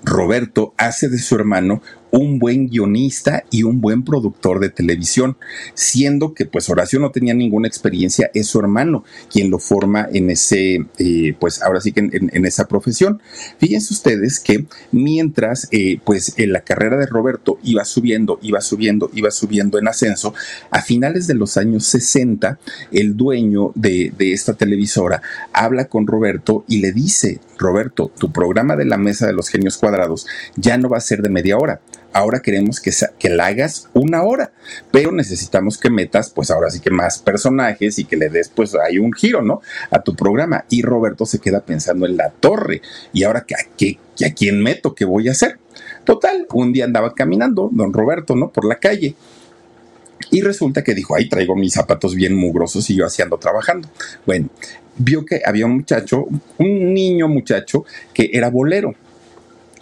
Roberto 0.02 0.74
hace 0.76 1.08
de 1.08 1.18
su 1.18 1.34
hermano 1.34 1.82
un 2.10 2.38
buen 2.38 2.68
guionista 2.68 3.44
y 3.50 3.62
un 3.62 3.80
buen 3.80 4.04
productor 4.04 4.60
de 4.60 4.70
televisión, 4.70 5.36
siendo 5.74 6.34
que 6.34 6.46
pues 6.46 6.68
Horacio 6.68 6.98
no 7.00 7.10
tenía 7.10 7.34
ninguna 7.34 7.68
experiencia, 7.68 8.30
es 8.34 8.46
su 8.46 8.58
hermano 8.58 9.04
quien 9.30 9.50
lo 9.50 9.58
forma 9.58 10.08
en 10.12 10.30
ese, 10.30 10.86
eh, 10.98 11.34
pues 11.38 11.62
ahora 11.62 11.80
sí 11.80 11.92
que 11.92 12.00
en, 12.00 12.46
esa 12.46 12.66
profesión. 12.66 13.20
Fíjense 13.58 13.92
ustedes 13.92 14.40
que 14.40 14.66
mientras 14.92 15.68
eh, 15.70 16.00
pues 16.04 16.34
en 16.36 16.52
la 16.52 16.60
carrera 16.60 16.96
de 16.96 17.06
Roberto 17.06 17.58
iba 17.62 17.84
subiendo, 17.84 18.38
iba 18.42 18.60
subiendo, 18.60 19.10
iba 19.14 19.30
subiendo 19.30 19.78
en 19.78 19.88
ascenso, 19.88 20.34
a 20.70 20.82
finales 20.82 21.26
de 21.26 21.34
los 21.34 21.56
años 21.56 21.84
60, 21.86 22.58
el 22.92 23.16
dueño 23.16 23.72
de, 23.74 24.12
de 24.16 24.32
esta 24.32 24.54
televisora 24.54 25.22
habla 25.52 25.86
con 25.86 26.06
Roberto 26.06 26.64
y 26.68 26.80
le 26.80 26.92
dice, 26.92 27.40
Roberto, 27.58 28.10
tu 28.18 28.32
programa 28.32 28.76
de 28.76 28.86
la 28.86 28.96
Mesa 28.96 29.26
de 29.26 29.32
los 29.32 29.48
Genios 29.48 29.76
Cuadrados 29.76 30.26
ya 30.56 30.78
no 30.78 30.88
va 30.88 30.96
a 30.96 31.00
ser 31.00 31.22
de 31.22 31.28
media 31.28 31.56
hora, 31.56 31.80
ahora 32.12 32.40
queremos 32.40 32.80
que, 32.80 32.90
que 33.18 33.28
la 33.28 33.46
hagas 33.46 33.88
una 33.92 34.22
hora, 34.22 34.52
pero 34.90 35.12
necesitamos 35.12 35.78
que 35.78 35.90
metas, 35.90 36.30
pues 36.30 36.50
ahora 36.50 36.70
sí 36.70 36.80
que 36.80 36.90
más 36.90 37.18
personajes 37.18 37.98
y 37.98 38.04
que 38.04 38.16
le 38.16 38.28
des, 38.28 38.48
pues 38.48 38.74
hay 38.74 38.98
un 38.98 39.12
giro, 39.12 39.42
¿no? 39.42 39.60
A 39.90 40.02
tu 40.02 40.14
programa. 40.14 40.64
Y 40.68 40.82
Roberto 40.82 41.26
se 41.26 41.38
queda 41.38 41.60
pensando 41.60 42.06
en 42.06 42.16
la 42.16 42.30
torre. 42.30 42.82
Y 43.12 43.24
ahora, 43.24 43.40
¿a, 43.40 43.76
qué, 43.76 43.98
a 44.24 44.30
quién 44.34 44.62
meto? 44.62 44.94
¿Qué 44.94 45.04
voy 45.04 45.28
a 45.28 45.32
hacer? 45.32 45.58
Total, 46.04 46.46
un 46.52 46.72
día 46.72 46.84
andaba 46.84 47.14
caminando, 47.14 47.70
don 47.72 47.92
Roberto, 47.92 48.34
¿no? 48.34 48.50
Por 48.50 48.64
la 48.64 48.76
calle. 48.76 49.14
Y 50.30 50.42
resulta 50.42 50.84
que 50.84 50.94
dijo, 50.94 51.14
ahí 51.16 51.28
traigo 51.28 51.56
mis 51.56 51.72
zapatos 51.72 52.14
bien 52.14 52.34
mugrosos 52.34 52.88
y 52.90 52.96
yo 52.96 53.06
así 53.06 53.22
ando 53.22 53.38
trabajando. 53.38 53.88
Bueno, 54.26 54.48
vio 54.96 55.24
que 55.24 55.40
había 55.44 55.66
un 55.66 55.76
muchacho, 55.76 56.26
un 56.58 56.94
niño 56.94 57.26
muchacho 57.26 57.84
que 58.12 58.30
era 58.32 58.50
bolero 58.50 58.94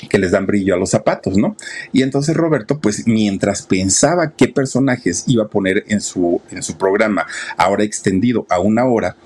que 0.07 0.19
les 0.19 0.31
dan 0.31 0.47
brillo 0.47 0.75
a 0.75 0.79
los 0.79 0.91
zapatos, 0.91 1.37
¿no? 1.37 1.57
Y 1.93 2.03
entonces 2.03 2.37
Roberto, 2.37 2.79
pues 2.79 3.07
mientras 3.07 3.63
pensaba 3.63 4.33
qué 4.33 4.49
personajes 4.49 5.25
iba 5.27 5.45
a 5.45 5.49
poner 5.49 5.85
en 5.89 6.01
su, 6.01 6.41
en 6.51 6.63
su 6.63 6.77
programa, 6.77 7.27
ahora 7.57 7.85
extendido 7.85 8.47
a 8.49 8.61
una 8.61 8.85
hora, 8.85 9.17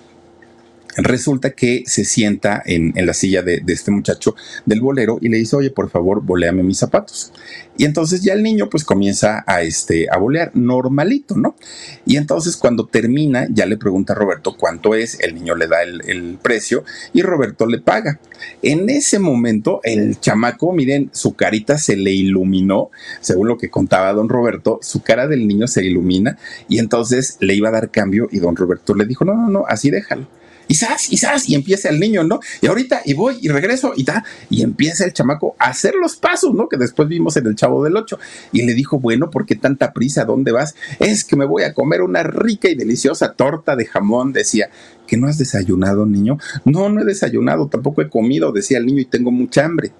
resulta 0.96 1.50
que 1.50 1.84
se 1.86 2.04
sienta 2.04 2.62
en, 2.64 2.92
la 2.94 3.14
silla 3.14 3.42
de, 3.42 3.62
este 3.66 3.90
muchacho 3.90 4.34
del 4.66 4.80
bolero 4.80 5.18
y 5.20 5.28
le 5.28 5.38
dice, 5.38 5.56
oye, 5.56 5.70
por 5.70 5.90
favor, 5.90 6.22
boleame 6.22 6.62
mis 6.62 6.78
zapatos. 6.78 7.32
Y 7.78 7.84
entonces 7.84 8.22
ya 8.22 8.34
el 8.34 8.42
niño 8.42 8.68
pues 8.68 8.84
comienza 8.84 9.42
a, 9.46 9.62
este, 9.62 10.06
a 10.10 10.18
bolear 10.18 10.50
normalito, 10.54 11.36
¿no? 11.36 11.56
Y 12.04 12.16
entonces 12.16 12.56
cuando 12.56 12.86
termina 12.86 13.46
ya 13.50 13.64
le 13.64 13.78
pregunta 13.78 14.12
a 14.12 14.16
Roberto 14.16 14.56
cuánto 14.58 14.94
es, 14.94 15.18
el 15.20 15.34
niño 15.34 15.54
le 15.54 15.68
da 15.68 15.82
el, 15.82 16.02
el 16.06 16.38
precio 16.40 16.84
y 17.14 17.22
Roberto 17.22 17.66
le 17.66 17.78
paga. 17.78 18.20
En 18.60 18.90
ese 18.90 19.18
momento 19.18 19.80
el 19.84 20.20
chamaco, 20.20 20.72
miren, 20.72 21.08
su 21.12 21.34
carita 21.34 21.78
se 21.78 21.96
le 21.96 22.10
iluminó, 22.10 22.90
según 23.20 23.48
lo 23.48 23.56
que 23.56 23.70
contaba 23.70 24.12
don 24.12 24.28
Roberto, 24.28 24.78
su 24.82 25.02
cara 25.02 25.26
del 25.26 25.48
niño 25.48 25.66
se 25.66 25.84
ilumina 25.84 26.36
y 26.68 26.78
entonces 26.78 27.38
le 27.40 27.54
iba 27.54 27.70
a 27.70 27.72
dar 27.72 27.90
cambio 27.90 28.28
y 28.30 28.38
don 28.38 28.54
Roberto 28.54 28.94
le 28.94 29.06
dijo, 29.06 29.24
no, 29.24 29.34
no, 29.34 29.48
no, 29.48 29.64
así 29.66 29.90
déjalo 29.90 30.26
y 30.68 30.74
zas, 30.74 31.48
y 31.48 31.54
empieza 31.54 31.88
el 31.88 32.00
niño, 32.00 32.24
¿no? 32.24 32.40
Y 32.60 32.66
ahorita, 32.66 33.02
y 33.04 33.14
voy, 33.14 33.38
y 33.40 33.48
regreso, 33.48 33.92
y 33.96 34.04
ta, 34.04 34.24
y 34.50 34.62
empieza 34.62 35.04
el 35.04 35.12
chamaco 35.12 35.56
a 35.58 35.66
hacer 35.66 35.94
los 35.94 36.16
pasos, 36.16 36.54
¿no? 36.54 36.68
Que 36.68 36.76
después 36.76 37.08
vimos 37.08 37.36
en 37.36 37.46
el 37.46 37.56
Chavo 37.56 37.84
del 37.84 37.96
Ocho. 37.96 38.18
Y 38.52 38.62
le 38.62 38.74
dijo, 38.74 38.98
bueno, 38.98 39.30
¿por 39.30 39.46
qué 39.46 39.54
tanta 39.54 39.92
prisa? 39.92 40.24
¿Dónde 40.24 40.52
vas? 40.52 40.74
Es 40.98 41.24
que 41.24 41.36
me 41.36 41.44
voy 41.44 41.64
a 41.64 41.74
comer 41.74 42.02
una 42.02 42.22
rica 42.22 42.68
y 42.68 42.74
deliciosa 42.74 43.32
torta 43.32 43.76
de 43.76 43.86
jamón, 43.86 44.32
decía. 44.32 44.70
¿Que 45.06 45.18
no 45.18 45.26
has 45.26 45.36
desayunado, 45.36 46.06
niño? 46.06 46.38
No, 46.64 46.88
no 46.88 47.02
he 47.02 47.04
desayunado, 47.04 47.66
tampoco 47.66 48.00
he 48.00 48.08
comido, 48.08 48.50
decía 48.50 48.78
el 48.78 48.86
niño, 48.86 49.00
y 49.00 49.04
tengo 49.04 49.30
mucha 49.30 49.64
hambre 49.64 49.92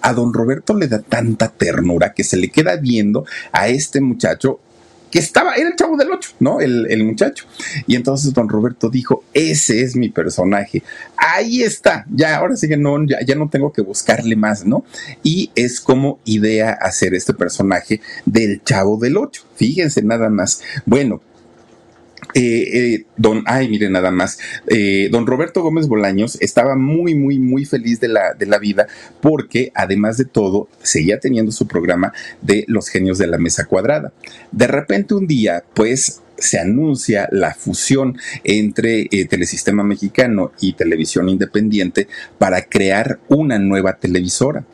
a 0.00 0.12
don 0.12 0.34
Roberto 0.34 0.74
le 0.74 0.86
da 0.86 0.98
tanta 0.98 1.48
ternura 1.48 2.12
que 2.12 2.24
se 2.24 2.36
le 2.36 2.50
queda 2.50 2.76
viendo 2.76 3.24
a 3.52 3.68
este 3.68 4.02
muchacho 4.02 4.60
que 5.14 5.20
estaba, 5.20 5.54
era 5.54 5.68
el 5.68 5.76
chavo 5.76 5.96
del 5.96 6.10
ocho, 6.10 6.32
¿no? 6.40 6.58
El, 6.58 7.04
muchacho. 7.04 7.46
Y 7.86 7.94
entonces 7.94 8.34
don 8.34 8.48
Roberto 8.48 8.90
dijo, 8.90 9.22
ese 9.32 9.80
es 9.80 9.94
mi 9.94 10.08
personaje. 10.08 10.82
Ahí 11.16 11.62
está. 11.62 12.04
Ya, 12.10 12.38
ahora 12.38 12.56
sí 12.56 12.66
que 12.66 12.76
no, 12.76 13.06
ya, 13.06 13.20
ya 13.24 13.36
no 13.36 13.48
tengo 13.48 13.72
que 13.72 13.80
buscarle 13.80 14.34
más, 14.34 14.66
¿no? 14.66 14.84
Y 15.22 15.52
es 15.54 15.80
como 15.80 16.18
idea 16.24 16.72
hacer 16.72 17.14
este 17.14 17.32
personaje 17.32 18.00
del 18.26 18.60
chavo 18.64 18.96
del 18.96 19.16
ocho. 19.16 19.44
Fíjense 19.54 20.02
nada 20.02 20.30
más. 20.30 20.62
Bueno, 20.84 21.20
eh, 22.34 22.94
eh, 22.94 23.04
don, 23.16 23.42
ay, 23.46 23.68
mire 23.68 23.90
nada 23.90 24.10
más, 24.10 24.38
eh, 24.66 25.08
don 25.10 25.26
Roberto 25.26 25.62
Gómez 25.62 25.88
Bolaños 25.88 26.36
estaba 26.40 26.76
muy, 26.76 27.14
muy, 27.14 27.38
muy 27.38 27.64
feliz 27.64 28.00
de 28.00 28.08
la, 28.08 28.34
de 28.34 28.46
la 28.46 28.58
vida 28.58 28.86
porque 29.20 29.72
además 29.74 30.16
de 30.16 30.24
todo 30.24 30.68
seguía 30.82 31.20
teniendo 31.20 31.52
su 31.52 31.66
programa 31.66 32.12
de 32.40 32.64
los 32.68 32.88
genios 32.88 33.18
de 33.18 33.26
la 33.26 33.38
mesa 33.38 33.66
cuadrada. 33.66 34.12
De 34.52 34.66
repente 34.66 35.14
un 35.14 35.26
día, 35.26 35.64
pues 35.74 36.22
se 36.36 36.58
anuncia 36.58 37.28
la 37.30 37.54
fusión 37.54 38.18
entre 38.42 39.08
Telesistema 39.28 39.84
Mexicano 39.84 40.50
y 40.60 40.72
Televisión 40.72 41.28
Independiente 41.28 42.08
para 42.38 42.62
crear 42.62 43.20
una 43.28 43.58
nueva 43.60 43.98
televisora 43.98 44.64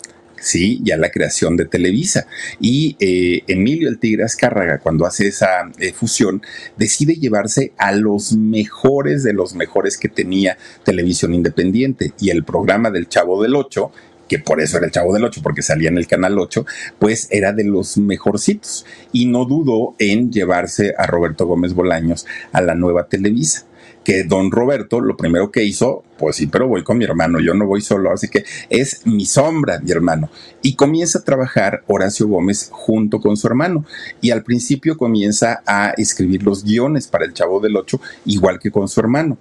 sí, 0.40 0.80
ya 0.82 0.96
la 0.96 1.10
creación 1.10 1.56
de 1.56 1.66
Televisa. 1.66 2.26
Y 2.60 2.96
eh, 2.98 3.42
Emilio 3.46 3.88
el 3.88 3.98
Tigre 3.98 4.24
Azcárraga, 4.24 4.78
cuando 4.78 5.06
hace 5.06 5.28
esa 5.28 5.70
eh, 5.78 5.92
fusión, 5.92 6.42
decide 6.76 7.14
llevarse 7.14 7.72
a 7.76 7.92
los 7.92 8.32
mejores 8.32 9.22
de 9.22 9.32
los 9.32 9.54
mejores 9.54 9.96
que 9.98 10.08
tenía 10.08 10.58
Televisión 10.84 11.34
Independiente. 11.34 12.12
Y 12.20 12.30
el 12.30 12.44
programa 12.44 12.90
del 12.90 13.08
Chavo 13.08 13.42
del 13.42 13.54
Ocho, 13.54 13.92
que 14.28 14.38
por 14.38 14.60
eso 14.60 14.76
era 14.76 14.86
el 14.86 14.92
Chavo 14.92 15.12
del 15.12 15.24
Ocho, 15.24 15.40
porque 15.42 15.62
salía 15.62 15.88
en 15.88 15.98
el 15.98 16.06
Canal 16.06 16.38
8, 16.38 16.64
pues 16.98 17.28
era 17.30 17.52
de 17.52 17.64
los 17.64 17.98
mejorcitos. 17.98 18.86
Y 19.12 19.26
no 19.26 19.44
dudó 19.44 19.94
en 19.98 20.32
llevarse 20.32 20.94
a 20.96 21.06
Roberto 21.06 21.46
Gómez 21.46 21.74
Bolaños 21.74 22.26
a 22.52 22.60
la 22.60 22.74
nueva 22.74 23.06
Televisa 23.06 23.66
que 24.04 24.24
don 24.24 24.50
Roberto 24.50 25.00
lo 25.00 25.16
primero 25.16 25.50
que 25.50 25.64
hizo, 25.64 26.04
pues 26.18 26.36
sí, 26.36 26.46
pero 26.46 26.68
voy 26.68 26.82
con 26.82 26.98
mi 26.98 27.04
hermano, 27.04 27.40
yo 27.40 27.54
no 27.54 27.66
voy 27.66 27.80
solo, 27.80 28.12
así 28.12 28.28
que 28.28 28.44
es 28.68 29.06
mi 29.06 29.26
sombra, 29.26 29.80
mi 29.80 29.90
hermano. 29.90 30.30
Y 30.62 30.74
comienza 30.74 31.18
a 31.18 31.22
trabajar 31.22 31.82
Horacio 31.86 32.28
Gómez 32.28 32.68
junto 32.70 33.20
con 33.20 33.36
su 33.36 33.46
hermano. 33.46 33.84
Y 34.20 34.30
al 34.30 34.42
principio 34.42 34.96
comienza 34.96 35.62
a 35.66 35.90
escribir 35.96 36.42
los 36.42 36.64
guiones 36.64 37.08
para 37.08 37.24
el 37.24 37.32
Chavo 37.32 37.60
del 37.60 37.76
Ocho, 37.76 38.00
igual 38.24 38.58
que 38.58 38.70
con 38.70 38.88
su 38.88 39.00
hermano. 39.00 39.38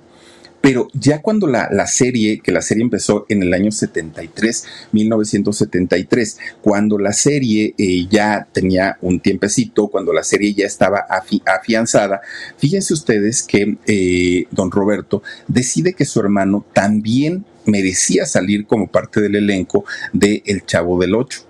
Pero 0.62 0.88
ya 0.94 1.22
cuando 1.22 1.48
la, 1.48 1.88
serie, 1.88 2.42
que 2.42 2.52
la 2.52 2.62
serie 2.62 2.84
empezó 2.84 3.26
en 3.30 3.44
el 3.44 3.54
año 3.54 3.72
73, 3.72 4.66
1973, 4.92 6.38
cuando 6.62 6.98
la 6.98 7.14
serie 7.14 7.74
eh, 7.78 8.08
ya 8.10 8.48
tenía 8.52 8.98
un 9.02 9.20
tiempecito, 9.20 9.88
cuando 9.88 10.12
la 10.12 10.24
serie 10.24 10.54
ya 10.54 10.66
estaba 10.66 11.06
afianzada, 11.46 12.22
fíjense 12.58 12.94
ustedes 12.94 13.44
que 13.44 13.78
eh, 13.88 14.48
don 14.52 14.70
Roberto 14.72 15.24
decide 15.48 15.94
que 15.94 16.06
su 16.06 16.20
hermano 16.20 16.66
también 16.74 17.46
merecía 17.66 18.26
salir 18.26 18.66
como 18.66 18.88
parte 18.88 19.22
del 19.22 19.36
elenco 19.36 19.86
de 20.12 20.44
El 20.46 20.66
Chavo 20.66 21.00
del 21.00 21.16
Ocho 21.16 21.49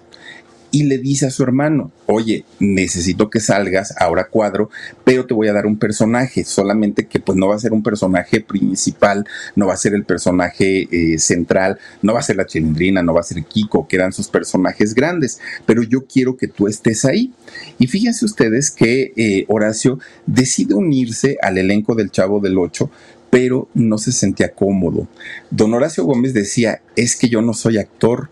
y 0.72 0.84
le 0.84 0.98
dice 0.98 1.26
a 1.26 1.32
su 1.32 1.44
hermano, 1.44 1.92
oye, 2.06 2.46
necesito 2.60 3.30
que 3.30 3.40
salgas 3.40 3.94
ahora 3.98 4.28
cuadro, 4.28 4.70
pero 5.04 5.26
te 5.26 5.34
voy 5.34 5.48
a 5.48 5.54
dar 5.54 5.66
un 5.66 5.78
personaje, 5.78 6.44
solamente 6.44 7.08
que 7.08 7.20
pues 7.20 7.38
no 7.38 7.48
va 7.48 7.56
a 7.56 7.60
ser 7.60 7.74
un 7.74 7.84
personaje 7.84 8.42
principal, 8.42 9.26
no 9.56 9.68
va 9.68 9.74
a 9.74 9.78
ser 9.78 9.94
el 9.94 10.06
personaje 10.06 10.88
eh, 10.92 11.18
central, 11.18 11.80
no 12.02 12.14
va 12.14 12.20
a 12.20 12.24
ser 12.24 12.36
la 12.36 12.46
chilindrina, 12.46 13.02
no 13.02 13.14
va 13.14 13.22
a 13.22 13.24
ser 13.24 13.44
Kiko, 13.44 13.88
que 13.88 13.96
eran 13.96 14.14
sus 14.14 14.28
personajes 14.28 14.94
grandes, 14.94 15.40
pero 15.66 15.84
yo 15.84 16.06
quiero 16.06 16.38
que 16.38 16.48
tú 16.48 16.68
estés 16.68 17.06
ahí. 17.06 17.34
Y 17.80 17.88
fíjense 17.88 18.26
ustedes 18.26 18.72
que 18.72 19.14
eh, 19.16 19.46
Horacio 19.48 20.00
decide 20.26 20.76
unirse 20.76 21.38
al 21.42 21.58
elenco 21.58 21.96
del 21.96 22.12
Chavo 22.12 22.40
del 22.40 22.58
Ocho, 22.58 22.92
pero 23.30 23.70
no 23.74 23.98
se 23.98 24.12
sentía 24.12 24.54
cómodo. 24.54 25.08
Don 25.52 25.74
Horacio 25.74 26.04
Gómez 26.04 26.34
decía, 26.34 26.82
es 26.96 27.16
que 27.16 27.30
yo 27.30 27.42
no 27.42 27.54
soy 27.54 27.78
actor, 27.78 28.30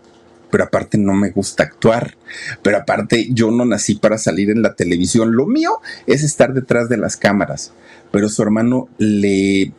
pero 0.50 0.64
aparte 0.64 0.98
no 0.98 1.14
me 1.14 1.30
gusta 1.30 1.62
actuar, 1.62 2.16
pero 2.62 2.78
aparte 2.78 3.28
yo 3.30 3.50
no 3.50 3.64
nací 3.64 3.94
para 3.96 4.18
salir 4.18 4.50
en 4.50 4.62
la 4.62 4.74
televisión, 4.74 5.34
lo 5.34 5.46
mío 5.46 5.80
es 6.06 6.22
estar 6.22 6.54
detrás 6.54 6.88
de 6.88 6.96
las 6.96 7.16
cámaras, 7.16 7.72
pero 8.10 8.28
su 8.28 8.42
hermano 8.42 8.88
le 8.98 9.72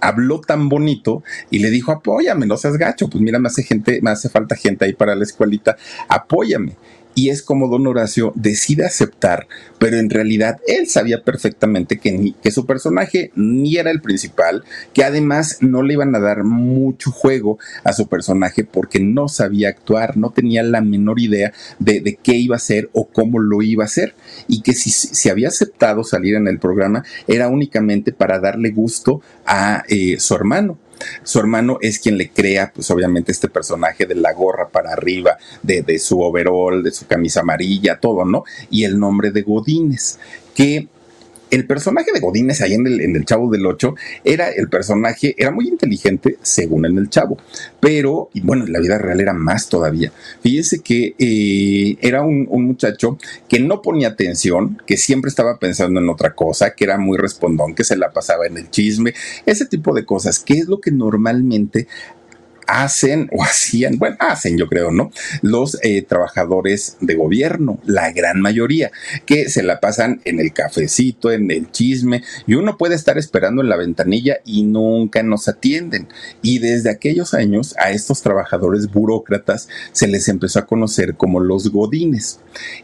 habló 0.00 0.40
tan 0.40 0.68
bonito 0.68 1.22
y 1.50 1.58
le 1.58 1.70
dijo, 1.70 1.92
apóyame, 1.92 2.46
no 2.46 2.56
seas 2.56 2.76
gacho, 2.76 3.08
pues 3.08 3.22
mira, 3.22 3.38
me 3.38 3.48
hace 3.48 3.62
gente, 3.62 4.00
me 4.02 4.10
hace 4.10 4.28
falta 4.28 4.54
gente 4.54 4.84
ahí 4.84 4.92
para 4.92 5.14
la 5.14 5.24
escuelita, 5.24 5.76
apóyame 6.08 6.76
y 7.18 7.30
es 7.30 7.42
como 7.42 7.66
don 7.66 7.84
Horacio 7.88 8.32
decide 8.36 8.86
aceptar, 8.86 9.48
pero 9.80 9.96
en 9.96 10.08
realidad 10.08 10.60
él 10.68 10.86
sabía 10.86 11.24
perfectamente 11.24 11.98
que, 11.98 12.34
que 12.40 12.52
su 12.52 12.64
personaje 12.64 13.32
ni 13.34 13.76
era 13.76 13.90
el 13.90 14.00
principal, 14.00 14.62
que 14.92 15.02
además 15.02 15.58
no 15.60 15.82
le 15.82 15.94
iban 15.94 16.14
a 16.14 16.20
dar 16.20 16.44
mucho 16.44 17.10
juego 17.10 17.58
a 17.82 17.92
su 17.92 18.06
personaje 18.06 18.62
porque 18.62 19.00
no 19.00 19.26
sabía 19.26 19.68
actuar, 19.68 20.16
no 20.16 20.30
tenía 20.30 20.62
la 20.62 20.80
menor 20.80 21.18
idea 21.18 21.52
de, 21.80 22.20
qué 22.22 22.36
iba 22.36 22.54
a 22.54 22.60
ser 22.60 22.88
o 22.92 23.08
cómo 23.08 23.40
lo 23.40 23.62
iba 23.62 23.82
a 23.82 23.86
hacer, 23.86 24.14
y 24.46 24.62
que 24.62 24.72
si, 24.72 24.90
si 24.90 25.28
había 25.28 25.48
aceptado 25.48 26.04
salir 26.04 26.36
en 26.36 26.46
el 26.46 26.60
programa 26.60 27.02
era 27.26 27.48
únicamente 27.48 28.12
para 28.12 28.38
darle 28.38 28.70
gusto 28.70 29.22
a 29.44 29.82
eh, 29.88 30.20
su 30.20 30.36
hermano 30.36 30.78
su 31.22 31.38
hermano 31.38 31.78
es 31.80 31.98
quien 31.98 32.18
le 32.18 32.30
crea, 32.30 32.72
pues 32.74 32.90
obviamente, 32.90 33.32
este 33.32 33.48
personaje 33.48 34.06
de 34.06 34.14
la 34.14 34.32
gorra 34.32 34.68
para 34.68 34.92
arriba, 34.92 35.38
de, 35.62 35.82
de 35.82 35.98
su 35.98 36.20
overall, 36.20 36.82
de 36.82 36.92
su 36.92 37.06
camisa 37.06 37.40
amarilla, 37.40 37.98
todo, 38.00 38.24
¿no? 38.24 38.44
Y 38.70 38.84
el 38.84 38.98
nombre 38.98 39.30
de 39.30 39.42
Godínez, 39.42 40.18
que 40.54 40.88
el 41.50 41.66
personaje 41.66 42.12
de 42.12 42.20
Godínez 42.20 42.60
ahí 42.60 42.74
en 42.74 42.86
el, 42.86 43.00
en 43.00 43.16
el 43.16 43.24
Chavo 43.24 43.50
del 43.50 43.66
Ocho 43.66 43.94
era 44.24 44.50
el 44.50 44.68
personaje, 44.68 45.34
era 45.38 45.50
muy 45.50 45.68
inteligente 45.68 46.36
según 46.42 46.86
en 46.86 46.98
el 46.98 47.08
Chavo, 47.10 47.38
pero, 47.80 48.30
y 48.34 48.40
bueno, 48.40 48.66
en 48.66 48.72
la 48.72 48.80
vida 48.80 48.98
real 48.98 49.20
era 49.20 49.32
más 49.32 49.68
todavía. 49.68 50.12
Fíjense 50.42 50.80
que 50.80 51.14
eh, 51.18 51.96
era 52.00 52.22
un, 52.22 52.46
un, 52.50 52.64
muchacho 52.64 53.18
que 53.48 53.60
no 53.60 53.80
ponía 53.80 54.08
atención, 54.08 54.80
que 54.86 54.96
siempre 54.96 55.28
estaba 55.28 55.58
pensando 55.58 56.00
en 56.00 56.08
otra 56.08 56.34
cosa, 56.34 56.74
que 56.74 56.84
era 56.84 56.98
muy 56.98 57.16
respondón, 57.16 57.74
que 57.74 57.84
se 57.84 57.96
la 57.96 58.10
pasaba 58.10 58.46
en 58.46 58.56
el 58.56 58.70
chisme, 58.70 59.14
ese 59.46 59.66
tipo 59.66 59.94
de 59.94 60.04
cosas, 60.04 60.40
que 60.40 60.54
es 60.54 60.68
lo 60.68 60.80
que 60.80 60.90
normalmente 60.90 61.86
hacen 62.68 63.28
o 63.32 63.42
hacían, 63.42 63.98
bueno, 63.98 64.16
hacen 64.20 64.56
yo 64.56 64.68
creo, 64.68 64.92
¿no? 64.92 65.10
Los 65.42 65.78
eh, 65.82 66.02
trabajadores 66.02 66.96
de 67.00 67.14
gobierno, 67.14 67.80
la 67.84 68.12
gran 68.12 68.40
mayoría, 68.40 68.92
que 69.26 69.48
se 69.48 69.62
la 69.62 69.80
pasan 69.80 70.20
en 70.24 70.38
el 70.38 70.52
cafecito, 70.52 71.32
en 71.32 71.50
el 71.50 71.72
chisme, 71.72 72.22
y 72.46 72.54
uno 72.54 72.76
puede 72.76 72.94
estar 72.94 73.18
esperando 73.18 73.62
en 73.62 73.68
la 73.68 73.76
ventanilla 73.76 74.36
y 74.44 74.62
nunca 74.62 75.22
nos 75.22 75.48
atienden. 75.48 76.08
Y 76.42 76.58
desde 76.58 76.90
aquellos 76.90 77.34
años 77.34 77.74
a 77.78 77.90
estos 77.90 78.22
trabajadores 78.22 78.90
burócratas 78.92 79.68
se 79.92 80.06
les 80.06 80.28
empezó 80.28 80.60
a 80.60 80.66
conocer 80.66 81.16
como 81.16 81.40
los 81.40 81.72
godines. 81.72 82.40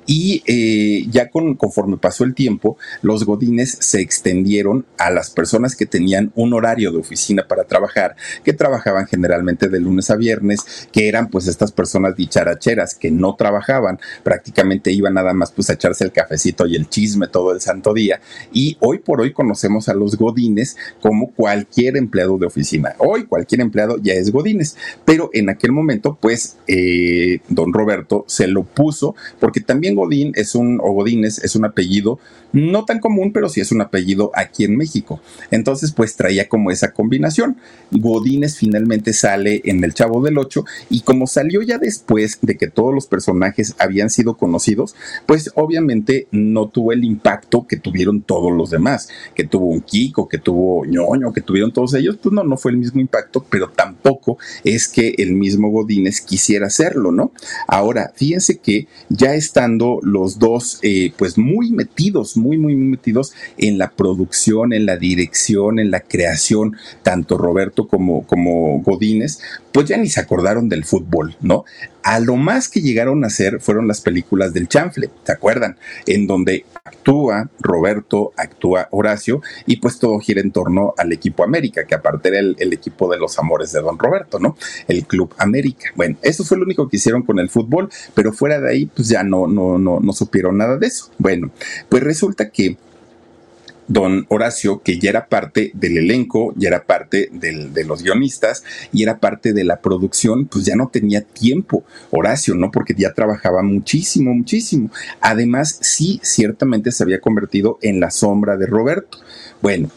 Y 0.07 0.43
eh, 0.47 1.07
ya 1.11 1.29
con, 1.29 1.55
conforme 1.57 1.99
pasó 1.99 2.25
el 2.25 2.35
tiempo, 2.35 2.79
los 3.03 3.25
godines 3.25 3.77
se 3.81 4.01
extendieron 4.01 4.87
a 4.99 5.11
las 5.11 5.31
personas 5.31 5.77
que 5.77 5.87
tenían 5.87 6.33
un 6.35 6.55
horario 6.55 6.91
de 6.91 6.99
oficina 6.99 7.47
para 7.47 7.65
trabajar, 7.65 8.17
que 8.45 8.53
trabajaban 8.53 9.07
generalmente 9.07 9.69
de 9.69 9.74
lunes 9.81 10.11
a 10.11 10.17
viernes, 10.17 10.89
que 10.93 11.09
eran 11.09 11.29
pues 11.29 11.47
estas 11.47 11.73
personas 11.73 12.17
dicharacheras 12.17 12.95
que 12.95 13.11
no 13.11 13.35
trabajaban, 13.37 13.99
prácticamente 14.23 14.93
iban 14.93 15.15
nada 15.15 15.33
más 15.33 15.53
pues 15.53 15.71
a 15.71 15.75
echarse 15.75 16.05
el 16.05 16.13
cafecito 16.13 16.67
y 16.67 16.77
el 16.77 16.89
chisme 16.89 17.29
todo 17.29 17.53
el 17.53 17.61
santo 17.61 17.95
día. 17.95 18.21
Y 18.53 18.77
hoy 18.81 18.99
por 18.99 19.21
hoy 19.21 19.33
conocemos 19.33 19.89
a 19.89 19.95
los 19.95 20.17
godines 20.17 20.77
como 21.01 21.31
cualquier 21.33 21.97
empleado 21.97 22.39
de 22.39 22.47
oficina. 22.47 22.95
Hoy 22.99 23.25
cualquier 23.25 23.61
empleado 23.61 23.99
ya 24.03 24.15
es 24.15 24.31
godines, 24.31 24.77
pero 25.05 25.31
en 25.33 25.49
aquel 25.49 25.73
momento 25.73 26.19
pues 26.21 26.57
eh, 26.67 27.41
don 27.49 27.73
Roberto 27.73 28.25
se 28.29 28.47
lo 28.47 28.65
puso 28.65 29.15
porque 29.41 29.61
también 29.61 29.95
Godín 29.95 30.33
es 30.35 30.55
un, 30.55 30.81
o 30.83 30.93
Godínez 30.93 31.39
es 31.45 31.57
un 31.57 31.65
apellido 31.65 32.19
no 32.55 32.85
tan 32.85 33.01
común, 33.01 33.33
pero 33.33 33.49
sí 33.49 33.61
es 33.61 33.73
un 33.73 33.81
apellido 33.81 34.31
aquí 34.35 34.65
en 34.65 34.77
México. 34.77 35.21
Entonces, 35.51 35.91
pues 35.91 36.15
traía 36.15 36.49
como 36.49 36.71
esa 36.71 36.93
combinación. 36.93 37.57
Godínez 37.91 38.57
finalmente 38.57 39.13
sale 39.13 39.61
en 39.65 39.83
El 39.85 39.95
Chavo 39.95 40.23
del 40.23 40.39
Ocho 40.39 40.65
y 40.91 41.01
como 41.01 41.27
salió 41.27 41.63
ya 41.63 41.79
después 41.79 42.39
de 42.43 42.57
que 42.57 42.69
todos 42.69 42.95
los 42.95 43.07
personajes 43.07 43.75
habían 43.79 44.11
sido 44.11 44.37
conocidos, 44.37 44.95
pues 45.27 45.51
obviamente 45.55 46.29
no 46.31 46.69
tuvo 46.69 46.93
el 46.93 47.05
impacto 47.05 47.67
que 47.67 47.77
tuvieron 47.77 48.23
todos 48.23 48.53
los 48.53 48.71
demás, 48.71 49.09
que 49.35 49.45
tuvo 49.45 49.67
un 49.67 49.81
Kiko, 49.81 50.29
que 50.29 50.39
tuvo 50.39 50.85
ñoño, 50.85 51.33
que 51.33 51.41
tuvieron 51.41 51.73
todos 51.73 51.95
ellos, 51.95 52.19
pues 52.23 52.33
no, 52.33 52.45
no 52.45 52.57
fue 52.57 52.73
el 52.73 52.79
mismo 52.79 53.01
impacto, 53.01 53.45
pero 53.49 53.69
tampoco 53.71 54.39
es 54.65 54.89
que 54.89 55.15
el 55.19 55.35
mismo 55.35 55.71
Godínez 55.71 56.21
quisiera 56.21 56.67
hacerlo, 56.67 57.13
¿no? 57.13 57.33
Ahora, 57.67 58.13
fíjense 58.15 58.59
que 58.59 58.89
ya 59.09 59.35
estando 59.35 59.99
los 60.03 60.39
dos, 60.39 60.79
eh, 60.83 61.13
pues 61.17 61.39
muy 61.39 61.71
metidos, 61.71 62.37
muy, 62.37 62.59
muy 62.59 62.75
metidos 62.75 63.33
en 63.57 63.79
la 63.79 63.91
producción, 63.91 64.73
en 64.73 64.87
la 64.87 64.97
dirección, 64.97 65.79
en 65.79 65.91
la 65.91 66.01
creación, 66.01 66.77
tanto 67.03 67.39
Roberto 67.39 67.89
como, 67.89 68.27
como 68.27 68.81
Godínez, 68.83 69.41
pues 69.73 69.87
ya 69.87 69.97
ni 69.97 70.09
se 70.09 70.21
acordaron 70.21 70.69
del 70.69 70.85
fútbol, 70.85 71.37
¿no? 71.41 71.65
A 72.03 72.21
lo 72.21 72.37
más 72.37 72.69
que 72.69 72.81
llegaron 72.81 73.25
a 73.25 73.29
hacer 73.29 73.61
fueron 73.61 73.89
las 73.89 74.01
películas 74.01 74.53
del 74.53 74.69
chanfle, 74.69 75.11
¿se 75.25 75.33
acuerdan? 75.33 75.77
En 76.07 76.27
donde 76.27 76.65
actúa 76.85 77.49
Roberto, 77.61 78.33
actúa 78.37 78.89
Horacio 78.91 79.41
y 79.67 79.77
pues 79.77 79.99
todo 79.99 80.19
gira 80.19 80.41
en 80.41 80.51
torno 80.51 80.95
al 80.99 81.13
equipo 81.13 81.43
América, 81.43 81.87
que 81.87 81.95
aparte 81.95 82.29
era 82.29 82.41
el, 82.41 82.73
equipo 82.73 83.11
de 83.11 83.19
los 83.19 83.39
amores 83.39 83.73
de 83.73 83.81
don 83.81 83.99
Roberto, 83.99 84.39
¿no? 84.39 84.57
El 84.87 85.07
Club 85.07 85.35
América. 85.39 85.91
Bueno, 85.97 86.17
eso 86.23 86.45
fue 86.45 86.59
lo 86.59 86.65
único 86.65 86.89
que 86.89 86.99
hicieron 86.99 87.23
con 87.23 87.39
el 87.39 87.49
fútbol, 87.49 87.89
pero 88.15 88.33
fuera 88.33 88.61
de 88.61 88.71
ahí 88.71 88.87
pues 88.87 89.09
ya 89.09 89.23
no, 89.23 89.47
no, 89.47 89.79
no, 89.79 90.01
no 90.01 90.13
supieron 90.13 90.59
nada 90.59 90.77
de 90.77 90.87
eso. 90.87 91.11
Bueno, 91.19 91.51
pues 91.89 92.03
resulta 92.03 92.51
que 92.51 92.77
don 93.87 94.27
Horacio, 94.29 94.83
que 94.83 94.99
ya 94.99 95.11
era 95.11 95.27
parte 95.27 95.71
del 95.75 95.99
elenco, 95.99 96.55
ya 96.57 96.69
era 96.69 96.85
parte 96.85 97.29
de 97.33 97.85
los 97.85 98.03
guionistas 98.03 98.65
y 98.93 99.03
era 99.03 99.19
parte 99.19 99.53
de 99.53 99.65
la 99.65 99.81
producción, 99.81 100.47
pues 100.47 100.65
ya 100.65 100.77
no 100.77 100.89
tenía 100.89 101.23
tiempo 101.23 101.85
Horacio, 102.11 102.55
¿no? 102.55 102.71
Porque 102.71 102.95
ya 102.97 103.13
trabajaba 103.13 103.63
muchísimo, 103.63 104.33
muchísimo. 104.35 104.91
Además, 105.21 105.79
sí, 105.83 106.21
ciertamente 106.23 106.93
se 106.93 107.03
había 107.03 107.21
convertido 107.21 107.79
en 107.83 108.01
la 108.01 108.11
sombra 108.11 108.57
de 108.57 108.67
Roberto. 108.67 109.19
Bueno, 109.61 109.91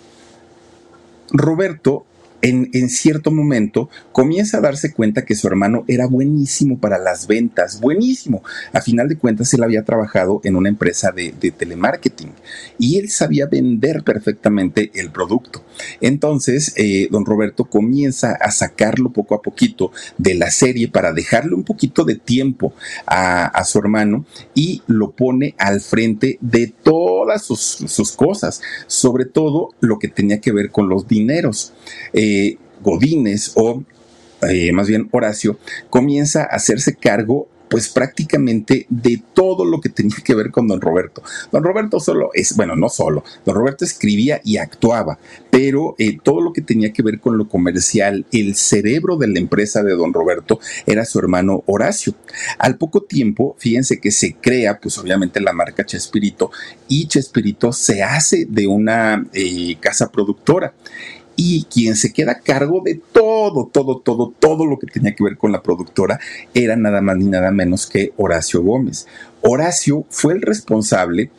Roberto 1.31 2.05
en, 2.41 2.89
cierto 2.89 3.31
momento 3.31 3.89
comienza 4.11 4.57
a 4.57 4.61
darse 4.61 4.93
cuenta 4.93 5.25
que 5.25 5.35
su 5.35 5.47
hermano 5.47 5.83
era 5.87 6.07
buenísimo 6.07 6.79
para 6.79 6.97
las 6.97 7.27
ventas, 7.27 7.79
buenísimo. 7.79 8.43
A 8.73 8.81
final 8.81 9.09
de 9.09 9.17
cuentas, 9.17 9.53
él 9.53 9.63
había 9.63 9.83
trabajado 9.83 10.41
en 10.43 10.55
una 10.55 10.69
empresa 10.69 11.11
de, 11.11 11.31
telemarketing 11.31 12.31
y 12.77 12.99
él 12.99 13.09
sabía 13.09 13.47
vender 13.47 14.03
perfectamente 14.03 14.91
el 14.95 15.11
producto. 15.11 15.63
Entonces, 16.01 16.73
eh, 16.75 17.07
don 17.11 17.25
Roberto 17.25 17.65
comienza 17.65 18.33
a 18.33 18.51
sacarlo 18.51 19.11
poco 19.11 19.35
a 19.35 19.41
poquito 19.41 19.91
de 20.17 20.35
la 20.35 20.51
serie 20.51 20.87
para 20.87 21.13
dejarle 21.13 21.55
un 21.55 21.63
poquito 21.63 22.03
de 22.03 22.15
tiempo 22.15 22.73
a, 23.05 23.63
su 23.65 23.79
hermano 23.79 24.25
y 24.53 24.81
lo 24.87 25.11
pone 25.11 25.55
al 25.57 25.81
frente 25.81 26.37
de 26.41 26.67
todas 27.27 27.43
sus, 27.43 28.11
cosas, 28.13 28.61
sobre 28.87 29.25
todo 29.25 29.69
lo 29.81 29.99
que 29.99 30.07
tenía 30.07 30.39
que 30.39 30.53
ver 30.53 30.71
con 30.71 30.87
los 30.87 31.07
dineros. 31.07 31.73
Eh, 32.13 32.57
Godínez 32.81 33.51
o 33.55 33.83
eh, 34.49 34.71
más 34.71 34.87
bien 34.87 35.09
Horacio 35.11 35.57
comienza 35.89 36.43
a 36.43 36.55
hacerse 36.55 36.95
cargo 36.95 37.49
pues 37.69 37.89
prácticamente 37.89 38.85
de 38.89 39.21
todo 39.33 39.65
lo 39.65 39.81
que 39.81 39.89
tenía 39.89 40.17
que 40.23 40.35
ver 40.35 40.51
con 40.51 40.67
don 40.67 40.81
Roberto. 40.81 41.23
Don 41.51 41.63
Roberto 41.63 41.99
solo 41.99 42.29
es, 42.33 42.55
bueno, 42.55 42.75
no 42.75 42.89
solo, 42.89 43.23
don 43.45 43.55
Roberto 43.55 43.85
escribía 43.85 44.41
y 44.43 44.57
actuaba, 44.57 45.19
pero 45.49 45.95
eh, 45.97 46.17
todo 46.21 46.41
lo 46.41 46.53
que 46.53 46.61
tenía 46.61 46.93
que 46.93 47.03
ver 47.03 47.19
con 47.19 47.37
lo 47.37 47.47
comercial, 47.47 48.25
el 48.31 48.55
cerebro 48.55 49.17
de 49.17 49.27
la 49.27 49.39
empresa 49.39 49.83
de 49.83 49.95
don 49.95 50.13
Roberto 50.13 50.59
era 50.85 51.05
su 51.05 51.19
hermano 51.19 51.63
Horacio. 51.65 52.13
Al 52.57 52.77
poco 52.77 53.01
tiempo, 53.01 53.55
fíjense 53.59 53.99
que 53.99 54.11
se 54.11 54.35
crea, 54.35 54.79
pues 54.79 54.97
obviamente 54.97 55.39
la 55.41 55.53
marca 55.53 55.85
Chespirito 55.85 56.51
y 56.87 57.07
Chespirito 57.07 57.73
se 57.73 58.03
hace 58.03 58.45
de 58.49 58.67
una 58.67 59.25
eh, 59.33 59.77
casa 59.79 60.11
productora 60.11 60.73
y 61.37 61.65
quien 61.65 61.95
se 61.95 62.11
queda 62.11 62.33
a 62.33 62.39
cargo 62.39 62.81
de 62.83 62.99
todo, 63.13 63.69
todo, 63.71 63.99
todo, 63.99 64.33
todo 64.37 64.65
lo 64.65 64.77
que 64.79 64.87
tenía 64.87 65.15
que 65.15 65.23
ver 65.23 65.37
con 65.37 65.51
la 65.51 65.61
productora 65.61 66.19
era 66.53 66.75
nada 66.75 66.99
más 66.99 67.15
ni 67.15 67.25
nada 67.25 67.51
menos 67.51 67.85
que 67.85 68.11
Horacio 68.17 68.61
Gómez. 68.63 69.07
Horacio 69.41 70.03
fue 70.09 70.33
el 70.33 70.41
responsable 70.41 71.29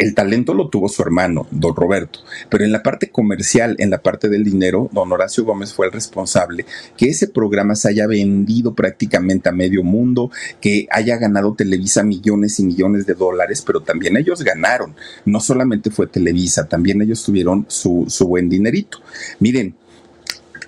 el 0.00 0.14
talento 0.14 0.54
lo 0.54 0.70
tuvo 0.70 0.88
su 0.88 1.02
hermano, 1.02 1.46
don 1.50 1.76
Roberto, 1.76 2.20
pero 2.48 2.64
en 2.64 2.72
la 2.72 2.82
parte 2.82 3.10
comercial, 3.10 3.76
en 3.78 3.90
la 3.90 4.00
parte 4.00 4.30
del 4.30 4.44
dinero, 4.44 4.88
don 4.92 5.12
Horacio 5.12 5.44
Gómez 5.44 5.74
fue 5.74 5.86
el 5.86 5.92
responsable 5.92 6.64
que 6.96 7.10
ese 7.10 7.28
programa 7.28 7.74
se 7.74 7.90
haya 7.90 8.06
vendido 8.06 8.74
prácticamente 8.74 9.50
a 9.50 9.52
medio 9.52 9.82
mundo, 9.82 10.30
que 10.58 10.88
haya 10.90 11.18
ganado 11.18 11.54
Televisa 11.54 12.02
millones 12.02 12.58
y 12.58 12.64
millones 12.64 13.04
de 13.04 13.12
dólares, 13.12 13.62
pero 13.66 13.82
también 13.82 14.16
ellos 14.16 14.42
ganaron. 14.42 14.96
No 15.26 15.38
solamente 15.38 15.90
fue 15.90 16.06
Televisa, 16.06 16.66
también 16.66 17.02
ellos 17.02 17.22
tuvieron 17.22 17.66
su, 17.68 18.06
su 18.08 18.26
buen 18.26 18.48
dinerito. 18.48 19.02
Miren, 19.38 19.74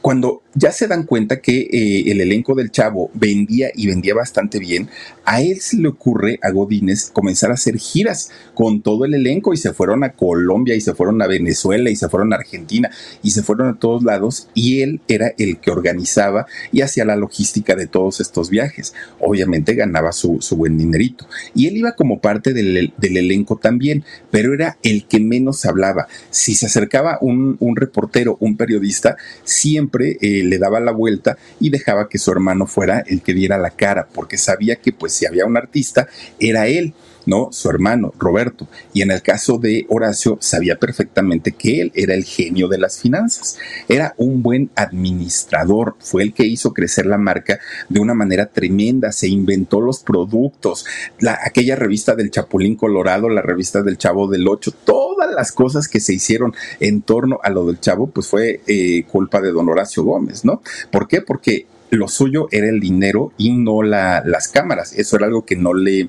cuando 0.03 0.43
ya 0.55 0.73
se 0.73 0.89
dan 0.89 1.05
cuenta 1.05 1.41
que 1.41 1.61
eh, 1.61 2.11
el 2.11 2.21
elenco 2.21 2.55
del 2.55 2.73
Chavo 2.73 3.11
vendía 3.15 3.71
y 3.75 3.87
vendía 3.87 4.15
bastante 4.15 4.59
bien, 4.59 4.89
a 5.25 5.41
él 5.41 5.61
se 5.61 5.77
le 5.77 5.89
ocurre 5.89 6.41
a 6.43 6.51
Godínez 6.51 7.11
comenzar 7.11 7.53
a 7.53 7.55
hacer 7.55 7.79
giras 7.79 8.31
con 8.53 8.83
todo 8.83 9.05
el 9.05 9.15
elenco 9.15 9.55
y 9.55 9.57
se 9.57 9.73
fueron 9.73 10.03
a 10.03 10.13
Colombia 10.13 10.75
y 10.75 10.81
se 10.81 10.95
fueron 10.95 11.23
a 11.23 11.29
Venezuela 11.29 11.89
y 11.89 11.97
se 11.97 12.09
fueron 12.09 12.33
a 12.33 12.37
Argentina 12.37 12.91
y 13.23 13.31
se 13.31 13.45
fueron 13.45 13.69
a 13.69 13.79
todos 13.79 14.03
lados 14.03 14.49
y 14.55 14.83
él 14.83 15.01
era 15.07 15.33
el 15.39 15.59
que 15.59 15.71
organizaba 15.71 16.47
y 16.73 16.83
hacía 16.83 17.05
la 17.05 17.17
logística 17.17 17.77
de 17.77 17.87
todos 17.87 18.21
estos 18.21 18.51
viajes. 18.51 18.95
Obviamente 19.21 19.75
ganaba 19.75 20.11
su, 20.11 20.41
buen 20.57 20.77
dinerito 20.77 21.27
y 21.55 21.69
él 21.69 21.77
iba 21.77 21.93
como 21.93 22.21
parte 22.21 22.53
del, 22.53 22.93
elenco 23.01 23.57
también, 23.57 24.05
pero 24.33 24.53
era 24.53 24.79
el 24.83 25.07
que 25.07 25.21
menos 25.21 25.65
hablaba. 25.65 26.09
Si 26.31 26.57
se 26.57 26.67
acercaba 26.67 27.19
un, 27.21 27.57
un 27.61 27.77
reportero, 27.77 28.37
un 28.41 28.57
periodista, 28.57 29.17
siempre 29.45 29.92
eh, 30.01 30.43
le 30.45 30.59
daba 30.59 30.81
la 30.81 30.93
vuelta 30.93 31.37
y 31.61 31.71
dejaba 31.71 32.09
que 32.09 32.19
su 32.19 32.31
hermano 32.31 32.67
fuera 32.67 33.01
el 33.07 33.23
que 33.23 33.35
diera 33.35 33.59
la 33.59 33.71
cara, 33.71 34.09
porque 34.13 34.39
sabía 34.39 34.77
que 34.77 34.93
pues 34.93 35.13
si 35.13 35.27
había 35.27 35.47
un 35.47 35.57
artista, 35.57 36.09
era 36.39 36.67
él. 36.67 36.95
¿no? 37.27 37.49
Su 37.53 37.71
hermano, 37.71 38.13
Roberto. 38.19 38.69
Y 38.93 39.03
en 39.03 39.11
el 39.11 39.23
caso 39.23 39.59
de 39.59 39.87
Horacio, 39.89 40.39
sabía 40.41 40.79
perfectamente 40.79 41.53
que 41.53 41.81
él 41.81 41.93
era 41.95 42.15
el 42.15 42.25
genio 42.25 42.69
de 42.69 42.79
las 42.79 42.99
finanzas. 42.99 43.59
Era 43.89 44.15
un 44.17 44.43
buen 44.43 44.71
administrador. 44.75 45.97
Fue 46.01 46.23
el 46.23 46.35
que 46.35 46.47
hizo 46.47 46.73
crecer 46.73 47.07
la 47.07 47.19
marca 47.19 47.61
de 47.89 48.01
una 48.01 48.15
manera 48.15 48.47
tremenda. 48.47 49.13
Se 49.13 49.29
inventó 49.29 49.81
los 49.81 50.01
productos. 50.01 50.85
La, 51.21 51.39
aquella 51.45 51.77
revista 51.77 52.15
del 52.15 52.31
Chapulín 52.31 52.77
Colorado, 52.77 53.29
la 53.29 53.43
revista 53.43 53.83
del 53.83 53.99
Chavo 53.99 54.29
del 54.29 54.49
Ocho, 54.49 54.73
todas 54.73 55.02
las 55.33 55.53
cosas 55.53 55.89
que 55.89 56.01
se 56.01 56.15
hicieron 56.15 56.55
en 56.81 57.03
torno 57.03 57.41
a 57.43 57.51
lo 57.51 57.67
del 57.67 57.81
Chavo, 57.81 58.09
pues 58.09 58.27
fue 58.27 58.61
eh, 58.67 59.05
culpa 59.11 59.41
de 59.41 59.53
don 59.53 59.69
Horacio 59.69 60.05
Gómez, 60.05 60.45
¿no? 60.45 60.63
¿Por 60.91 61.09
qué? 61.09 61.21
Porque 61.21 61.67
lo 61.91 62.09
suyo 62.09 62.49
era 62.51 62.69
el 62.69 62.81
dinero 62.81 63.33
y 63.37 63.53
no 63.53 63.83
la, 63.83 64.23
las 64.25 64.49
cámaras. 64.49 64.93
Eso 64.95 65.17
era 65.17 65.27
algo 65.27 65.45
que 65.45 65.57
no 65.57 65.75
le, 65.75 66.09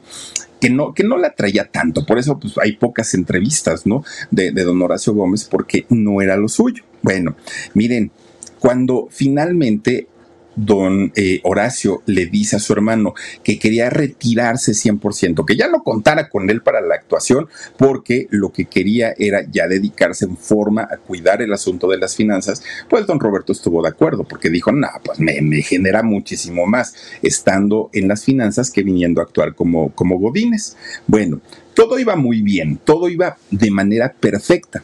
que 0.61 0.69
no, 0.69 0.93
que 0.93 1.03
no 1.03 1.17
la 1.17 1.33
traía 1.33 1.69
tanto. 1.69 2.05
Por 2.05 2.19
eso 2.19 2.39
pues, 2.39 2.57
hay 2.57 2.77
pocas 2.77 3.13
entrevistas, 3.13 3.85
¿no? 3.85 4.03
De, 4.31 4.51
de 4.51 4.63
don 4.63 4.81
Horacio 4.81 5.13
Gómez, 5.13 5.43
porque 5.43 5.85
no 5.89 6.21
era 6.21 6.37
lo 6.37 6.47
suyo. 6.47 6.83
Bueno, 7.01 7.35
miren, 7.73 8.11
cuando 8.59 9.09
finalmente 9.11 10.07
don 10.55 11.11
eh, 11.15 11.39
Horacio 11.43 12.01
le 12.05 12.25
dice 12.25 12.55
a 12.55 12.59
su 12.59 12.73
hermano 12.73 13.13
que 13.43 13.59
quería 13.59 13.89
retirarse 13.89 14.73
100%, 14.73 15.45
que 15.45 15.55
ya 15.55 15.67
no 15.67 15.83
contara 15.83 16.29
con 16.29 16.49
él 16.49 16.61
para 16.61 16.81
la 16.81 16.95
actuación, 16.95 17.47
porque 17.77 18.27
lo 18.29 18.51
que 18.51 18.65
quería 18.65 19.13
era 19.17 19.45
ya 19.49 19.67
dedicarse 19.67 20.25
en 20.25 20.37
forma 20.37 20.87
a 20.89 20.97
cuidar 20.97 21.41
el 21.41 21.53
asunto 21.53 21.87
de 21.87 21.97
las 21.97 22.15
finanzas, 22.15 22.63
pues 22.89 23.05
don 23.05 23.19
Roberto 23.19 23.51
estuvo 23.51 23.81
de 23.81 23.89
acuerdo, 23.89 24.23
porque 24.23 24.49
dijo, 24.49 24.71
no, 24.71 24.87
pues 25.03 25.19
me, 25.19 25.33
genera 25.61 26.03
muchísimo 26.03 26.65
más 26.65 26.95
estando 27.21 27.89
en 27.93 28.07
las 28.07 28.23
finanzas 28.23 28.71
que 28.71 28.83
viniendo 28.83 29.21
a 29.21 29.25
actuar 29.25 29.55
como, 29.55 29.91
como 29.93 30.19
Godines. 30.19 30.77
Bueno, 31.07 31.41
todo 31.73 31.99
iba 31.99 32.15
muy 32.15 32.41
bien, 32.41 32.79
todo 32.83 33.09
iba 33.09 33.37
de 33.49 33.71
manera 33.71 34.13
perfecta 34.19 34.83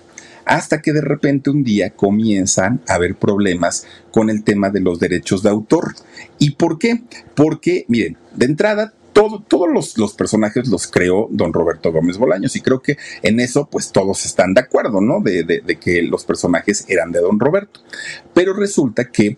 hasta 0.50 0.82
que 0.82 0.94
de 0.94 1.02
repente 1.02 1.52
un 1.52 1.64
día 1.64 1.92
comienzan 1.92 2.82
a 2.88 2.96
haber 2.96 3.16
problemas 3.16 3.86
con 4.12 4.32
el 4.32 4.44
tema 4.44 4.72
de 4.72 4.82
los 4.82 5.00
derechos 5.00 5.44
de 5.44 5.50
autor. 5.50 5.94
¿Y 6.40 6.52
por 6.56 6.80
qué? 6.80 7.04
Porque, 7.36 7.86
miren, 7.88 8.18
de 8.34 8.48
entrada 8.48 8.94
todos 9.14 9.96
los, 9.98 10.14
personajes 10.14 10.68
los 10.70 10.88
creó 10.88 11.28
don 11.30 11.54
Roberto 11.54 11.92
Gómez 11.92 12.18
Bolaños 12.18 12.56
y 12.56 12.62
creo 12.62 12.82
que 12.82 12.98
en 13.22 13.42
eso 13.42 13.68
pues 13.70 13.92
todos 13.92 14.26
están 14.26 14.54
de 14.54 14.62
acuerdo, 14.62 15.02
¿no? 15.02 15.20
De, 15.20 15.44
de, 15.44 15.76
que 15.76 16.02
los 16.04 16.24
personajes 16.24 16.86
eran 16.88 17.12
de 17.12 17.20
don 17.20 17.40
Roberto. 17.40 17.82
Pero 18.34 18.54
resulta 18.54 19.12
que 19.12 19.38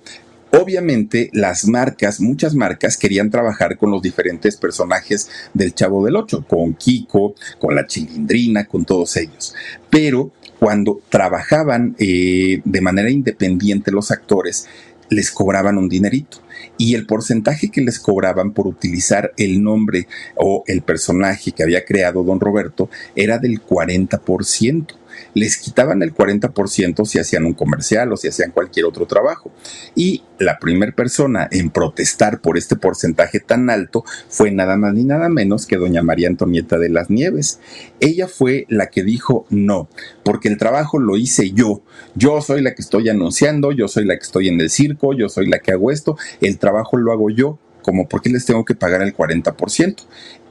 Obviamente 0.54 1.30
las 1.32 1.66
marcas, 1.66 2.20
muchas 2.20 2.56
marcas 2.56 2.98
querían 2.98 3.30
trabajar 3.30 3.78
con 3.78 3.90
los 3.90 4.02
diferentes 4.02 4.58
personajes 4.58 5.30
del 5.54 5.74
Chavo 5.74 6.04
del 6.04 6.18
Ocho, 6.18 6.46
con 6.46 6.74
Kiko, 6.74 7.36
con 7.58 7.74
la 7.74 7.88
Chilindrina, 7.88 8.66
con 8.66 8.84
todos 8.84 9.16
ellos. 9.16 9.56
Pero 9.90 10.34
cuando 10.62 11.02
trabajaban 11.10 11.96
eh, 11.98 12.62
de 12.64 12.82
manera 12.82 13.10
independiente 13.10 13.90
los 13.90 14.12
actores, 14.12 14.68
les 15.10 15.32
cobraban 15.32 15.80
un 15.80 15.90
dinerito. 15.90 16.38
Y 16.78 16.94
el 16.94 17.08
porcentaje 17.08 17.72
que 17.72 17.82
les 17.82 17.98
cobraban 17.98 18.52
por 18.52 18.68
utilizar 18.68 19.34
el 19.38 19.64
nombre 19.64 20.08
o 20.36 20.64
el 20.68 20.84
personaje 20.84 21.52
que 21.52 21.64
había 21.64 21.84
creado 21.84 22.24
don 22.24 22.40
Roberto 22.40 22.92
era 23.16 23.40
del 23.40 23.60
40% 23.60 25.01
les 25.34 25.58
quitaban 25.58 26.02
el 26.04 26.14
40% 26.14 27.06
si 27.06 27.20
hacían 27.20 27.46
un 27.46 27.54
comercial 27.54 28.12
o 28.12 28.18
si 28.18 28.28
hacían 28.28 28.52
cualquier 28.52 28.86
otro 28.86 29.06
trabajo. 29.06 29.52
Y 29.96 30.24
la 30.40 30.60
primera 30.60 30.92
persona 30.94 31.48
en 31.52 31.70
protestar 31.70 32.42
por 32.42 32.58
este 32.58 32.76
porcentaje 32.76 33.40
tan 33.40 33.70
alto 33.70 34.04
fue 34.30 34.52
nada 34.52 34.78
más 34.78 34.94
ni 34.94 35.04
nada 35.04 35.30
menos 35.30 35.66
que 35.66 35.78
doña 35.78 36.02
María 36.02 36.28
Antonieta 36.28 36.78
de 36.78 36.90
las 36.90 37.10
Nieves. 37.10 37.60
Ella 38.00 38.28
fue 38.28 38.66
la 38.70 38.88
que 38.88 39.04
dijo 39.04 39.46
no, 39.50 39.90
porque 40.24 40.50
el 40.50 40.58
trabajo 40.58 41.00
lo 41.00 41.18
hice 41.18 41.52
yo. 41.52 41.82
Yo 42.16 42.42
soy 42.42 42.62
la 42.62 42.74
que 42.74 42.82
estoy 42.82 43.10
anunciando, 43.10 43.72
yo 43.72 43.88
soy 43.88 44.06
la 44.06 44.16
que 44.18 44.24
estoy 44.24 44.48
en 44.48 44.60
el 44.60 44.70
circo, 44.70 45.14
yo 45.14 45.30
soy 45.30 45.48
la 45.48 45.60
que 45.60 45.72
hago 45.72 45.92
esto, 45.92 46.18
el 46.42 46.58
trabajo 46.58 46.98
lo 46.98 47.12
hago 47.12 47.30
yo 47.30 47.60
como 47.82 48.08
por 48.08 48.22
qué 48.22 48.30
les 48.30 48.46
tengo 48.46 48.66
que 48.66 48.76
pagar 48.76 49.02
el 49.02 49.16
40% 49.16 50.04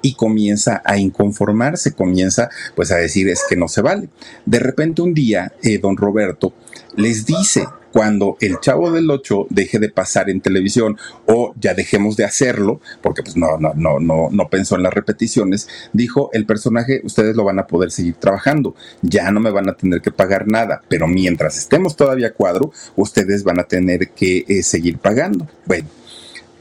y 0.02 0.14
comienza 0.14 0.82
a 0.84 0.98
inconformarse, 0.98 1.92
comienza 1.92 2.48
pues 2.74 2.90
a 2.90 2.96
decir 2.96 3.28
es 3.28 3.42
que 3.48 3.56
no 3.56 3.68
se 3.68 3.82
vale. 3.82 4.08
De 4.46 4.58
repente 4.58 5.02
un 5.02 5.14
día 5.14 5.52
eh, 5.62 5.78
don 5.78 5.96
Roberto 5.96 6.54
les 6.96 7.26
dice, 7.26 7.64
cuando 7.92 8.36
el 8.40 8.60
Chavo 8.60 8.90
del 8.90 9.10
Ocho 9.10 9.46
deje 9.50 9.78
de 9.78 9.88
pasar 9.88 10.30
en 10.30 10.40
televisión 10.40 10.96
o 11.26 11.54
ya 11.60 11.74
dejemos 11.74 12.16
de 12.16 12.24
hacerlo, 12.24 12.80
porque 13.02 13.22
pues 13.22 13.36
no, 13.36 13.58
no, 13.58 13.72
no, 13.74 13.98
no, 13.98 14.28
no 14.30 14.48
pensó 14.48 14.76
en 14.76 14.82
las 14.82 14.94
repeticiones, 14.94 15.68
dijo 15.92 16.30
el 16.32 16.46
personaje, 16.46 17.00
ustedes 17.04 17.36
lo 17.36 17.44
van 17.44 17.58
a 17.58 17.66
poder 17.66 17.90
seguir 17.90 18.14
trabajando, 18.14 18.74
ya 19.02 19.30
no 19.30 19.40
me 19.40 19.50
van 19.50 19.68
a 19.68 19.74
tener 19.74 20.00
que 20.00 20.10
pagar 20.10 20.46
nada, 20.46 20.82
pero 20.88 21.06
mientras 21.06 21.58
estemos 21.58 21.96
todavía 21.96 22.32
cuadro, 22.32 22.72
ustedes 22.96 23.44
van 23.44 23.60
a 23.60 23.64
tener 23.64 24.10
que 24.10 24.44
eh, 24.48 24.62
seguir 24.62 24.98
pagando. 24.98 25.48
Bueno, 25.66 25.88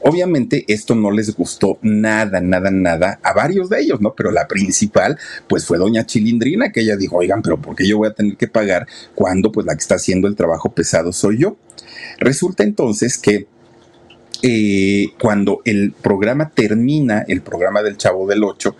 Obviamente 0.02 0.64
esto 0.68 0.94
no 0.94 1.10
les 1.10 1.34
gustó 1.34 1.78
nada, 1.82 2.40
nada, 2.40 2.70
nada 2.70 3.20
a 3.22 3.32
varios 3.32 3.68
de 3.68 3.80
ellos, 3.80 4.00
¿no? 4.00 4.14
Pero 4.14 4.30
la 4.30 4.48
principal, 4.48 5.18
pues 5.46 5.66
fue 5.66 5.78
doña 5.78 6.06
Chilindrina, 6.06 6.72
que 6.72 6.80
ella 6.80 6.96
dijo, 6.96 7.16
oigan, 7.16 7.42
pero 7.42 7.60
¿por 7.60 7.76
qué 7.76 7.86
yo 7.86 7.98
voy 7.98 8.08
a 8.08 8.14
tener 8.14 8.36
que 8.36 8.48
pagar 8.48 8.86
cuando 9.14 9.52
pues 9.52 9.66
la 9.66 9.74
que 9.74 9.80
está 9.80 9.96
haciendo 9.96 10.28
el 10.28 10.36
trabajo 10.36 10.72
pesado 10.72 11.12
soy 11.12 11.38
yo? 11.38 11.56
Resulta 12.18 12.62
entonces 12.62 13.18
que 13.18 13.46
eh, 14.42 15.08
cuando 15.20 15.60
el 15.64 15.92
programa 15.92 16.50
termina, 16.50 17.24
el 17.28 17.42
programa 17.42 17.82
del 17.82 17.98
Chavo 17.98 18.26
del 18.26 18.42
Ocho, 18.42 18.74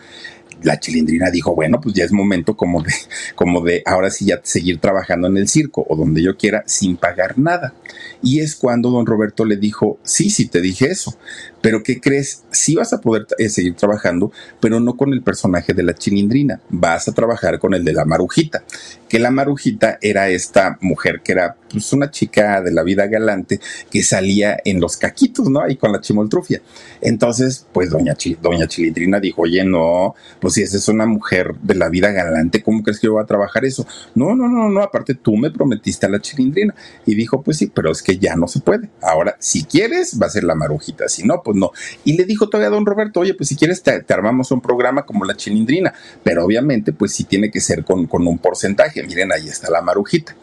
la 0.62 0.78
chilindrina 0.78 1.30
dijo, 1.30 1.54
bueno, 1.54 1.80
pues 1.80 1.94
ya 1.94 2.04
es 2.04 2.12
momento 2.12 2.56
como 2.56 2.82
de, 2.82 2.92
como 3.34 3.62
de 3.62 3.82
ahora 3.86 4.10
sí 4.10 4.26
ya 4.26 4.40
seguir 4.42 4.78
trabajando 4.78 5.28
en 5.28 5.36
el 5.36 5.48
circo 5.48 5.84
o 5.88 5.96
donde 5.96 6.22
yo 6.22 6.36
quiera 6.36 6.62
sin 6.66 6.96
pagar 6.96 7.38
nada. 7.38 7.74
Y 8.22 8.40
es 8.40 8.54
cuando 8.54 8.90
don 8.90 9.06
Roberto 9.06 9.44
le 9.44 9.56
dijo, 9.56 9.98
sí, 10.02 10.30
sí, 10.30 10.46
te 10.46 10.60
dije 10.60 10.86
eso, 10.86 11.16
pero 11.60 11.82
¿qué 11.82 12.00
crees? 12.00 12.44
Sí 12.50 12.74
vas 12.74 12.92
a 12.92 13.00
poder 13.00 13.26
eh, 13.38 13.48
seguir 13.48 13.74
trabajando, 13.74 14.32
pero 14.60 14.80
no 14.80 14.96
con 14.96 15.12
el 15.12 15.22
personaje 15.22 15.74
de 15.74 15.82
la 15.82 15.94
chilindrina, 15.94 16.60
vas 16.68 17.08
a 17.08 17.12
trabajar 17.12 17.58
con 17.58 17.74
el 17.74 17.84
de 17.84 17.92
la 17.92 18.04
marujita, 18.04 18.64
que 19.08 19.18
la 19.18 19.30
marujita 19.30 19.98
era 20.00 20.28
esta 20.28 20.78
mujer 20.80 21.20
que 21.22 21.32
era 21.32 21.56
pues, 21.70 21.92
una 21.92 22.10
chica 22.10 22.60
de 22.60 22.72
la 22.72 22.82
vida 22.82 23.06
galante 23.06 23.60
que 23.90 24.02
salía 24.02 24.58
en 24.64 24.80
los 24.80 24.96
caquitos, 24.96 25.48
¿no? 25.48 25.60
Ahí 25.60 25.76
con 25.76 25.92
la 25.92 26.00
chimoltrufia. 26.00 26.62
Entonces, 27.00 27.66
pues 27.72 27.90
doña, 27.90 28.16
doña 28.40 28.66
Chilindrina 28.66 29.20
dijo, 29.20 29.42
oye, 29.42 29.64
no, 29.64 30.14
pues 30.40 30.54
si 30.54 30.62
esa 30.62 30.76
es 30.76 30.88
una 30.88 31.06
mujer 31.06 31.54
de 31.62 31.74
la 31.74 31.88
vida 31.88 32.10
galante, 32.10 32.62
¿cómo 32.62 32.82
crees 32.82 33.00
que 33.00 33.06
yo 33.06 33.14
voy 33.14 33.22
a 33.22 33.26
trabajar 33.26 33.64
eso? 33.64 33.86
No, 34.14 34.34
no, 34.34 34.48
no, 34.48 34.68
no, 34.68 34.82
aparte 34.82 35.14
tú 35.14 35.36
me 35.36 35.50
prometiste 35.50 36.06
a 36.06 36.08
la 36.08 36.20
Chilindrina. 36.20 36.74
Y 37.06 37.14
dijo, 37.14 37.42
pues 37.42 37.58
sí, 37.58 37.70
pero 37.72 37.90
es 37.90 38.02
que 38.02 38.18
ya 38.18 38.36
no 38.36 38.48
se 38.48 38.60
puede. 38.60 38.90
Ahora, 39.02 39.36
si 39.38 39.64
quieres, 39.64 40.18
va 40.20 40.26
a 40.26 40.30
ser 40.30 40.44
la 40.44 40.54
marujita, 40.54 41.08
si 41.08 41.24
no, 41.24 41.42
pues 41.42 41.49
no. 41.56 41.72
Y 42.04 42.16
le 42.16 42.24
dijo 42.24 42.48
todavía 42.48 42.68
a 42.68 42.70
don 42.70 42.86
Roberto, 42.86 43.20
oye, 43.20 43.34
pues 43.34 43.48
si 43.48 43.56
quieres 43.56 43.82
te, 43.82 44.04
armamos 44.12 44.50
un 44.50 44.60
programa 44.60 45.04
como 45.04 45.24
la 45.24 45.36
Chilindrina, 45.36 45.92
pero 46.22 46.44
obviamente, 46.44 46.92
pues 46.92 47.12
sí 47.12 47.24
tiene 47.24 47.50
que 47.50 47.60
ser 47.60 47.84
con, 47.84 48.06
con 48.06 48.26
un 48.26 48.38
porcentaje. 48.38 49.02
Miren, 49.02 49.32
ahí 49.32 49.48
está 49.48 49.70
la 49.70 49.82
marujita. 49.82 50.34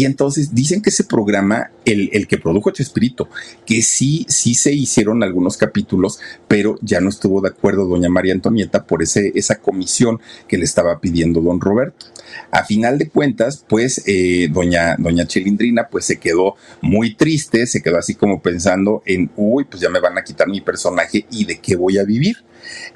Y 0.00 0.06
entonces 0.06 0.54
dicen 0.54 0.80
que 0.80 0.88
ese 0.88 1.04
programa, 1.04 1.72
el, 1.84 2.08
el, 2.14 2.26
que 2.26 2.38
produjo 2.38 2.70
Chespirito, 2.70 3.28
que 3.66 3.82
sí, 3.82 4.24
sí 4.30 4.54
se 4.54 4.72
hicieron 4.72 5.22
algunos 5.22 5.58
capítulos, 5.58 6.20
pero 6.48 6.78
ya 6.80 7.02
no 7.02 7.10
estuvo 7.10 7.42
de 7.42 7.50
acuerdo 7.50 7.84
doña 7.84 8.08
María 8.08 8.32
Antonieta 8.32 8.86
por 8.86 9.02
ese, 9.02 9.30
esa 9.34 9.56
comisión 9.56 10.18
que 10.48 10.56
le 10.56 10.64
estaba 10.64 11.00
pidiendo 11.00 11.42
don 11.42 11.60
Roberto. 11.60 12.06
A 12.50 12.64
final 12.64 12.96
de 12.96 13.10
cuentas, 13.10 13.62
pues 13.68 14.02
eh, 14.06 14.48
doña, 14.50 14.96
doña 14.96 15.26
Chilindrina 15.26 15.88
pues 15.90 16.06
se 16.06 16.18
quedó 16.18 16.54
muy 16.80 17.14
triste, 17.14 17.66
se 17.66 17.82
quedó 17.82 17.98
así 17.98 18.14
como 18.14 18.40
pensando 18.40 19.02
en, 19.04 19.30
uy, 19.36 19.64
pues 19.64 19.82
ya 19.82 19.90
me 19.90 20.00
van 20.00 20.16
a 20.16 20.24
quitar 20.24 20.48
mi 20.48 20.62
personaje 20.62 21.26
y 21.30 21.44
de 21.44 21.58
qué 21.58 21.76
voy 21.76 21.98
a 21.98 22.04
vivir 22.04 22.38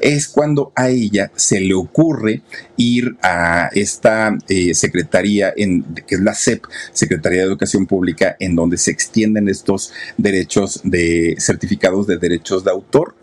es 0.01 0.29
cuando 0.29 0.73
a 0.75 0.89
ella 0.89 1.31
se 1.37 1.61
le 1.61 1.75
ocurre 1.75 2.43
ir 2.77 3.17
a 3.23 3.69
esta 3.73 4.37
eh, 4.49 4.75
secretaría, 4.75 5.53
en, 5.57 5.83
que 6.07 6.17
es 6.17 6.21
la 6.21 6.35
CEP, 6.35 6.65
Secretaría 6.95 7.40
de 7.40 7.47
Educación 7.47 7.86
Pública, 7.86 8.36
en 8.40 8.57
donde 8.57 8.78
se 8.78 8.90
extienden 8.90 9.49
estos 9.49 9.92
derechos 10.16 10.80
de 10.84 11.36
certificados 11.38 12.07
de 12.07 12.16
derechos 12.16 12.64
de 12.64 12.70
autor. 12.70 13.14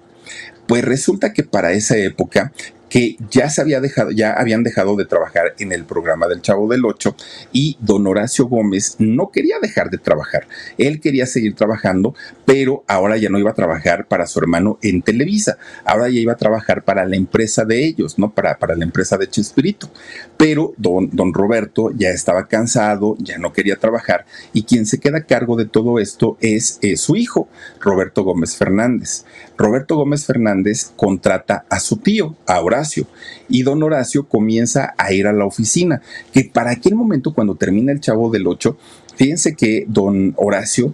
Pues 0.67 0.85
resulta 0.85 1.33
que 1.33 1.43
para 1.43 1.71
esa 1.71 1.97
época 1.97 2.53
que 2.91 3.15
ya 3.29 3.49
se 3.49 3.61
había 3.61 3.79
dejado, 3.79 4.11
ya 4.11 4.33
habían 4.33 4.63
dejado 4.63 4.97
de 4.97 5.05
trabajar 5.05 5.55
en 5.59 5.71
el 5.71 5.85
programa 5.85 6.27
del 6.27 6.41
Chavo 6.41 6.67
del 6.67 6.83
Ocho 6.83 7.15
y 7.53 7.77
don 7.79 8.05
Horacio 8.05 8.47
Gómez 8.47 8.97
no 8.99 9.31
quería 9.31 9.55
dejar 9.61 9.89
de 9.89 9.97
trabajar. 9.97 10.45
Él 10.77 10.99
quería 10.99 11.25
seguir 11.25 11.55
trabajando, 11.55 12.13
pero 12.45 12.83
ahora 12.87 13.15
ya 13.15 13.29
no 13.29 13.39
iba 13.39 13.51
a 13.51 13.55
trabajar 13.55 14.07
para 14.09 14.27
su 14.27 14.39
hermano 14.39 14.77
en 14.81 15.01
Televisa. 15.03 15.57
Ahora 15.85 16.09
ya 16.09 16.19
iba 16.19 16.33
a 16.33 16.37
trabajar 16.37 16.83
para 16.83 17.05
la 17.05 17.15
empresa 17.15 17.63
de 17.63 17.85
ellos, 17.85 18.19
¿no? 18.19 18.33
Para, 18.33 18.59
para 18.59 18.75
la 18.75 18.83
empresa 18.83 19.17
de 19.17 19.29
Chespirito. 19.29 19.89
Pero 20.35 20.73
don, 20.75 21.09
don 21.13 21.33
Roberto 21.33 21.91
ya 21.95 22.09
estaba 22.09 22.49
cansado, 22.49 23.15
ya 23.19 23.37
no 23.37 23.53
quería 23.53 23.77
trabajar 23.77 24.25
y 24.51 24.63
quien 24.63 24.85
se 24.85 24.99
queda 24.99 25.19
a 25.19 25.25
cargo 25.25 25.55
de 25.55 25.65
todo 25.65 25.97
esto 25.97 26.37
es 26.41 26.77
su 26.97 27.15
hijo, 27.15 27.47
Roberto 27.79 28.23
Gómez 28.25 28.57
Fernández. 28.57 29.23
Roberto 29.57 29.95
Gómez 29.95 30.25
Fernández 30.25 30.91
contrata 30.97 31.65
a 31.69 31.79
su 31.79 31.97
tío, 31.97 32.35
a 32.47 32.59
Horacio, 32.81 33.07
y 33.47 33.63
don 33.63 33.83
Horacio 33.83 34.27
comienza 34.27 34.93
a 34.97 35.13
ir 35.13 35.27
a 35.27 35.33
la 35.33 35.45
oficina, 35.45 36.01
que 36.33 36.45
para 36.45 36.71
aquel 36.71 36.95
momento 36.95 37.33
cuando 37.33 37.55
termina 37.55 37.91
el 37.91 37.99
Chavo 37.99 38.29
del 38.31 38.47
Ocho, 38.47 38.77
fíjense 39.15 39.55
que 39.55 39.85
don 39.87 40.33
Horacio 40.37 40.93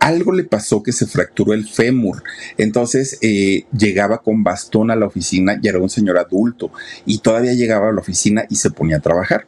algo 0.00 0.32
le 0.32 0.44
pasó 0.44 0.82
que 0.82 0.92
se 0.92 1.06
fracturó 1.06 1.52
el 1.52 1.68
fémur. 1.68 2.22
Entonces 2.56 3.18
eh, 3.20 3.64
llegaba 3.76 4.18
con 4.18 4.44
bastón 4.44 4.90
a 4.90 4.96
la 4.96 5.06
oficina 5.06 5.58
y 5.60 5.68
era 5.68 5.78
un 5.78 5.90
señor 5.90 6.18
adulto 6.18 6.70
y 7.04 7.18
todavía 7.18 7.52
llegaba 7.52 7.88
a 7.88 7.92
la 7.92 8.00
oficina 8.00 8.44
y 8.48 8.56
se 8.56 8.70
ponía 8.70 8.98
a 8.98 9.00
trabajar 9.00 9.46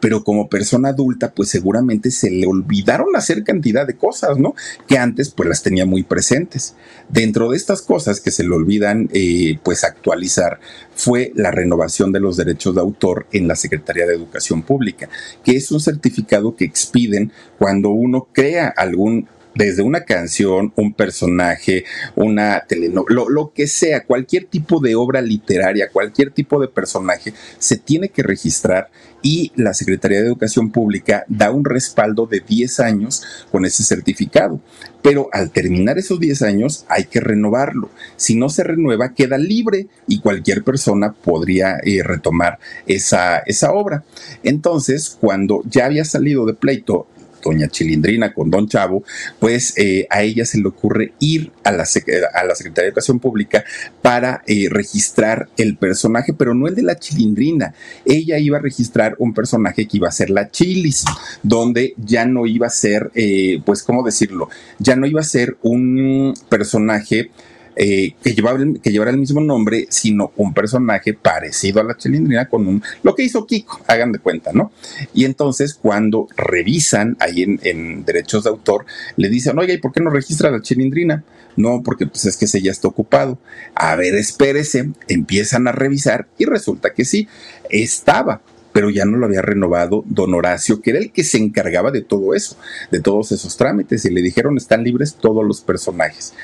pero 0.00 0.24
como 0.24 0.48
persona 0.48 0.90
adulta, 0.90 1.32
pues 1.32 1.48
seguramente 1.48 2.10
se 2.10 2.30
le 2.30 2.46
olvidaron 2.46 3.16
hacer 3.16 3.44
cantidad 3.44 3.86
de 3.86 3.96
cosas, 3.96 4.38
¿no? 4.38 4.54
Que 4.86 4.98
antes 4.98 5.30
pues 5.30 5.48
las 5.48 5.62
tenía 5.62 5.86
muy 5.86 6.02
presentes. 6.02 6.74
Dentro 7.08 7.50
de 7.50 7.56
estas 7.56 7.82
cosas 7.82 8.20
que 8.20 8.30
se 8.30 8.44
le 8.44 8.54
olvidan 8.54 9.08
eh, 9.12 9.58
pues 9.62 9.84
actualizar 9.84 10.60
fue 10.94 11.32
la 11.34 11.50
renovación 11.50 12.12
de 12.12 12.20
los 12.20 12.36
derechos 12.36 12.74
de 12.74 12.80
autor 12.80 13.26
en 13.32 13.48
la 13.48 13.56
Secretaría 13.56 14.06
de 14.06 14.14
Educación 14.14 14.62
Pública, 14.62 15.08
que 15.44 15.52
es 15.52 15.70
un 15.70 15.80
certificado 15.80 16.56
que 16.56 16.64
expiden 16.64 17.32
cuando 17.58 17.90
uno 17.90 18.28
crea 18.32 18.68
algún 18.68 19.28
desde 19.56 19.82
una 19.82 20.04
canción, 20.04 20.72
un 20.76 20.92
personaje, 20.92 21.84
una 22.14 22.64
telenovela, 22.68 23.24
lo, 23.28 23.52
que 23.52 23.66
sea, 23.66 24.04
cualquier 24.04 24.44
tipo 24.44 24.80
de 24.80 24.94
obra 24.94 25.22
literaria, 25.22 25.88
cualquier 25.90 26.30
tipo 26.30 26.60
de 26.60 26.68
personaje, 26.68 27.32
se 27.58 27.76
tiene 27.76 28.10
que 28.10 28.22
registrar 28.22 28.90
y 29.22 29.50
la 29.56 29.74
Secretaría 29.74 30.20
de 30.20 30.26
Educación 30.26 30.70
Pública 30.70 31.24
da 31.28 31.50
un 31.50 31.64
respaldo 31.64 32.26
de 32.26 32.40
10 32.46 32.80
años 32.80 33.22
con 33.50 33.64
ese 33.64 33.82
certificado. 33.82 34.60
Pero 35.02 35.28
al 35.32 35.50
terminar 35.50 35.98
esos 35.98 36.20
10 36.20 36.42
años 36.42 36.84
hay 36.88 37.04
que 37.04 37.20
renovarlo. 37.20 37.90
Si 38.16 38.36
no 38.36 38.48
se 38.50 38.62
renueva, 38.62 39.14
queda 39.14 39.38
libre 39.38 39.88
y 40.06 40.20
cualquier 40.20 40.62
persona 40.62 41.12
podría 41.12 41.78
eh, 41.82 42.02
retomar 42.04 42.58
esa, 42.86 43.38
esa 43.38 43.72
obra. 43.72 44.04
Entonces, 44.42 45.16
cuando 45.20 45.62
ya 45.64 45.86
había 45.86 46.04
salido 46.04 46.44
de 46.44 46.54
pleito 46.54 47.08
doña 47.46 47.68
Chilindrina 47.68 48.34
con 48.34 48.50
don 48.50 48.68
Chavo, 48.68 49.04
pues 49.38 49.74
eh, 49.76 50.06
a 50.10 50.22
ella 50.22 50.44
se 50.44 50.58
le 50.58 50.68
ocurre 50.68 51.12
ir 51.20 51.52
a 51.64 51.72
la, 51.72 51.84
a 51.84 52.44
la 52.44 52.54
Secretaría 52.54 52.84
de 52.84 52.88
Educación 52.88 53.20
Pública 53.20 53.64
para 54.02 54.42
eh, 54.46 54.68
registrar 54.70 55.48
el 55.56 55.76
personaje, 55.76 56.32
pero 56.32 56.54
no 56.54 56.66
el 56.66 56.74
de 56.74 56.82
la 56.82 56.98
Chilindrina. 56.98 57.74
Ella 58.04 58.38
iba 58.38 58.58
a 58.58 58.60
registrar 58.60 59.16
un 59.18 59.32
personaje 59.32 59.86
que 59.86 59.96
iba 59.96 60.08
a 60.08 60.12
ser 60.12 60.30
la 60.30 60.50
Chilis, 60.50 61.04
donde 61.42 61.94
ya 61.96 62.26
no 62.26 62.46
iba 62.46 62.66
a 62.66 62.70
ser, 62.70 63.10
eh, 63.14 63.60
pues, 63.64 63.82
¿cómo 63.82 64.02
decirlo? 64.02 64.48
Ya 64.78 64.96
no 64.96 65.06
iba 65.06 65.20
a 65.20 65.24
ser 65.24 65.56
un 65.62 66.34
personaje 66.48 67.30
eh, 67.76 68.14
que, 68.22 68.30
el, 68.30 68.80
llevara 68.82 69.10
el 69.10 69.18
mismo 69.18 69.40
nombre, 69.42 69.86
sino 69.90 70.32
un 70.36 70.54
personaje 70.54 71.12
parecido 71.12 71.80
a 71.80 71.84
la 71.84 71.96
chilindrina 71.96 72.48
con 72.48 72.66
un, 72.66 72.82
lo 73.02 73.14
que 73.14 73.22
hizo 73.22 73.46
Kiko, 73.46 73.80
hagan 73.86 74.12
de 74.12 74.18
cuenta, 74.18 74.52
¿no? 74.54 74.72
Y 75.12 75.26
entonces 75.26 75.74
cuando 75.74 76.26
revisan 76.36 77.18
ahí 77.20 77.42
en, 77.42 78.04
derechos 78.04 78.44
de 78.44 78.50
autor, 78.50 78.86
le 79.16 79.28
dicen, 79.28 79.58
oye, 79.58 79.74
¿y 79.74 79.78
por 79.78 79.92
qué 79.92 80.00
no 80.00 80.08
registra 80.08 80.50
la 80.50 80.62
chilindrina? 80.62 81.24
No, 81.56 81.82
porque 81.82 82.06
pues 82.06 82.24
es 82.24 82.36
que 82.36 82.46
ese 82.46 82.62
ya 82.62 82.70
está 82.70 82.88
ocupado. 82.88 83.38
A 83.74 83.94
ver, 83.96 84.14
espérese, 84.14 84.90
empiezan 85.08 85.68
a 85.68 85.72
revisar 85.72 86.28
y 86.38 86.46
resulta 86.46 86.94
que 86.94 87.04
sí, 87.04 87.28
estaba, 87.68 88.40
pero 88.72 88.90
ya 88.90 89.04
no 89.04 89.16
lo 89.16 89.26
había 89.26 89.42
renovado 89.42 90.04
don 90.06 90.34
Horacio, 90.34 90.80
que 90.80 90.90
era 90.90 90.98
el 90.98 91.12
que 91.12 91.24
se 91.24 91.38
encargaba 91.38 91.90
de 91.90 92.02
todo 92.02 92.34
eso, 92.34 92.56
de 92.90 93.00
todos 93.00 93.32
esos 93.32 93.56
trámites, 93.56 94.04
y 94.04 94.10
le 94.10 94.22
dijeron 94.22 94.56
están 94.56 94.84
libres 94.84 95.14
todos 95.14 95.44
los 95.44 95.60
personajes 95.62 96.34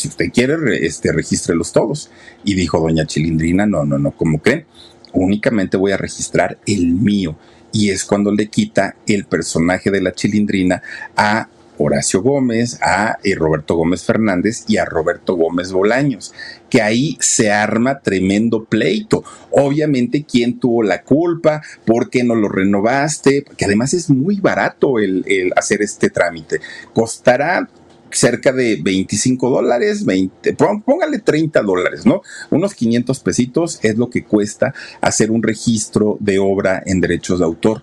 si 0.00 0.08
usted 0.08 0.26
quiere, 0.32 0.86
este, 0.86 1.12
regístrelos 1.12 1.72
todos. 1.72 2.10
Y 2.44 2.54
dijo 2.54 2.80
doña 2.80 3.06
Chilindrina, 3.06 3.66
no, 3.66 3.84
no, 3.84 3.98
no, 3.98 4.12
¿cómo 4.12 4.38
creen? 4.38 4.64
Únicamente 5.12 5.76
voy 5.76 5.92
a 5.92 5.96
registrar 5.96 6.58
el 6.66 6.86
mío. 6.86 7.36
Y 7.72 7.90
es 7.90 8.04
cuando 8.04 8.32
le 8.32 8.48
quita 8.48 8.96
el 9.06 9.26
personaje 9.26 9.90
de 9.90 10.00
la 10.00 10.12
Chilindrina 10.12 10.82
a 11.16 11.48
Horacio 11.82 12.20
Gómez, 12.20 12.78
a 12.82 13.18
eh, 13.22 13.34
Roberto 13.34 13.74
Gómez 13.74 14.04
Fernández 14.04 14.64
y 14.68 14.76
a 14.76 14.84
Roberto 14.84 15.34
Gómez 15.34 15.72
Bolaños, 15.72 16.34
que 16.68 16.82
ahí 16.82 17.16
se 17.20 17.50
arma 17.50 18.00
tremendo 18.00 18.64
pleito. 18.64 19.24
Obviamente, 19.50 20.24
¿quién 20.24 20.58
tuvo 20.58 20.82
la 20.82 21.02
culpa? 21.02 21.62
¿Por 21.86 22.10
qué 22.10 22.22
no 22.22 22.34
lo 22.34 22.48
renovaste? 22.48 23.44
Que 23.56 23.64
además 23.64 23.94
es 23.94 24.10
muy 24.10 24.40
barato 24.40 24.98
el 24.98 25.52
hacer 25.56 25.80
este 25.80 26.10
trámite. 26.10 26.60
Costará 26.92 27.66
cerca 28.10 28.52
de 28.52 28.80
25 28.82 29.50
dólares, 29.50 30.04
20, 30.04 30.54
póngale 30.84 31.18
30 31.18 31.62
dólares, 31.62 32.06
¿no? 32.06 32.22
Unos 32.50 32.74
500 32.74 33.20
pesitos 33.20 33.78
es 33.82 33.96
lo 33.96 34.10
que 34.10 34.24
cuesta 34.24 34.74
hacer 35.00 35.30
un 35.30 35.42
registro 35.42 36.16
de 36.20 36.38
obra 36.38 36.82
en 36.84 37.00
derechos 37.00 37.38
de 37.38 37.44
autor 37.44 37.82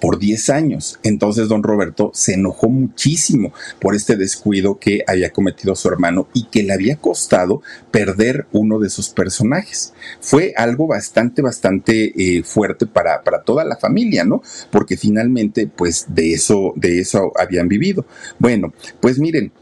por 0.00 0.18
10 0.18 0.50
años. 0.50 0.98
Entonces 1.02 1.48
don 1.48 1.62
Roberto 1.62 2.10
se 2.14 2.34
enojó 2.34 2.68
muchísimo 2.68 3.52
por 3.80 3.94
este 3.94 4.16
descuido 4.16 4.78
que 4.78 5.04
había 5.06 5.30
cometido 5.30 5.76
su 5.76 5.88
hermano 5.88 6.26
y 6.32 6.46
que 6.46 6.62
le 6.62 6.72
había 6.72 6.96
costado 6.96 7.62
perder 7.90 8.46
uno 8.52 8.78
de 8.78 8.90
sus 8.90 9.10
personajes. 9.10 9.92
Fue 10.20 10.54
algo 10.56 10.86
bastante, 10.86 11.42
bastante 11.42 12.14
eh, 12.16 12.42
fuerte 12.42 12.86
para, 12.86 13.22
para 13.22 13.42
toda 13.42 13.64
la 13.64 13.76
familia, 13.76 14.24
¿no? 14.24 14.42
Porque 14.70 14.96
finalmente, 14.96 15.66
pues 15.68 16.06
de 16.08 16.32
eso, 16.32 16.72
de 16.76 17.00
eso 17.00 17.32
habían 17.38 17.68
vivido. 17.68 18.06
Bueno, 18.38 18.72
pues 19.00 19.18
miren, 19.18 19.52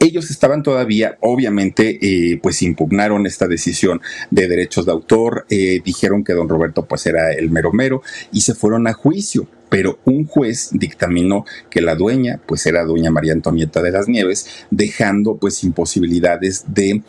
ellos 0.00 0.30
estaban 0.30 0.62
todavía, 0.62 1.18
obviamente, 1.20 1.98
eh, 2.00 2.38
pues 2.42 2.62
impugnaron 2.62 3.26
esta 3.26 3.46
decisión 3.46 4.00
de 4.30 4.48
derechos 4.48 4.86
de 4.86 4.92
autor, 4.92 5.46
eh, 5.50 5.80
dijeron 5.84 6.24
que 6.24 6.34
don 6.34 6.48
Roberto 6.48 6.86
pues 6.86 7.06
era 7.06 7.32
el 7.32 7.50
mero 7.50 7.72
mero 7.72 8.02
y 8.32 8.42
se 8.42 8.54
fueron 8.54 8.86
a 8.86 8.92
juicio 8.92 9.48
pero 9.68 9.98
un 10.04 10.26
juez 10.26 10.70
dictaminó 10.72 11.44
que 11.70 11.82
la 11.82 11.94
dueña, 11.94 12.40
pues 12.46 12.64
era 12.66 12.84
doña 12.84 13.10
María 13.10 13.34
Antonieta 13.34 13.82
de 13.82 13.90
las 13.90 14.08
Nieves, 14.08 14.66
dejando 14.70 15.36
pues 15.36 15.62
imposibilidades 15.62 16.64
de 16.68 17.02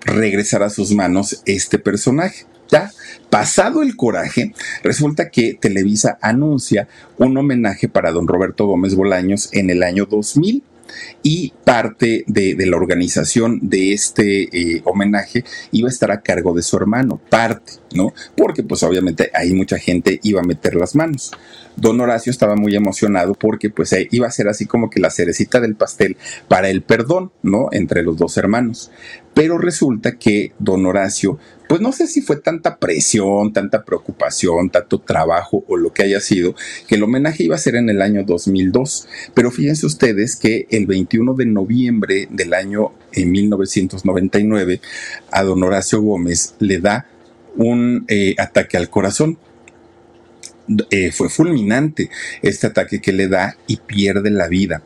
regresar 0.00 0.62
a 0.62 0.70
sus 0.70 0.92
manos 0.92 1.42
este 1.46 1.78
personaje. 1.78 2.46
Ya, 2.68 2.90
pasado 3.30 3.82
el 3.82 3.94
coraje, 3.94 4.52
resulta 4.82 5.30
que 5.30 5.54
Televisa 5.54 6.18
anuncia 6.20 6.88
un 7.16 7.36
homenaje 7.36 7.88
para 7.88 8.10
don 8.10 8.26
Roberto 8.26 8.66
Gómez 8.66 8.96
Bolaños 8.96 9.50
en 9.52 9.70
el 9.70 9.84
año 9.84 10.06
2000 10.06 10.64
y 11.22 11.52
parte 11.64 12.24
de, 12.26 12.54
la 12.66 12.76
organización 12.76 13.60
de 13.62 13.92
este 13.92 14.48
eh, 14.52 14.82
homenaje 14.84 15.44
iba 15.72 15.88
a 15.88 15.90
estar 15.90 16.10
a 16.10 16.20
cargo 16.20 16.52
de 16.54 16.62
su 16.62 16.76
hermano, 16.76 17.20
parte, 17.28 17.72
¿no? 17.94 18.12
Porque 18.36 18.62
pues 18.62 18.82
obviamente 18.82 19.30
ahí 19.34 19.52
mucha 19.52 19.78
gente 19.78 20.20
iba 20.22 20.40
a 20.40 20.44
meter 20.44 20.74
las 20.74 20.94
manos. 20.94 21.32
Don 21.76 22.00
Horacio 22.00 22.30
estaba 22.30 22.56
muy 22.56 22.74
emocionado 22.74 23.34
porque 23.34 23.70
pues 23.70 23.92
eh, 23.92 24.08
iba 24.10 24.26
a 24.26 24.30
ser 24.30 24.48
así 24.48 24.66
como 24.66 24.88
que 24.88 25.00
la 25.00 25.10
cerecita 25.10 25.60
del 25.60 25.76
pastel 25.76 26.16
para 26.48 26.70
el 26.70 26.82
perdón, 26.82 27.32
¿no? 27.42 27.68
Entre 27.72 28.02
los 28.02 28.16
dos 28.16 28.36
hermanos. 28.36 28.90
Pero 29.34 29.58
resulta 29.58 30.16
que 30.16 30.52
don 30.58 30.86
Horacio 30.86 31.38
pues 31.68 31.80
no 31.80 31.92
sé 31.92 32.06
si 32.06 32.20
fue 32.20 32.36
tanta 32.36 32.76
presión, 32.78 33.52
tanta 33.52 33.84
preocupación, 33.84 34.70
tanto 34.70 35.00
trabajo 35.00 35.64
o 35.68 35.76
lo 35.76 35.92
que 35.92 36.04
haya 36.04 36.20
sido, 36.20 36.54
que 36.86 36.94
el 36.94 37.02
homenaje 37.02 37.44
iba 37.44 37.56
a 37.56 37.58
ser 37.58 37.76
en 37.76 37.90
el 37.90 38.02
año 38.02 38.24
2002. 38.24 39.08
Pero 39.34 39.50
fíjense 39.50 39.86
ustedes 39.86 40.36
que 40.36 40.66
el 40.70 40.86
21 40.86 41.34
de 41.34 41.46
noviembre 41.46 42.28
del 42.30 42.54
año 42.54 42.92
en 43.12 43.30
1999, 43.32 44.80
a 45.30 45.42
don 45.42 45.62
Horacio 45.62 46.00
Gómez 46.00 46.54
le 46.60 46.78
da 46.78 47.06
un 47.56 48.04
eh, 48.08 48.34
ataque 48.38 48.76
al 48.76 48.90
corazón. 48.90 49.38
Eh, 50.90 51.12
fue 51.12 51.28
fulminante 51.28 52.10
este 52.42 52.66
ataque 52.66 53.00
que 53.00 53.12
le 53.12 53.28
da 53.28 53.56
y 53.68 53.76
pierde 53.76 54.30
la 54.30 54.48
vida 54.48 54.82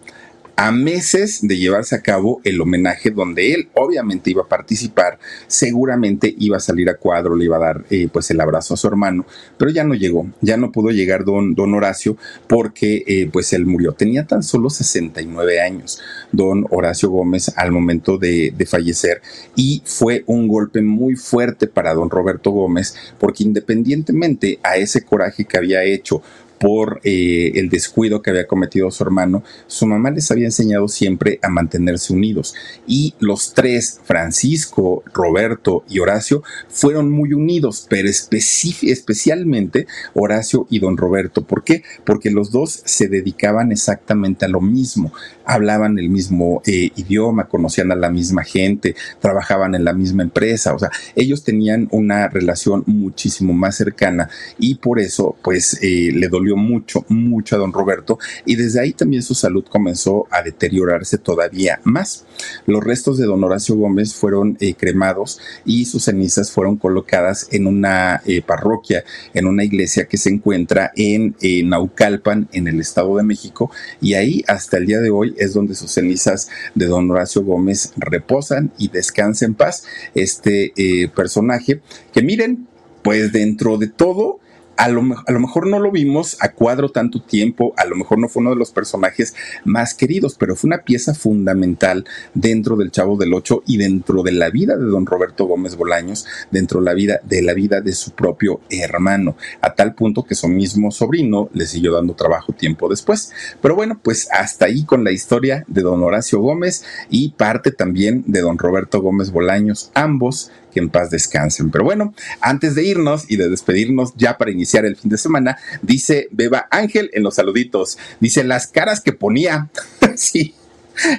a 0.61 0.72
meses 0.72 1.38
de 1.40 1.56
llevarse 1.56 1.94
a 1.94 2.02
cabo 2.02 2.42
el 2.44 2.61
homenaje 2.61 3.11
donde 3.11 3.54
él 3.54 3.70
obviamente 3.72 4.30
iba 4.30 4.42
a 4.42 4.48
participar, 4.48 5.18
seguramente 5.46 6.34
iba 6.38 6.58
a 6.58 6.61
salir 6.61 6.90
a 6.90 6.98
cuadro, 6.98 7.34
le 7.34 7.46
iba 7.46 7.56
a 7.56 7.61
dar 7.61 7.84
eh, 7.88 8.08
pues 8.12 8.30
el 8.30 8.42
abrazo 8.42 8.74
a 8.74 8.76
su 8.76 8.86
hermano, 8.86 9.24
pero 9.56 9.70
ya 9.70 9.84
no 9.84 9.94
llegó, 9.94 10.28
ya 10.42 10.58
no 10.58 10.70
pudo 10.70 10.90
llegar 10.90 11.24
don, 11.24 11.54
don 11.54 11.72
Horacio 11.72 12.18
porque 12.46 13.04
eh, 13.06 13.30
pues 13.32 13.54
él 13.54 13.64
murió, 13.64 13.94
tenía 13.94 14.26
tan 14.26 14.42
solo 14.42 14.68
69 14.68 15.62
años, 15.62 15.98
don 16.30 16.66
Horacio 16.68 17.08
Gómez 17.08 17.50
al 17.56 17.72
momento 17.72 18.18
de, 18.18 18.52
de 18.54 18.66
fallecer 18.66 19.22
y 19.56 19.80
fue 19.86 20.24
un 20.26 20.46
golpe 20.46 20.82
muy 20.82 21.16
fuerte 21.16 21.68
para 21.68 21.94
don 21.94 22.11
Roberto 22.11 22.50
Gómez 22.50 22.94
porque 23.18 23.44
independientemente 23.44 24.58
a 24.62 24.76
ese 24.76 25.06
coraje 25.06 25.46
que 25.46 25.56
había 25.56 25.84
hecho 25.84 26.20
por 26.61 27.00
eh, 27.04 27.52
el 27.54 27.70
descuido 27.70 28.20
que 28.20 28.28
había 28.28 28.46
cometido 28.46 28.90
su 28.90 29.02
hermano, 29.02 29.42
su 29.66 29.86
mamá 29.86 30.11
les 30.11 30.30
había 30.30 30.44
enseñado 30.44 30.88
siempre 30.88 31.38
a 31.42 31.48
mantenerse 31.48 32.12
unidos. 32.12 32.54
Y 32.86 33.14
los 33.18 33.54
tres, 33.54 33.98
Francisco, 34.04 35.02
Roberto 35.14 35.84
y 35.88 36.00
Horacio, 36.00 36.42
fueron 36.68 37.11
muy 37.11 37.32
unidos, 37.32 37.86
pero 37.88 38.11
especialmente 38.11 39.86
Horacio 40.12 40.66
y 40.68 40.80
don 40.80 40.98
Roberto. 40.98 41.46
¿Por 41.46 41.64
qué? 41.64 41.82
Porque 42.04 42.30
los 42.30 42.50
dos 42.50 42.82
se 42.84 43.08
dedicaban 43.08 43.72
exactamente 43.72 44.44
a 44.44 44.48
lo 44.48 44.61
mismo, 44.61 45.14
hablaban 45.46 45.98
el 45.98 46.11
mismo 46.11 46.61
eh, 46.66 46.90
idioma, 46.94 47.48
conocían 47.48 47.90
a 47.90 47.96
la 47.96 48.11
misma 48.11 48.44
gente, 48.44 48.94
trabajaban 49.18 49.74
en 49.74 49.84
la 49.84 49.94
misma 49.94 50.24
empresa, 50.24 50.74
o 50.74 50.78
sea, 50.78 50.90
ellos 51.16 51.42
tenían 51.42 51.88
una 51.90 52.28
relación 52.28 52.84
muchísimo 52.86 53.54
más 53.54 53.76
cercana 53.76 54.28
y 54.58 54.74
por 54.74 55.00
eso 55.00 55.36
pues 55.42 55.78
eh, 55.82 56.11
le 56.12 56.28
dolió 56.28 56.49
mucho, 56.57 57.05
mucho 57.09 57.57
a 57.57 57.59
don 57.59 57.72
Roberto 57.72 58.18
y 58.44 58.57
desde 58.57 58.80
ahí 58.80 58.92
también 58.92 59.22
su 59.22 59.34
salud 59.34 59.64
comenzó 59.68 60.26
a 60.30 60.42
deteriorarse 60.42 61.18
todavía 61.18 61.80
más. 61.84 62.24
Los 62.66 62.82
restos 62.82 63.18
de 63.18 63.26
don 63.26 63.42
Horacio 63.44 63.76
Gómez 63.76 64.14
fueron 64.14 64.57
eh, 64.61 64.74
cremados 64.74 65.40
y 65.64 65.84
sus 65.84 66.05
cenizas 66.05 66.51
fueron 66.51 66.76
colocadas 66.76 67.48
en 67.51 67.66
una 67.66 68.22
eh, 68.26 68.42
parroquia, 68.42 69.05
en 69.34 69.46
una 69.46 69.64
iglesia 69.64 70.07
que 70.07 70.16
se 70.16 70.30
encuentra 70.30 70.92
en 70.96 71.34
Naucalpan, 71.68 72.48
en 72.53 72.68
el 72.68 72.80
Estado 72.80 73.16
de 73.16 73.22
México, 73.22 73.70
y 74.01 74.14
ahí 74.14 74.44
hasta 74.46 74.78
el 74.78 74.86
día 74.86 75.01
de 75.01 75.11
hoy 75.11 75.34
es 75.38 75.55
donde 75.55 75.74
sus 75.74 75.92
cenizas 75.92 76.48
de 76.74 76.86
don 76.86 77.11
Horacio 77.11 77.42
Gómez 77.42 77.92
reposan 77.96 78.72
y 78.78 78.88
descansa 78.88 79.44
en 79.44 79.55
paz. 79.55 79.84
Este 80.14 80.72
eh, 80.76 81.09
personaje 81.09 81.80
que 82.12 82.22
miren, 82.22 82.66
pues 83.03 83.32
dentro 83.32 83.78
de 83.78 83.88
todo, 83.88 84.40
a 84.81 84.89
lo, 84.89 85.03
mejor 85.03 85.66
no 85.66 85.78
lo 85.78 85.91
vimos 85.91 86.39
a 86.41 86.53
cuadro 86.53 86.89
tanto 86.89 87.20
tiempo, 87.20 87.74
a 87.76 87.85
lo 87.85 87.97
mejor 87.97 88.18
no 88.18 88.31
fue 88.31 88.41
uno 88.41 88.49
de 88.49 88.57
los 88.57 88.70
personajes 88.70 89.35
más 89.62 89.93
queridos, 89.93 90.37
pero 90.39 90.57
fue 90.57 90.68
una 90.68 90.85
pieza 90.85 91.12
fundamental 91.12 92.07
dentro 92.33 92.76
del 92.76 92.91
Chavo 92.91 93.18
del 93.18 93.35
Ocho 93.35 93.62
y 93.66 93.76
dentro 93.76 94.22
de 94.22 94.33
la 94.33 94.49
vida 94.49 94.78
de 94.78 94.87
don 94.87 95.05
Roberto 95.05 95.45
Gómez 95.45 95.76
Bolaños, 95.76 96.24
dentro 96.51 96.81
de 96.81 96.87
la 96.87 96.95
vida 96.95 97.20
de 97.24 97.43
la 97.43 97.53
vida 97.53 97.83
de 97.83 97.93
su 97.93 98.12
propio 98.12 98.62
hermano, 98.70 99.37
a 99.61 99.74
tal 99.74 99.95
punto 99.95 100.22
que 100.22 100.35
su 100.35 100.49
mismo 100.49 100.91
sobrino 100.91 101.51
le 101.53 101.66
siguió 101.66 101.93
dando 101.93 102.14
trabajo 102.14 102.55
tiempo 102.55 102.89
después. 102.89 103.35
Pero 103.61 103.74
bueno, 103.74 104.01
pues 104.03 104.31
hasta 104.33 104.64
ahí 104.64 104.85
con 104.85 105.05
la 105.05 105.12
historia 105.12 105.62
de 105.68 105.83
don 105.83 106.03
Horacio 106.03 106.41
Gómez 106.41 106.85
y 107.11 107.33
parte 107.33 107.70
también 107.70 108.24
de 108.26 108.41
don 108.41 108.57
Roberto 108.57 109.03
Gómez 109.03 109.31
Bolaños, 109.31 109.91
ambos 109.93 110.51
que 110.71 110.81
en 110.81 110.91
paz 110.91 111.11
descansen. 111.11 111.71
Pero 111.71 111.85
bueno, 111.85 112.14
antes 112.41 112.75
de 112.75 112.85
irnos 112.85 113.25
y 113.29 113.37
de 113.37 113.49
despedirnos 113.49 114.14
ya 114.16 114.39
para 114.39 114.51
iniciar 114.51 114.85
el 114.85 114.97
fin 114.97 115.11
de 115.11 115.18
semana, 115.18 115.59
dice 115.83 116.29
Beba 116.31 116.68
Ángel 116.71 117.11
en 117.12 117.23
los 117.23 117.35
saluditos, 117.35 117.99
dice 118.21 118.45
las 118.45 118.66
caras 118.66 119.01
que 119.01 119.12
ponía, 119.12 119.71
sí, 120.16 120.55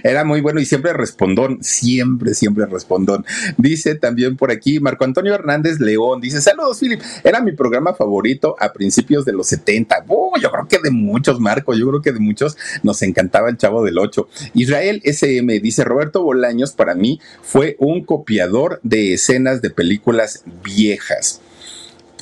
era 0.03 0.24
muy 0.24 0.41
bueno 0.41 0.59
y 0.59 0.65
siempre 0.65 0.93
respondón, 0.93 1.63
siempre, 1.63 2.34
siempre 2.34 2.65
respondón. 2.65 3.26
Dice 3.57 3.95
también 3.95 4.38
por 4.38 4.51
aquí 4.51 4.80
Marco 4.80 5.03
Antonio 5.03 5.34
Hernández 5.34 5.80
León, 5.80 6.22
dice, 6.22 6.41
saludos 6.41 6.80
Philip, 6.80 7.01
era 7.24 7.41
mi 7.41 7.51
programa 7.53 7.93
favorito 7.93 8.55
a 8.59 8.74
principios 8.74 9.26
de 9.26 9.34
los 9.34 9.47
70. 9.47 10.05
yo 10.41 10.51
creo 10.51 10.67
que 10.67 10.80
de 10.80 10.91
muchos, 10.91 11.39
Marco, 11.39 11.74
yo 11.74 11.88
creo 11.89 12.01
que 12.01 12.11
de 12.11 12.19
muchos 12.19 12.57
nos 12.84 13.01
encantaba 13.01 13.49
el 13.49 13.57
Chavo 13.57 13.84
del 13.84 13.97
8. 13.97 14.28
Israel 14.53 15.01
SM 15.03 15.59
dice, 15.59 15.84
Roberto 15.84 16.24
Bolaños 16.24 16.74
para 16.74 16.95
mí 16.95 17.19
fue 17.41 17.76
un 17.80 18.03
copiador 18.03 18.80
de 18.84 19.13
escenas 19.13 19.61
de 19.61 19.69
películas 19.69 20.43
viejas 20.63 21.41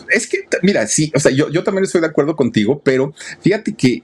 es 0.10 0.28
que, 0.28 0.40
mira, 0.62 0.88
sí, 0.88 1.12
o 1.16 1.20
sea, 1.20 1.32
yo, 1.32 1.50
yo 1.50 1.64
también 1.64 1.86
estoy 1.86 2.02
de 2.02 2.08
acuerdo 2.08 2.36
contigo, 2.36 2.82
pero 2.84 3.14
fíjate 3.42 3.74
que 3.74 4.04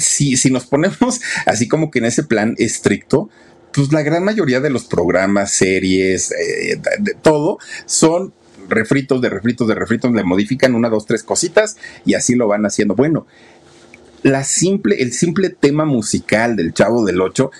si, 0.00 0.36
si 0.36 0.50
nos 0.50 0.66
ponemos 0.66 1.20
así 1.46 1.68
como 1.68 1.90
que 1.90 2.00
en 2.00 2.06
ese 2.06 2.24
plan 2.24 2.54
estricto, 2.58 3.30
pues 3.72 3.92
la 3.92 4.02
gran 4.02 4.24
mayoría 4.24 4.60
de 4.60 4.70
los 4.70 4.84
programas, 4.84 5.52
series, 5.52 6.32
eh, 6.32 6.80
de, 6.98 7.14
todo, 7.14 7.58
son 7.86 8.32
refritos, 8.68 9.20
de 9.20 9.28
refritos, 9.28 9.68
de 9.68 9.74
refritos, 9.74 10.12
le 10.12 10.24
modifican 10.24 10.74
una, 10.74 10.88
dos, 10.88 11.06
tres 11.06 11.22
cositas 11.22 11.76
y 12.04 12.14
así 12.14 12.34
lo 12.34 12.48
van 12.48 12.66
haciendo. 12.66 12.94
Bueno, 12.94 13.26
la 14.22 14.44
simple, 14.44 14.96
el 15.02 15.12
simple 15.12 15.50
tema 15.50 15.84
musical 15.84 16.56
del 16.56 16.74
Chavo 16.74 17.04
del 17.04 17.20
Ocho, 17.20 17.50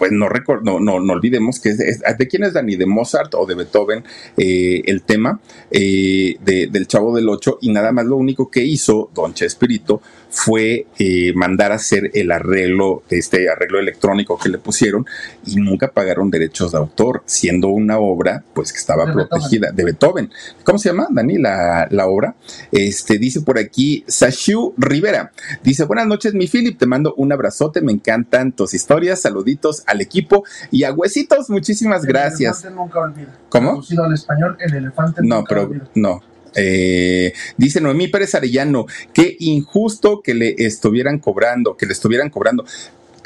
pues 0.00 0.12
no, 0.12 0.30
no, 0.62 0.80
no, 0.80 0.98
no, 0.98 1.12
olvidemos 1.12 1.60
que 1.60 1.68
es, 1.68 2.00
de 2.00 2.26
quién 2.26 2.42
es 2.42 2.54
Dani, 2.54 2.74
de 2.76 2.86
Mozart 2.86 3.34
o 3.34 3.44
de 3.44 3.54
Beethoven 3.54 4.02
eh, 4.38 4.80
el 4.86 5.02
tema 5.02 5.38
eh, 5.70 6.36
del 6.40 6.86
Chavo 6.86 7.14
del 7.14 7.28
Ocho 7.28 7.58
y 7.60 7.70
nada 7.70 7.92
más 7.92 8.06
lo 8.06 8.16
único 8.16 8.50
que 8.50 8.64
hizo 8.64 9.10
Don 9.14 9.34
Chespirito 9.34 10.00
fue 10.30 10.86
eh, 10.98 11.32
mandar 11.34 11.72
a 11.72 11.74
hacer 11.74 12.10
el 12.14 12.30
arreglo, 12.30 13.02
este 13.10 13.50
arreglo 13.50 13.78
electrónico 13.78 14.38
que 14.38 14.48
le 14.48 14.58
pusieron 14.58 15.04
y 15.44 15.56
nunca 15.56 15.88
pagaron 15.88 16.30
derechos 16.30 16.72
de 16.72 16.78
autor, 16.78 17.22
siendo 17.26 17.68
una 17.68 17.98
obra 17.98 18.44
pues 18.54 18.72
que 18.72 18.78
estaba 18.78 19.12
protegida 19.12 19.72
de 19.72 19.84
Beethoven. 19.84 20.30
¿Cómo 20.64 20.78
se 20.78 20.90
llama, 20.90 21.08
Dani, 21.10 21.38
la, 21.38 21.88
la, 21.90 22.06
obra? 22.06 22.36
Este, 22.70 23.18
dice 23.18 23.42
por 23.42 23.58
aquí 23.58 24.04
Sashu 24.06 24.72
Rivera. 24.78 25.32
Dice, 25.62 25.84
buenas 25.84 26.06
noches, 26.06 26.32
mi 26.32 26.46
Philip, 26.46 26.78
te 26.78 26.86
mando 26.86 27.14
un 27.16 27.32
abrazote, 27.32 27.80
me 27.80 27.92
encantan 27.92 28.52
tus 28.52 28.72
historias, 28.72 29.20
saluditos 29.20 29.82
al 29.90 30.00
equipo 30.00 30.44
y 30.70 30.84
a 30.84 30.92
Huesitos, 30.92 31.50
muchísimas 31.50 32.04
gracias. 32.04 32.64
nunca 32.72 33.00
olvida. 33.00 33.36
¿Cómo? 33.48 33.82
al 34.02 34.14
español, 34.14 34.56
el 34.60 34.74
elefante 34.74 35.20
no, 35.22 35.44
pero 35.44 35.70
no, 35.94 36.20
eh, 36.54 37.32
dice 37.56 37.80
Noemí 37.80 38.08
Pérez 38.08 38.34
Arellano, 38.34 38.86
qué 39.12 39.36
injusto 39.40 40.20
que 40.22 40.34
le 40.34 40.54
estuvieran 40.58 41.18
cobrando, 41.18 41.76
que 41.76 41.86
le 41.86 41.92
estuvieran 41.92 42.30
cobrando. 42.30 42.64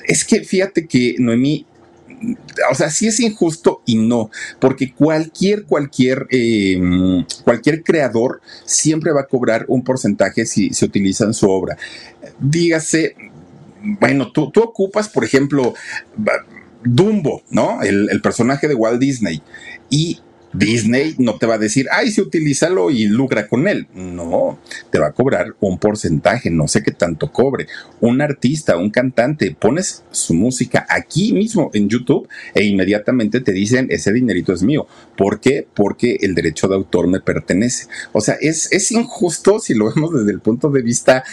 Es 0.07 0.25
que 0.25 0.45
fíjate 0.45 0.87
que 0.87 1.17
Noemí, 1.19 1.67
o 2.71 2.75
sea, 2.75 2.91
sí 2.91 3.07
es 3.07 3.21
injusto 3.21 3.83
y 3.87 3.97
no, 3.97 4.31
porque 4.59 4.93
cualquier, 4.93 5.65
cualquier, 5.65 6.27
eh, 6.31 6.79
cualquier 7.45 7.83
creador 7.83 8.41
siempre 8.65 9.13
va 9.13 9.23
a 9.23 9.27
cobrar 9.27 9.65
un 9.69 9.83
porcentaje 9.83 10.47
si 10.47 10.71
se 10.71 10.85
utiliza 10.85 11.25
en 11.25 11.35
su 11.35 11.51
obra. 11.51 11.77
Dígase, 12.39 13.17
bueno, 13.83 14.33
tú, 14.33 14.51
tú 14.51 14.63
ocupas, 14.63 15.09
por 15.09 15.25
ejemplo, 15.25 15.75
Dumbo, 16.85 17.43
¿no? 17.51 17.83
El, 17.83 18.21
personaje 18.21 18.69
de 18.69 18.75
Walt 18.75 19.01
Disney. 19.01 19.43
Y 19.91 20.21
Disney 20.53 21.17
no 21.19 21.37
te 21.37 21.47
va 21.47 21.55
a 21.55 21.59
decir, 21.59 21.89
ay, 21.91 22.13
sí, 22.13 22.21
utilízalo 22.21 22.91
y 22.91 23.07
lucra 23.07 23.49
con 23.49 23.67
él. 23.67 23.89
No, 23.95 24.59
te 24.91 25.01
va 25.01 25.09
a 25.09 25.13
cobrar 25.13 25.57
un 25.61 25.79
porcentaje, 25.79 26.51
no 26.51 26.69
sé 26.69 26.83
qué 26.83 26.93
tanto 26.93 27.33
cobre. 27.33 27.67
Un 28.01 28.23
artista, 28.23 28.77
un 28.77 28.91
cantante, 28.91 29.57
pones 29.59 30.05
su 30.13 30.33
música 30.35 30.87
aquí 30.89 31.33
mismo 31.33 31.71
en 31.75 31.89
YouTube 31.89 32.29
e 32.55 32.63
inmediatamente 32.65 33.41
te 33.41 33.53
dicen, 33.53 33.89
ese 33.91 34.13
dinerito 34.13 34.53
es 34.53 34.63
mío. 34.63 34.87
¿Por 35.17 35.41
qué? 35.41 35.67
Porque 35.75 36.19
el 36.21 36.35
derecho 36.35 36.69
de 36.69 36.77
autor 36.77 37.09
me 37.09 37.21
pertenece. 37.21 37.89
O 38.13 38.21
sea, 38.21 38.37
es 38.41 38.93
injusto 38.93 39.59
si 39.59 39.75
lo 39.75 39.93
vemos 39.93 40.15
desde 40.15 40.31
el 40.31 40.41
punto 40.41 40.71
de 40.71 40.83
vista 40.83 41.25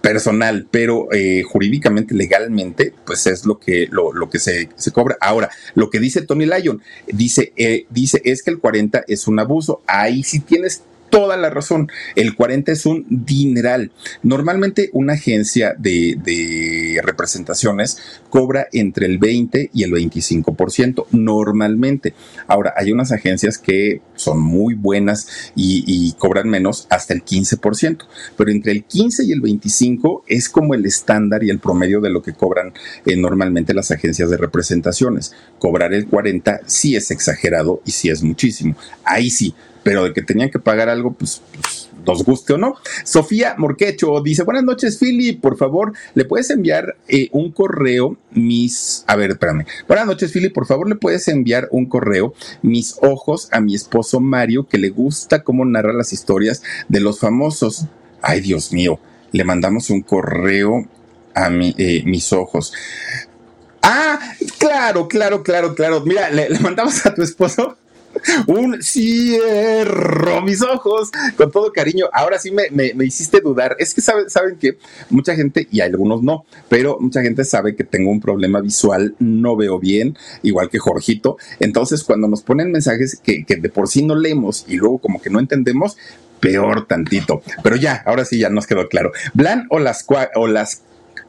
personal, 0.00 0.66
pero 0.70 1.12
eh, 1.12 1.42
jurídicamente, 1.42 2.14
legalmente, 2.14 2.94
pues 3.04 3.26
es 3.26 3.44
lo 3.44 3.58
que, 3.58 3.86
lo, 3.90 4.12
lo 4.12 4.30
que 4.30 4.38
se, 4.38 4.68
se, 4.76 4.92
cobra. 4.92 5.16
Ahora, 5.20 5.50
lo 5.74 5.90
que 5.90 6.00
dice 6.00 6.22
Tony 6.22 6.46
Lyon, 6.46 6.82
dice, 7.06 7.52
eh, 7.56 7.86
dice, 7.90 8.20
es 8.24 8.42
que 8.42 8.50
el 8.50 8.58
40 8.58 9.04
es 9.06 9.28
un 9.28 9.38
abuso. 9.38 9.82
Ahí 9.86 10.22
sí 10.22 10.40
tienes 10.40 10.82
toda 11.10 11.36
la 11.36 11.50
razón. 11.50 11.90
El 12.16 12.34
40 12.34 12.72
es 12.72 12.86
un 12.86 13.06
dineral. 13.08 13.90
Normalmente 14.22 14.90
una 14.92 15.14
agencia 15.14 15.74
de, 15.78 17.00
representaciones 17.02 17.98
cobra 18.30 18.68
entre 18.72 19.06
el 19.06 19.18
20 19.18 19.70
y 19.72 19.82
el 19.82 19.92
25%, 19.92 21.06
normalmente. 21.12 22.14
Ahora, 22.46 22.74
hay 22.76 22.92
unas 22.92 23.12
agencias 23.12 23.58
que 23.58 24.00
son 24.14 24.40
muy 24.40 24.74
buenas 24.74 25.52
y, 25.54 25.84
y 25.86 26.12
cobran 26.12 26.48
menos 26.48 26.86
hasta 26.90 27.14
el 27.14 27.24
15%, 27.24 28.04
pero 28.36 28.50
entre 28.50 28.72
el 28.72 28.84
15 28.84 29.24
y 29.24 29.32
el 29.32 29.40
25 29.40 30.24
es 30.26 30.48
como 30.48 30.74
el 30.74 30.86
estándar 30.86 31.42
y 31.42 31.50
el 31.50 31.58
promedio 31.58 32.00
de 32.00 32.10
lo 32.10 32.22
que 32.22 32.32
cobran 32.32 32.72
eh, 33.06 33.16
normalmente 33.16 33.74
las 33.74 33.90
agencias 33.90 34.30
de 34.30 34.36
representaciones. 34.36 35.32
Cobrar 35.58 35.92
el 35.92 36.06
40 36.06 36.60
sí 36.66 36.96
es 36.96 37.10
exagerado 37.10 37.82
y 37.84 37.90
sí 37.90 38.08
es 38.08 38.22
muchísimo. 38.22 38.76
Ahí 39.04 39.30
sí, 39.30 39.54
pero 39.82 40.04
de 40.04 40.12
que 40.12 40.22
tenían 40.22 40.50
que 40.50 40.58
pagar 40.58 40.88
algo, 40.88 41.12
pues, 41.12 41.42
pues 41.54 41.90
nos 42.06 42.24
guste 42.24 42.54
o 42.54 42.58
no. 42.58 42.76
Sofía 43.04 43.54
Morquecho 43.58 44.20
dice, 44.22 44.42
buenas 44.42 44.64
noches, 44.64 44.98
Philly, 44.98 45.32
por 45.32 45.56
favor, 45.56 45.92
¿le 46.14 46.24
puedes 46.24 46.50
enviar 46.50 46.96
eh, 47.08 47.28
un 47.32 47.52
correo, 47.52 48.16
mis... 48.32 49.04
A 49.06 49.16
ver, 49.16 49.30
espérame. 49.30 49.66
Buenas 49.86 50.06
noches, 50.06 50.32
Philly, 50.32 50.48
por 50.48 50.66
favor, 50.66 50.88
¿le 50.88 50.96
puedes 50.96 51.28
enviar 51.28 51.68
un 51.70 51.86
correo, 51.86 52.34
mis 52.62 52.96
ojos, 53.02 53.48
a 53.52 53.60
mi 53.60 53.74
esposo 53.74 54.20
Mario, 54.20 54.66
que 54.66 54.78
le 54.78 54.90
gusta 54.90 55.42
cómo 55.42 55.64
narra 55.64 55.92
las 55.92 56.12
historias 56.12 56.62
de 56.88 57.00
los 57.00 57.20
famosos? 57.20 57.86
Ay, 58.22 58.40
Dios 58.40 58.72
mío, 58.72 58.98
le 59.32 59.44
mandamos 59.44 59.90
un 59.90 60.02
correo 60.02 60.86
a 61.34 61.50
mi, 61.50 61.74
eh, 61.78 62.02
mis 62.04 62.32
ojos. 62.32 62.72
Ah, 63.82 64.18
claro, 64.58 65.08
claro, 65.08 65.42
claro, 65.42 65.74
claro. 65.74 66.02
Mira, 66.04 66.30
le, 66.30 66.50
le 66.50 66.58
mandamos 66.60 67.06
a 67.06 67.14
tu 67.14 67.22
esposo 67.22 67.78
un 68.46 68.82
cierro 68.82 70.42
mis 70.42 70.62
ojos 70.62 71.10
con 71.36 71.50
todo 71.50 71.72
cariño. 71.72 72.06
Ahora 72.12 72.38
sí 72.38 72.50
me, 72.50 72.70
me, 72.70 73.04
hiciste 73.04 73.40
dudar. 73.40 73.76
Es 73.78 73.94
que 73.94 74.00
saben, 74.00 74.30
saben 74.30 74.56
que 74.56 74.78
mucha 75.08 75.34
gente, 75.34 75.68
y 75.70 75.80
algunos 75.80 76.22
no, 76.22 76.44
pero 76.68 76.98
mucha 77.00 77.22
gente 77.22 77.44
sabe 77.44 77.74
que 77.76 77.84
tengo 77.84 78.10
un 78.10 78.20
problema 78.20 78.60
visual, 78.60 79.14
no 79.18 79.56
veo 79.56 79.78
bien, 79.78 80.16
igual 80.42 80.70
que 80.70 80.78
Jorgito. 80.78 81.36
Entonces, 81.58 82.04
cuando 82.04 82.28
nos 82.28 82.42
ponen 82.42 82.72
mensajes 82.72 83.20
que, 83.22 83.44
que 83.44 83.56
de 83.56 83.68
por 83.68 83.88
sí 83.88 84.02
no 84.02 84.14
leemos 84.14 84.64
y 84.68 84.76
luego 84.76 84.98
como 84.98 85.20
que 85.20 85.30
no 85.30 85.40
entendemos, 85.40 85.96
peor 86.40 86.86
tantito. 86.86 87.42
Pero 87.62 87.76
ya, 87.76 88.02
ahora 88.06 88.24
sí 88.24 88.38
ya 88.38 88.50
nos 88.50 88.66
quedó 88.66 88.88
claro. 88.88 89.12
Blan 89.34 89.66
o 89.70 89.78
las, 89.78 90.06
o 90.34 90.46
las 90.46 90.82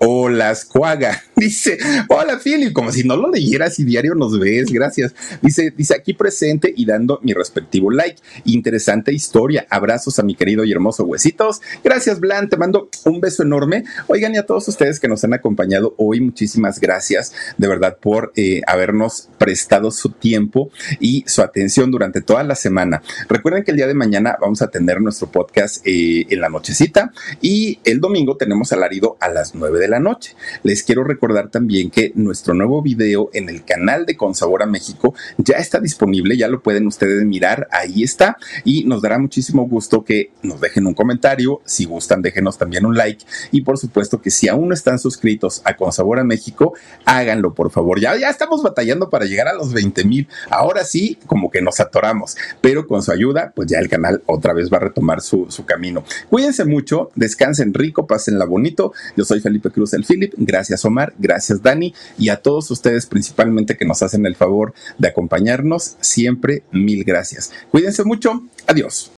Hola, 0.04 0.56
Squaga. 0.56 1.22
Dice, 1.36 1.78
hola, 2.08 2.40
Philip, 2.44 2.74
como 2.74 2.92
si 2.92 3.04
no 3.04 3.16
lo 3.16 3.30
leyeras 3.30 3.80
y 3.80 3.84
diario 3.84 4.16
nos 4.16 4.40
ves, 4.40 4.72
gracias. 4.72 5.14
Dice, 5.42 5.72
dice 5.76 5.96
aquí 5.96 6.14
presente 6.14 6.72
y 6.76 6.86
dando 6.86 7.20
mi 7.24 7.34
respectivo 7.34 7.90
like. 7.90 8.20
Interesante 8.46 9.12
historia. 9.12 9.66
Abrazos 9.70 10.20
a 10.20 10.24
mi 10.24 10.36
querido 10.36 10.64
y 10.66 10.72
hermoso 10.72 11.04
Huesitos. 11.04 11.62
Gracias, 11.84 12.20
Blan. 12.20 12.50
Te 12.50 12.58
mando 12.58 12.90
un 13.06 13.22
beso 13.22 13.44
enorme. 13.44 13.84
Oigan, 14.08 14.34
y 14.34 14.38
a 14.38 14.46
todos 14.46 14.68
ustedes 14.68 15.00
que 15.00 15.08
nos 15.08 15.24
han 15.24 15.34
acompañado 15.34 15.94
hoy, 15.98 16.20
muchísimas 16.20 16.80
gracias 16.80 17.34
de 17.58 17.68
verdad 17.68 17.98
por 18.00 18.34
eh, 18.36 18.62
habernos 18.66 19.30
prestado 19.38 19.92
su 19.92 20.10
tiempo 20.10 20.72
y 21.00 21.24
su 21.28 21.42
atención 21.42 21.92
durante 21.92 22.22
toda 22.22 22.44
la 22.44 22.56
semana. 22.56 23.02
Recuerden 23.30 23.64
que 23.64 23.72
el 23.72 23.78
día 23.78 23.88
de 23.88 23.94
mañana 23.94 24.38
vamos 24.40 24.62
a 24.62 24.68
tener 24.68 25.02
nuestro 25.02 25.32
podcast 25.32 25.86
eh, 25.86 26.26
en 26.30 26.40
la 26.40 26.50
nochecita 26.50 27.12
y 27.42 27.80
el 27.84 28.00
domingo 28.00 28.38
tenemos 28.38 28.72
alarido 28.72 29.18
a 29.20 29.30
las 29.30 29.56
9 29.56 29.80
de 29.80 29.88
la 29.88 29.91
noche. 30.00 30.36
Les 30.64 30.84
quiero 30.84 31.04
recordar 31.04 31.50
también 31.50 31.90
que 31.90 32.12
nuestro 32.16 32.54
nuevo 32.54 32.82
video 32.82 33.30
en 33.34 33.50
el 33.50 33.64
canal 33.64 34.06
de 34.06 34.18
Consabor 34.18 34.64
a 34.64 34.66
México 34.66 35.14
ya 35.38 35.58
está 35.58 35.80
disponible, 35.80 36.38
ya 36.38 36.48
lo 36.48 36.62
pueden 36.62 36.88
ustedes 36.88 37.24
mirar, 37.26 37.68
ahí 37.72 38.04
está, 38.04 38.38
y 38.64 38.84
nos 38.86 39.02
dará 39.02 39.20
muchísimo 39.20 39.68
gusto 39.68 40.04
que 40.04 40.32
nos 40.44 40.62
dejen 40.62 40.88
un 40.88 40.94
comentario, 40.94 41.62
si 41.66 41.86
gustan 41.86 42.22
déjenos 42.22 42.58
también 42.58 42.86
un 42.86 42.96
like, 42.96 43.26
y 43.52 43.62
por 43.62 43.78
supuesto 43.78 44.22
que 44.22 44.32
si 44.32 44.48
aún 44.48 44.70
no 44.70 44.74
están 44.74 45.00
suscritos 45.00 45.62
a 45.66 45.76
Consabor 45.76 46.20
a 46.20 46.24
México, 46.24 46.74
háganlo 47.06 47.54
por 47.54 47.72
favor. 47.72 48.00
Ya, 48.00 48.16
ya 48.18 48.30
estamos 48.30 48.62
batallando 48.64 49.10
para 49.10 49.26
llegar 49.26 49.48
a 49.48 49.54
los 49.54 49.74
20 49.74 50.04
mil, 50.06 50.28
ahora 50.50 50.84
sí, 50.84 51.18
como 51.26 51.50
que 51.50 51.62
nos 51.62 51.80
atoramos, 51.80 52.38
pero 52.62 52.88
con 52.88 53.02
su 53.02 53.12
ayuda, 53.12 53.52
pues 53.56 53.70
ya 53.70 53.80
el 53.80 53.90
canal 53.90 54.22
otra 54.26 54.54
vez 54.54 54.72
va 54.72 54.78
a 54.78 54.82
retomar 54.82 55.22
su, 55.22 55.48
su 55.50 55.66
camino. 55.66 56.04
Cuídense 56.30 56.66
mucho, 56.66 57.10
descansen 57.16 57.74
rico, 57.74 58.08
pásenla 58.08 58.46
bonito. 58.46 58.94
Yo 59.16 59.26
soy 59.26 59.40
Felipe 59.40 59.71
Cruz 59.72 59.94
el 59.94 60.06
Philip, 60.06 60.34
gracias 60.38 60.86
Omar, 60.86 61.14
gracias 61.18 61.62
Dani, 61.64 61.94
y 62.18 62.30
a 62.30 62.38
todos 62.38 62.70
ustedes 62.72 63.06
principalmente 63.06 63.78
que 63.78 63.86
nos 63.86 64.04
hacen 64.04 64.26
el 64.26 64.36
favor 64.36 64.74
de 64.98 65.08
acompañarnos, 65.08 65.96
siempre 66.02 66.64
mil 66.72 67.04
gracias. 67.04 67.52
Cuídense 67.72 68.04
mucho, 68.04 68.44
adiós. 68.68 69.10